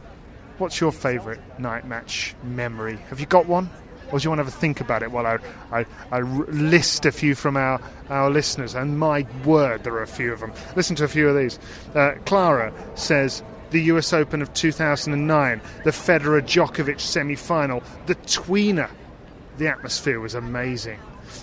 What's 0.60 0.80
your 0.80 0.92
favourite 0.92 1.60
night 1.60 1.88
match 1.88 2.36
memory? 2.44 2.98
Have 3.10 3.20
you 3.20 3.26
got 3.26 3.48
one? 3.48 3.72
Or 4.14 4.20
do 4.20 4.26
you 4.26 4.30
want 4.30 4.42
to 4.42 4.44
have 4.46 4.54
a 4.54 4.56
think 4.56 4.80
about 4.80 5.02
it 5.02 5.12
while 5.12 5.26
I, 5.26 5.40
I, 5.72 5.86
I 6.12 6.22
list 6.22 7.08
a 7.08 7.12
few 7.12 7.34
from 7.34 7.58
our, 7.58 7.82
our 8.10 8.30
listeners? 8.30 8.76
And 8.76 9.00
my 9.00 9.26
word, 9.44 9.84
there 9.84 9.94
are 9.96 10.04
a 10.04 10.08
few 10.08 10.32
of 10.32 10.40
them. 10.40 10.54
Listen 10.76 10.96
to 10.98 11.04
a 11.04 11.08
few 11.08 11.28
of 11.28 11.36
these. 11.36 11.58
Uh, 11.96 12.14
Clara 12.24 12.72
says, 12.94 13.42
the 13.72 13.82
US 13.82 14.14
Open 14.14 14.44
of 14.44 14.54
2009, 14.54 15.62
the 15.84 15.90
Federer 15.90 16.42
Djokovic 16.42 17.00
semi 17.00 17.36
final, 17.36 17.82
the 18.06 18.14
tweener. 18.14 18.92
The 19.58 19.68
atmosphere 19.68 20.20
was 20.20 20.36
amazing. 20.36 21.00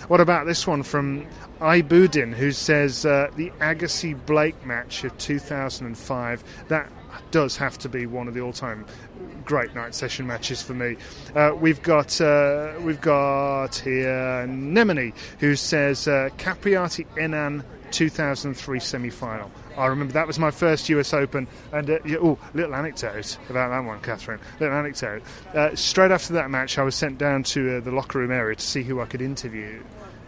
What 0.07 0.21
about 0.21 0.45
this 0.45 0.65
one 0.65 0.83
from 0.83 1.27
Ibudin, 1.59 2.33
who 2.33 2.53
says 2.53 3.05
uh, 3.05 3.31
the 3.35 3.49
Agassi 3.59 4.13
Blake 4.25 4.65
match 4.65 5.03
of 5.03 5.17
2005? 5.17 6.43
That 6.69 6.89
does 7.31 7.57
have 7.57 7.77
to 7.79 7.89
be 7.89 8.05
one 8.05 8.29
of 8.29 8.33
the 8.33 8.39
all-time 8.39 8.85
great 9.41 9.73
night 9.75 9.95
session 9.95 10.27
matches 10.27 10.61
for 10.61 10.73
me. 10.73 10.97
Uh, 11.35 11.53
we've 11.59 11.81
got 11.81 12.19
uh, 12.21 12.73
we've 12.81 13.01
got 13.01 13.75
here 13.75 14.45
Nemini 14.47 15.13
who 15.39 15.55
says 15.55 16.07
uh, 16.07 16.29
Capriati 16.37 17.05
Henin 17.15 17.63
2003 17.91 18.79
semi-final. 18.79 19.51
I 19.77 19.87
remember 19.87 20.13
that 20.13 20.27
was 20.27 20.39
my 20.39 20.51
first 20.51 20.89
US 20.89 21.13
Open, 21.13 21.47
and 21.71 21.89
uh, 21.89 21.99
oh, 22.21 22.37
little 22.53 22.75
anecdote 22.75 23.37
about 23.49 23.69
that 23.69 23.83
one, 23.83 23.99
Catherine. 24.01 24.39
Little 24.59 24.75
anecdote. 24.75 25.23
Uh, 25.53 25.75
straight 25.75 26.11
after 26.11 26.33
that 26.33 26.49
match, 26.49 26.77
I 26.77 26.83
was 26.83 26.95
sent 26.95 27.17
down 27.17 27.43
to 27.43 27.77
uh, 27.77 27.79
the 27.79 27.91
locker 27.91 28.19
room 28.19 28.31
area 28.31 28.55
to 28.55 28.65
see 28.65 28.83
who 28.83 28.99
I 29.01 29.05
could 29.05 29.21
interview, 29.21 29.81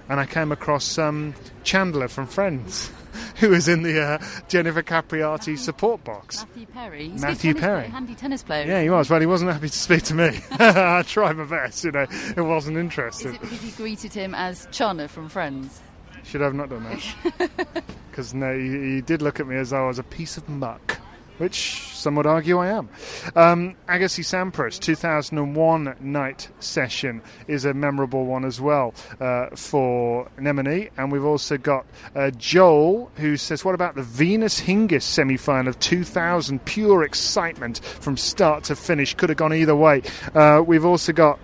and 0.10 0.20
I 0.20 0.26
came 0.26 0.51
across 0.51 0.97
um, 0.97 1.34
Chandler 1.64 2.08
from 2.08 2.28
Friends. 2.28 2.91
Who 3.38 3.49
was 3.49 3.68
in 3.68 3.84
the 3.84 4.01
uh, 4.01 4.26
Jennifer 4.47 4.82
Capriati 4.82 5.58
support 5.58 6.04
box? 6.04 6.39
Matthew 6.39 6.66
Perry. 6.68 7.10
He's 7.10 7.22
Matthew 7.22 7.51
a 7.51 7.56
Perry. 7.56 7.82
Player, 7.82 7.91
handy 7.91 8.16
tennis 8.16 8.41
player. 8.43 8.66
Yeah, 8.66 8.82
he 8.82 8.89
was. 8.89 9.10
Well, 9.10 9.20
he 9.20 9.26
wasn't 9.26 9.51
happy 9.51 9.70
to 9.70 9.78
speak 9.78 10.04
to 10.04 10.16
me. 10.16 10.39
I 10.51 11.04
tried 11.04 11.38
my 11.38 11.43
best, 11.43 11.84
you 11.84 11.91
know. 11.91 12.08
It 12.36 12.41
wasn't 12.41 12.78
Is 12.78 12.82
interested. 12.82 13.36
it 13.36 13.41
because 13.41 13.64
you 13.64 13.72
greeted 13.72 14.14
him 14.14 14.34
as 14.34 14.66
Chana 14.68 15.08
from 15.10 15.30
Friends? 15.30 15.82
Should 16.24 16.41
I 16.41 16.45
have 16.45 16.56
not 16.56 16.70
done 16.70 16.84
that. 16.86 17.84
Because 18.10 18.34
no, 18.34 18.58
he, 18.58 18.95
he 18.95 19.01
did 19.01 19.22
look 19.22 19.39
at 19.39 19.47
me 19.47 19.58
as 19.58 19.72
though 19.72 19.84
I 19.84 19.88
was 19.88 19.99
a 19.99 20.04
piece 20.04 20.38
of 20.38 20.47
muck, 20.47 20.99
which 21.44 21.82
some 21.94 22.16
would 22.16 22.26
argue 22.26 22.58
I 22.58 22.70
am. 22.70 22.88
Um, 23.36 23.76
Agassi 23.89 24.24
Sampras 24.24 24.80
2001 24.80 25.98
night 26.00 26.48
session 26.60 27.22
is 27.50 27.66
a 27.66 27.74
memorable 27.74 28.26
one 28.26 28.46
as 28.46 28.62
well 28.62 28.94
uh, 29.20 29.48
for 29.56 30.30
Nemini. 30.38 30.89
And 30.98 31.12
we've 31.12 31.26
also 31.26 31.58
got 31.58 31.86
uh, 32.16 32.32
Joel 32.32 33.12
who 33.18 33.36
says, 33.36 33.66
What 33.66 33.76
about 33.76 33.96
the 33.96 34.04
Venus 34.04 34.62
Hingis 34.62 35.02
semi 35.02 35.36
final 35.36 35.68
of 35.68 35.80
2000? 35.80 36.64
Pure 36.64 37.04
excitement 37.04 37.80
from 37.84 38.16
start 38.16 38.64
to 38.66 38.76
finish. 38.78 39.14
Could 39.14 39.28
have 39.28 39.38
gone 39.38 39.54
either 39.54 39.76
way. 39.76 40.02
Uh, 40.34 40.64
we've 40.66 40.86
also 40.86 41.12
got 41.12 41.39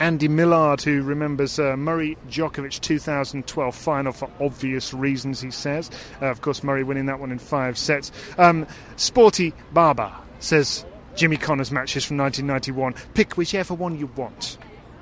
Andy 0.00 0.28
Millard, 0.28 0.82
who 0.82 1.02
remembers 1.02 1.58
uh, 1.58 1.76
Murray 1.76 2.16
Djokovic 2.28 2.80
2012 2.80 3.74
final 3.74 4.12
for 4.12 4.30
obvious 4.40 4.94
reasons, 4.94 5.40
he 5.40 5.50
says. 5.50 5.90
Uh, 6.22 6.26
of 6.26 6.40
course, 6.40 6.62
Murray 6.62 6.84
winning 6.84 7.06
that 7.06 7.20
one 7.20 7.32
in 7.32 7.38
five 7.38 7.76
sets. 7.76 8.12
Um, 8.38 8.66
Sporty 8.96 9.52
Barber 9.72 10.12
says 10.38 10.84
Jimmy 11.16 11.36
Connors 11.36 11.72
matches 11.72 12.04
from 12.04 12.16
1991. 12.18 12.94
Pick 13.14 13.36
whichever 13.36 13.74
one 13.74 13.98
you 13.98 14.06
want. 14.16 14.58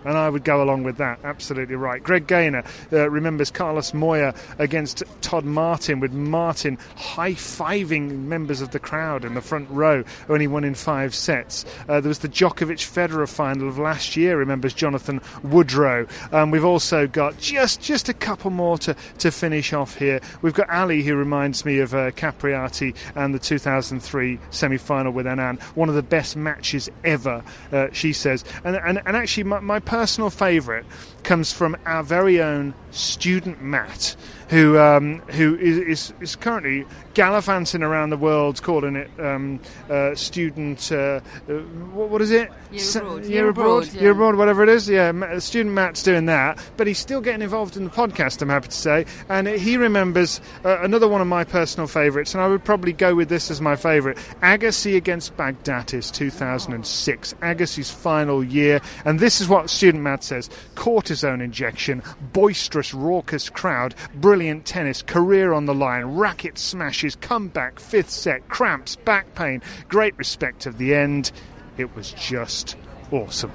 And 0.07 0.17
I 0.17 0.31
would 0.31 0.45
go 0.45 0.63
along 0.63 0.85
with 0.85 0.97
that. 0.99 1.19
Absolutely 1.25 1.75
right. 1.75 2.03
Greg 2.03 2.27
Gaynor 2.27 2.65
uh, 2.93 3.11
remembers 3.11 3.51
Carlos 3.51 3.93
Moya 3.93 4.35
against 4.59 5.03
Todd 5.21 5.45
Martin, 5.45 6.01
with 6.01 6.13
Martin 6.13 6.79
high 6.97 7.33
fiving 7.33 8.25
members 8.25 8.61
of 8.61 8.71
the 8.71 8.79
crowd 8.79 9.25
in 9.25 9.35
the 9.35 9.41
front 9.41 9.69
row, 9.71 10.05
only 10.29 10.47
won 10.47 10.65
in 10.65 10.75
five 10.75 11.15
sets. 11.15 11.65
Uh, 11.89 12.01
there 12.01 12.09
was 12.09 12.21
the 12.21 12.29
Djokovic 12.29 12.79
Federer 12.79 13.29
final 13.29 13.69
of 13.69 13.79
last 13.79 14.17
year, 14.17 14.39
remembers 14.39 14.73
Jonathan 14.73 15.21
Woodrow. 15.43 16.07
Um, 16.33 16.51
we've 16.51 16.65
also 16.65 17.07
got 17.07 17.39
just 17.39 17.81
just 17.81 18.09
a 18.09 18.15
couple 18.15 18.51
more 18.51 18.79
to, 18.79 18.95
to 19.19 19.31
finish 19.31 19.73
off 19.73 19.97
here. 19.97 20.21
We've 20.43 20.55
got 20.55 20.71
Ali, 20.71 21.03
who 21.03 21.17
reminds 21.17 21.65
me 21.65 21.81
of 21.81 21.95
uh, 21.95 22.13
Capriati 22.13 22.95
and 23.15 23.35
the 23.35 23.39
2003 23.39 24.39
semi 24.51 24.79
final 24.79 25.13
with 25.13 25.27
Henin. 25.27 25.61
One 25.75 25.89
of 25.89 25.95
the 25.95 26.03
best 26.03 26.37
matches 26.37 26.89
ever, 27.05 27.43
uh, 27.73 27.89
she 27.93 28.13
says. 28.13 28.45
And, 28.65 28.77
and, 28.77 29.03
and 29.05 29.17
actually, 29.17 29.45
my, 29.45 29.61
my 29.61 29.81
personal 29.97 30.29
favourite 30.29 30.85
comes 31.23 31.55
from 31.55 31.75
our 31.87 32.03
very 32.03 32.39
own 32.39 32.75
student 32.91 33.63
Matt, 33.63 34.15
who 34.51 34.79
um, 34.79 35.21
who 35.31 35.57
is, 35.57 35.79
is, 35.79 36.13
is 36.21 36.37
currently 36.37 36.85
gallivanting 37.17 37.83
around 37.83 38.11
the 38.11 38.17
world, 38.19 38.63
calling 38.63 38.95
it 38.95 39.11
um, 39.19 39.59
uh, 39.89 40.15
student. 40.15 40.93
Uh, 40.93 41.19
uh, 41.49 41.55
what, 41.95 42.11
what 42.11 42.21
is 42.21 42.31
it? 42.31 42.53
Year 42.71 43.01
abroad. 43.01 43.25
Year, 43.25 43.49
abroad. 43.49 43.85
abroad, 43.85 43.95
yeah. 43.95 44.01
Year 44.03 44.11
abroad. 44.11 44.37
Whatever 44.37 44.63
it 44.63 44.69
is. 44.69 44.87
Yeah, 44.87 45.39
student 45.39 45.75
Matt's 45.75 46.03
doing 46.03 46.27
that, 46.27 46.63
but 46.77 46.87
he's 46.87 46.99
still 46.99 47.23
getting 47.23 47.41
involved 47.41 47.75
in 47.75 47.85
the 47.85 47.91
podcast. 47.91 48.43
I'm 48.43 48.51
happy 48.51 48.69
to 48.69 48.77
say, 48.77 49.07
and 49.31 49.49
he 49.49 49.79
remembers 49.79 50.43
uh, 50.63 50.79
another 50.83 51.09
one 51.09 51.23
of 51.23 51.27
my 51.27 51.43
personal 51.43 51.87
favourites, 51.87 52.35
and 52.35 52.43
I 52.43 52.49
would 52.49 52.65
probably 52.65 52.93
go 52.93 53.15
with 53.15 53.31
this 53.31 53.51
as 53.51 53.63
my 53.63 53.77
favourite: 53.77 54.19
Agassi 54.43 54.95
against 54.95 55.35
Baghdatis, 55.39 56.13
2006. 56.13 57.35
Agassi's 57.41 57.91
final 57.91 58.45
year, 58.45 58.83
and 59.07 59.19
this 59.19 59.41
is 59.41 59.49
what 59.49 59.71
student 59.71 60.05
Matt 60.05 60.23
says: 60.23 60.51
cortisone 60.75 61.43
injection, 61.43 62.03
boisterous, 62.35 62.93
raucous 62.93 63.49
crowd, 63.49 63.95
brilliant 64.17 64.67
tennis, 64.67 65.01
career 65.01 65.55
on 65.55 65.65
the 65.65 65.75
line, 65.75 66.05
racket 66.05 66.59
smashes, 67.07 67.17
comeback, 67.17 67.79
fifth 67.81 68.11
set, 68.11 68.49
cramps, 68.49 68.97
back 68.97 69.35
pain, 69.35 69.63
great 69.89 70.17
respect 70.19 70.67
of 70.67 70.79
the 70.79 70.95
end. 70.95 71.31
It 71.77 71.95
was 71.95 72.13
just 72.13 72.77
awesome. 73.11 73.53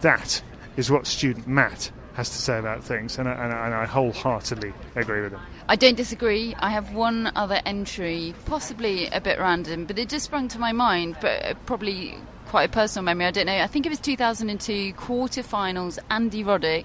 That 0.00 0.42
is 0.76 0.90
what 0.90 1.06
student 1.06 1.46
Matt 1.46 1.90
has 2.14 2.30
to 2.30 2.36
say 2.36 2.58
about 2.58 2.84
things, 2.84 3.18
and 3.18 3.28
I, 3.28 3.32
and 3.32 3.52
I, 3.52 3.66
and 3.66 3.74
I 3.74 3.86
wholeheartedly 3.86 4.72
agree 4.94 5.22
with 5.22 5.32
him. 5.32 5.40
I 5.68 5.76
don't 5.76 5.96
disagree. 5.96 6.54
I 6.58 6.70
have 6.70 6.94
one 6.94 7.32
other 7.34 7.60
entry, 7.64 8.34
possibly 8.44 9.08
a 9.08 9.20
bit 9.20 9.38
random, 9.38 9.86
but 9.86 9.98
it 9.98 10.08
just 10.08 10.26
sprung 10.26 10.48
to 10.48 10.58
my 10.58 10.72
mind, 10.72 11.16
but 11.20 11.44
uh, 11.44 11.54
probably 11.66 12.16
quite 12.46 12.68
a 12.68 12.72
personal 12.72 13.04
memory. 13.04 13.26
I 13.26 13.30
don't 13.30 13.46
know. 13.46 13.58
I 13.58 13.66
think 13.66 13.86
it 13.86 13.88
was 13.88 13.98
2002 13.98 14.92
quarterfinals. 14.94 15.98
Andy 16.10 16.44
Roddick 16.44 16.84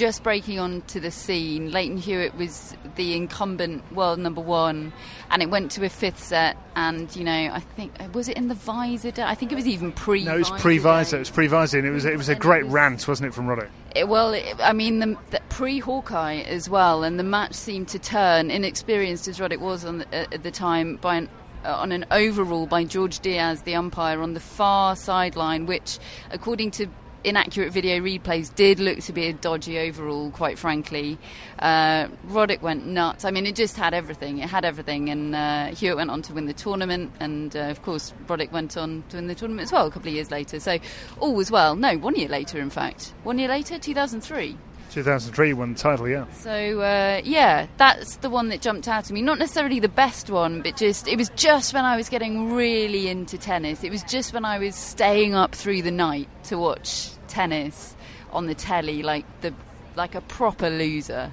just 0.00 0.22
breaking 0.22 0.58
onto 0.58 0.98
the 0.98 1.10
scene. 1.10 1.70
Lleyton 1.70 1.98
Hewitt 1.98 2.34
was 2.34 2.74
the 2.96 3.14
incumbent 3.14 3.92
world 3.92 4.18
number 4.18 4.40
one, 4.40 4.94
and 5.30 5.42
it 5.42 5.50
went 5.50 5.70
to 5.72 5.84
a 5.84 5.90
fifth 5.90 6.24
set. 6.24 6.56
And 6.74 7.14
you 7.14 7.22
know, 7.22 7.50
I 7.52 7.60
think 7.60 7.92
was 8.14 8.26
it 8.30 8.38
in 8.38 8.48
the 8.48 8.54
Visor? 8.54 9.10
Day? 9.10 9.22
I 9.22 9.34
think 9.34 9.52
it 9.52 9.56
was 9.56 9.68
even 9.68 9.92
pre. 9.92 10.24
No, 10.24 10.36
it 10.36 10.38
was 10.38 10.50
pre-Visor. 10.52 11.16
It 11.16 11.18
was 11.18 11.30
pre-Visor, 11.30 11.78
and 11.78 11.86
it 11.86 11.90
was 11.90 12.06
it 12.06 12.16
was 12.16 12.30
a 12.30 12.34
great 12.34 12.64
rant, 12.64 13.06
wasn't 13.06 13.28
it, 13.28 13.34
from 13.34 13.46
Roddick? 13.46 13.68
It, 13.94 14.08
well, 14.08 14.32
it, 14.32 14.56
I 14.58 14.72
mean, 14.72 15.00
the, 15.00 15.18
the 15.32 15.40
pre-Hawkeye 15.50 16.40
as 16.40 16.70
well, 16.70 17.04
and 17.04 17.18
the 17.18 17.24
match 17.24 17.52
seemed 17.52 17.88
to 17.88 17.98
turn, 17.98 18.50
inexperienced 18.50 19.28
as 19.28 19.38
Roddick 19.38 19.60
was 19.60 19.84
on 19.84 19.98
the, 19.98 20.14
at 20.14 20.42
the 20.42 20.50
time, 20.50 20.96
by 20.96 21.16
an, 21.16 21.28
uh, 21.62 21.74
on 21.74 21.92
an 21.92 22.06
overrule 22.10 22.66
by 22.66 22.84
George 22.84 23.20
Diaz, 23.20 23.62
the 23.62 23.74
umpire, 23.74 24.22
on 24.22 24.32
the 24.32 24.40
far 24.40 24.96
sideline, 24.96 25.66
which, 25.66 25.98
according 26.30 26.70
to 26.70 26.86
inaccurate 27.24 27.72
video 27.72 28.00
replays, 28.00 28.54
did 28.54 28.80
look 28.80 28.98
to 29.00 29.12
be 29.12 29.26
a 29.26 29.32
dodgy 29.32 29.78
overrule, 29.78 30.30
quite 30.30 30.58
frankly. 30.58 31.18
Uh, 31.58 32.08
Roddick 32.28 32.62
went 32.62 32.86
nuts. 32.86 33.24
I 33.24 33.30
mean, 33.30 33.46
it 33.46 33.54
just 33.54 33.76
had 33.76 33.94
everything. 33.94 34.38
It 34.38 34.48
had 34.48 34.64
everything, 34.64 35.10
and 35.10 35.34
uh, 35.34 35.66
Hewitt 35.66 35.96
went 35.96 36.10
on 36.10 36.22
to 36.22 36.32
win 36.32 36.46
the 36.46 36.52
tournament, 36.52 37.12
and 37.20 37.54
uh, 37.54 37.60
of 37.70 37.82
course, 37.82 38.12
Roddick 38.26 38.52
went 38.52 38.76
on 38.76 39.04
to 39.10 39.16
win 39.16 39.26
the 39.26 39.34
tournament 39.34 39.66
as 39.66 39.72
well 39.72 39.86
a 39.86 39.90
couple 39.90 40.08
of 40.08 40.14
years 40.14 40.30
later. 40.30 40.60
So, 40.60 40.78
all 41.18 41.34
was 41.34 41.50
well. 41.50 41.76
No, 41.76 41.96
one 41.98 42.16
year 42.16 42.28
later, 42.28 42.58
in 42.60 42.70
fact. 42.70 43.12
One 43.22 43.38
year 43.38 43.48
later, 43.48 43.78
2003. 43.78 44.56
2003 44.90 45.52
won 45.52 45.74
the 45.74 45.78
title, 45.78 46.08
yeah. 46.08 46.26
So 46.32 46.80
uh, 46.80 47.20
yeah, 47.24 47.66
that's 47.76 48.16
the 48.16 48.30
one 48.30 48.48
that 48.48 48.60
jumped 48.60 48.88
out 48.88 49.04
at 49.04 49.10
me. 49.10 49.22
Not 49.22 49.38
necessarily 49.38 49.80
the 49.80 49.88
best 49.88 50.30
one, 50.30 50.62
but 50.62 50.76
just 50.76 51.08
it 51.08 51.16
was 51.16 51.30
just 51.30 51.72
when 51.74 51.84
I 51.84 51.96
was 51.96 52.08
getting 52.08 52.52
really 52.52 53.08
into 53.08 53.38
tennis. 53.38 53.84
It 53.84 53.90
was 53.90 54.02
just 54.04 54.32
when 54.32 54.44
I 54.44 54.58
was 54.58 54.74
staying 54.74 55.34
up 55.34 55.54
through 55.54 55.82
the 55.82 55.90
night 55.90 56.28
to 56.44 56.58
watch 56.58 57.10
tennis 57.28 57.94
on 58.32 58.46
the 58.46 58.54
telly, 58.54 59.02
like 59.02 59.24
the 59.40 59.54
like 59.96 60.14
a 60.14 60.20
proper 60.20 60.70
loser. 60.70 61.32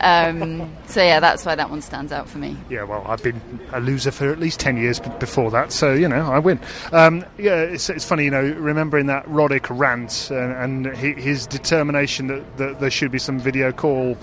Um, 0.00 0.70
so 0.86 1.02
yeah, 1.02 1.20
that's 1.20 1.44
why 1.44 1.54
that 1.54 1.70
one 1.70 1.82
stands 1.82 2.12
out 2.12 2.28
for 2.28 2.38
me. 2.38 2.56
Yeah, 2.68 2.84
well, 2.84 3.04
I've 3.06 3.22
been 3.22 3.40
a 3.72 3.80
loser 3.80 4.10
for 4.10 4.30
at 4.30 4.38
least 4.38 4.60
10 4.60 4.76
years 4.76 5.00
before 5.00 5.50
that, 5.52 5.72
so, 5.72 5.92
you 5.92 6.08
know, 6.08 6.30
I 6.30 6.38
win. 6.38 6.60
Um, 6.92 7.24
yeah, 7.38 7.60
it's, 7.60 7.88
it's 7.88 8.04
funny, 8.04 8.24
you 8.24 8.30
know, 8.30 8.42
remembering 8.42 9.06
that 9.06 9.24
Roddick 9.26 9.66
rant 9.70 10.30
and, 10.30 10.86
and 10.86 10.96
his 10.96 11.46
determination 11.46 12.26
that, 12.28 12.56
that 12.56 12.80
there 12.80 12.90
should 12.90 13.12
be 13.12 13.18
some 13.18 13.38
video 13.38 13.72
call 13.72 14.16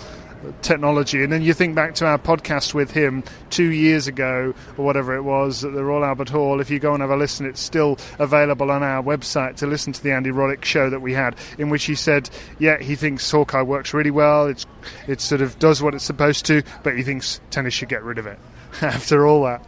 technology. 0.61 1.23
And 1.23 1.31
then 1.31 1.41
you 1.41 1.53
think 1.53 1.75
back 1.75 1.95
to 1.95 2.05
our 2.05 2.17
podcast 2.17 2.73
with 2.73 2.91
him 2.91 3.23
two 3.49 3.71
years 3.71 4.07
ago, 4.07 4.53
or 4.77 4.85
whatever 4.85 5.15
it 5.15 5.21
was, 5.21 5.63
at 5.63 5.73
the 5.73 5.83
Royal 5.83 6.05
Albert 6.05 6.29
Hall. 6.29 6.59
If 6.59 6.69
you 6.69 6.79
go 6.79 6.93
and 6.93 7.01
have 7.01 7.09
a 7.09 7.15
listen, 7.15 7.45
it's 7.45 7.61
still 7.61 7.97
available 8.19 8.71
on 8.71 8.83
our 8.83 9.03
website 9.03 9.57
to 9.57 9.67
listen 9.67 9.93
to 9.93 10.03
the 10.03 10.11
Andy 10.11 10.31
Roddick 10.31 10.65
show 10.65 10.89
that 10.89 11.01
we 11.01 11.13
had, 11.13 11.35
in 11.57 11.69
which 11.69 11.85
he 11.85 11.95
said, 11.95 12.29
yeah, 12.57 12.77
he 12.79 12.95
thinks 12.95 13.29
Hawkeye 13.29 13.61
works 13.61 13.93
really 13.93 14.11
well. 14.11 14.47
It's 14.47 14.65
it 15.07 15.21
sort 15.21 15.41
of 15.41 15.59
does 15.59 15.81
what 15.81 15.93
it's 15.93 16.03
supposed 16.03 16.45
to, 16.47 16.63
but 16.83 16.95
he 16.95 17.03
thinks 17.03 17.41
tennis 17.49 17.73
should 17.73 17.89
get 17.89 18.03
rid 18.03 18.17
of 18.17 18.27
it. 18.27 18.39
After 18.81 19.25
all 19.25 19.43
that, 19.43 19.65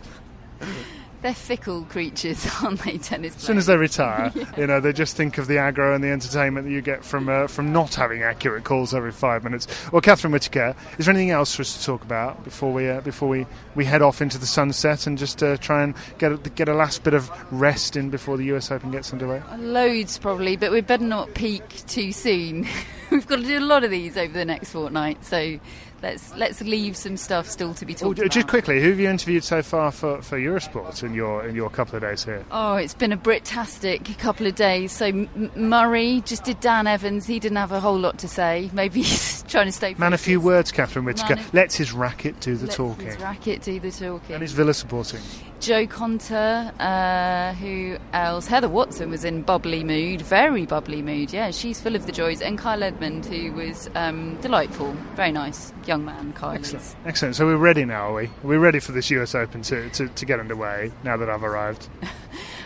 They're 1.22 1.36
fickle 1.36 1.84
creatures, 1.84 2.48
aren't 2.64 2.82
they, 2.82 2.98
tennis 2.98 3.36
as 3.36 3.44
soon 3.44 3.58
as 3.58 3.68
they 3.68 3.78
retire, 3.78 4.32
you 4.58 4.66
know, 4.66 4.80
they 4.80 4.92
just 4.92 5.16
think 5.16 5.38
of 5.38 5.48
the 5.48 5.56
aggro 5.56 5.94
and 5.94 6.04
the 6.04 6.10
entertainment 6.10 6.66
that 6.66 6.74
you 6.74 6.82
get 6.82 7.06
from 7.06 7.30
uh, 7.30 7.48
from 7.48 7.72
not 7.72 7.94
having 7.94 8.24
accurate 8.24 8.64
calls 8.64 8.94
every 8.94 9.12
five 9.12 9.44
minutes. 9.44 9.68
Well, 9.92 10.02
Catherine 10.02 10.34
Whitaker, 10.34 10.76
is 10.98 11.06
there 11.06 11.14
anything 11.14 11.32
else 11.32 11.54
for 11.56 11.62
us 11.62 11.78
to 11.78 11.86
talk 11.86 12.04
about 12.04 12.44
before 12.44 12.74
we 12.74 12.90
uh, 12.90 13.02
before 13.02 13.30
we, 13.30 13.46
we 13.76 13.86
head 13.86 14.02
off 14.02 14.22
into 14.22 14.40
the 14.40 14.48
sunset 14.48 15.06
and 15.06 15.18
just 15.18 15.44
uh, 15.44 15.58
try 15.58 15.84
and 15.84 15.94
get 16.18 16.32
a, 16.32 16.38
get 16.38 16.68
a 16.68 16.74
last 16.74 17.04
bit 17.04 17.14
of 17.14 17.32
rest 17.52 17.96
in 17.96 18.10
before 18.10 18.38
the 18.38 18.46
US 18.56 18.72
Open 18.72 18.90
gets 18.90 19.14
underway? 19.14 19.44
Loads 19.58 20.18
probably, 20.18 20.56
but 20.56 20.72
we'd 20.72 20.88
better 20.88 21.04
not 21.04 21.34
peak 21.36 21.86
too 21.88 22.12
soon. 22.12 22.68
We've 23.12 23.28
got 23.28 23.38
to 23.38 23.44
do 23.44 23.60
a 23.60 23.60
lot 23.60 23.84
of 23.84 23.92
these 23.92 24.18
over 24.18 24.32
the 24.32 24.46
next 24.46 24.72
fortnight, 24.72 25.26
so 25.26 25.60
let's 26.02 26.36
let's 26.36 26.62
leave 26.62 26.96
some 26.98 27.18
stuff 27.18 27.48
still 27.48 27.74
to 27.76 27.86
be 27.86 27.94
talked 27.94 28.20
about. 28.20 28.32
just 28.32 28.48
quickly, 28.48 28.82
who 28.82 28.90
have 28.90 29.00
you 29.00 29.10
interviewed 29.10 29.44
so 29.44 29.62
far 29.62 29.92
for, 29.92 30.22
for 30.22 30.40
Eurosport 30.40 31.04
in 31.04 31.14
your 31.14 31.46
in 31.48 31.56
your 31.56 31.70
couple 31.70 31.96
of 31.96 32.02
days 32.02 32.24
here? 32.24 32.46
Oh, 32.52 32.76
it's 32.76 32.94
been 32.94 33.12
a 33.12 33.18
Brit-tastic 33.18 34.18
couple 34.18 34.48
of 34.48 34.56
days. 34.56 34.92
So 34.92 35.06
M- 35.06 35.52
Murray 35.56 36.22
just 36.26 36.44
did 36.44 36.60
Dan 36.60 36.88
Evans. 36.88 37.26
He 37.26 37.40
didn't 37.40 37.58
have 37.58 37.72
a 37.72 37.80
whole 37.80 38.00
lot 38.00 38.18
to 38.20 38.28
say. 38.28 38.70
Maybe 38.74 39.02
he's 39.04 39.41
trying 39.52 39.68
to 39.68 39.72
stay. 39.72 39.94
Man, 39.98 40.14
a 40.14 40.18
few 40.18 40.40
words, 40.40 40.72
Catherine 40.72 41.06
Whitaker. 41.06 41.36
Man, 41.36 41.46
Lets 41.54 41.76
his 41.76 41.92
racket 41.92 42.40
do 42.40 42.56
the 42.56 42.66
Lets 42.66 42.76
talking. 42.76 43.06
His 43.06 43.20
racket 43.20 43.62
do 43.62 43.80
the 43.80 43.92
talking. 43.92 44.34
And 44.34 44.42
his 44.42 44.54
Villa 44.54 44.74
supporting. 44.74 45.22
Jo 45.60 45.86
Konta, 45.86 46.74
uh, 46.80 47.54
who 47.54 47.98
else? 48.14 48.48
Heather 48.48 48.70
Watson 48.70 49.12
was 49.12 49.24
in 49.24 49.44
bubbly 49.44 49.84
mood, 49.84 50.22
very 50.22 50.66
bubbly 50.66 51.04
mood. 51.04 51.32
Yeah, 51.32 51.52
she's 51.52 51.80
full 51.80 51.96
of 51.96 52.08
the 52.08 52.12
joys. 52.12 52.42
And 52.42 52.58
Kyle 52.58 52.82
Edmund, 52.82 53.26
who 53.28 53.52
was 53.52 53.90
um, 53.94 54.42
delightful, 54.42 54.94
very 55.16 55.32
nice 55.32 55.72
young 55.86 56.04
man. 56.04 56.34
Kyle 56.34 56.60
is. 56.60 56.96
Excellent. 57.06 57.36
So 57.36 57.46
we're 57.46 57.58
ready 57.58 57.86
now, 57.86 58.10
are 58.10 58.14
we? 58.14 58.30
We're 58.42 58.50
we 58.50 58.58
ready 58.58 58.80
for 58.80 58.92
this 58.92 59.12
US 59.12 59.36
Open 59.36 59.62
to, 59.64 59.90
to, 59.92 60.08
to 60.08 60.26
get 60.26 60.40
underway 60.40 60.92
now 61.04 61.18
that 61.18 61.30
I've 61.30 61.44
arrived? 61.44 61.88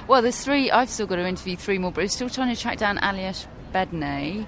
Well, 0.08 0.22
there's 0.22 0.40
three. 0.40 0.70
I've 0.70 0.90
still 0.90 1.08
got 1.08 1.16
to 1.16 1.28
interview 1.28 1.56
three 1.56 1.80
more, 1.80 1.92
but 1.92 2.04
we're 2.04 2.10
still 2.10 2.30
trying 2.30 2.54
to 2.54 2.62
track 2.62 2.78
down 2.78 3.00
Aljaz 3.00 3.48
Bedene, 3.74 4.46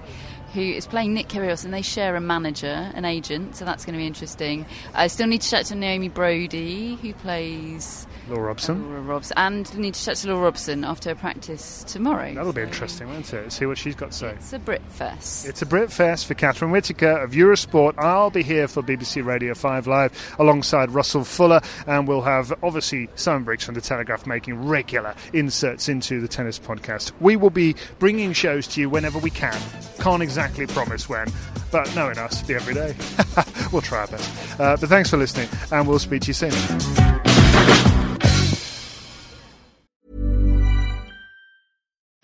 who 0.54 0.62
is 0.62 0.88
playing 0.88 1.14
Nick 1.14 1.28
Kyrgios, 1.28 1.64
and 1.66 1.74
they 1.74 1.82
share 1.82 2.16
a 2.16 2.22
manager, 2.22 2.92
an 2.96 3.06
agent, 3.06 3.56
so 3.56 3.66
that's 3.66 3.86
going 3.86 3.94
to 3.94 4.00
be 4.00 4.08
interesting. 4.08 4.66
I 4.94 5.08
still 5.08 5.28
need 5.28 5.42
to 5.42 5.50
chat 5.50 5.66
to 5.68 5.76
Naomi 5.76 6.10
Broady, 6.10 6.96
who 7.02 7.14
plays 7.14 8.07
Laura 8.30 8.44
Robson. 8.48 8.90
Laura 8.90 9.02
Robson, 9.02 9.34
and 9.38 9.78
need 9.78 9.94
to 9.94 10.04
chat 10.04 10.18
to 10.18 10.28
Laura 10.28 10.44
Robson 10.44 10.84
after 10.84 11.10
her 11.10 11.16
practice 11.16 11.84
tomorrow. 11.86 12.34
That'll 12.34 12.54
be 12.54 12.62
So 12.62 12.68
interesting, 12.68 13.08
won't 13.08 13.34
it? 13.34 13.52
See 13.52 13.66
what 13.66 13.78
she's 13.78 13.96
got 13.96 14.12
to 14.12 14.18
say. 14.18 14.30
It's 14.32 14.54
a 14.54 14.60
Brit 14.60 14.82
fest. 14.90 15.48
It's 15.48 15.62
a 15.62 15.66
Brit 15.66 15.92
Fest 15.92 16.26
for 16.26 16.34
Catherine 16.34 16.72
Whitaker 16.72 17.18
of 17.20 17.32
Eurosport. 17.32 17.96
I'll 17.98 18.30
be 18.30 18.44
here 18.44 18.68
for 18.68 18.82
BBC 18.84 19.26
Radio 19.26 19.54
5 19.54 19.88
Live 19.88 20.36
alongside 20.40 20.92
Russell 20.92 21.24
Fuller, 21.24 21.62
and 21.86 22.08
we'll 22.08 22.22
have 22.22 22.54
obviously 22.64 23.10
Simon 23.16 23.44
Briggs 23.44 23.64
from 23.64 23.76
The 23.76 23.82
Telegraph 23.82 24.26
making 24.28 24.68
regular 24.68 25.16
inserts 25.34 25.90
into 25.90 26.20
the 26.22 26.28
tennis 26.28 26.60
podcast. 26.60 27.12
We 27.20 27.36
will 27.36 27.50
be 27.50 27.76
bringing 28.00 28.34
shows 28.34 28.68
to 28.70 28.82
you 28.82 28.90
whenever 28.90 29.20
we 29.20 29.30
can. 29.30 29.60
Can't 30.00 30.24
exactly 30.24 30.68
promise 30.68 31.08
when, 31.10 31.28
but 31.72 31.94
knowing 31.96 32.18
us, 32.18 32.42
be 32.44 32.56
every 32.56 32.74
day. 32.74 32.96
we'll 33.72 33.82
try 33.82 34.00
our 34.00 34.08
best. 34.08 34.60
Uh, 34.60 34.78
but 34.78 34.90
thanks 34.90 35.10
for 35.10 35.18
listening, 35.18 35.50
and 35.72 35.88
we'll 35.88 36.00
speak 36.00 36.22
to 36.24 36.28
you 36.28 36.34
soon. 36.34 37.37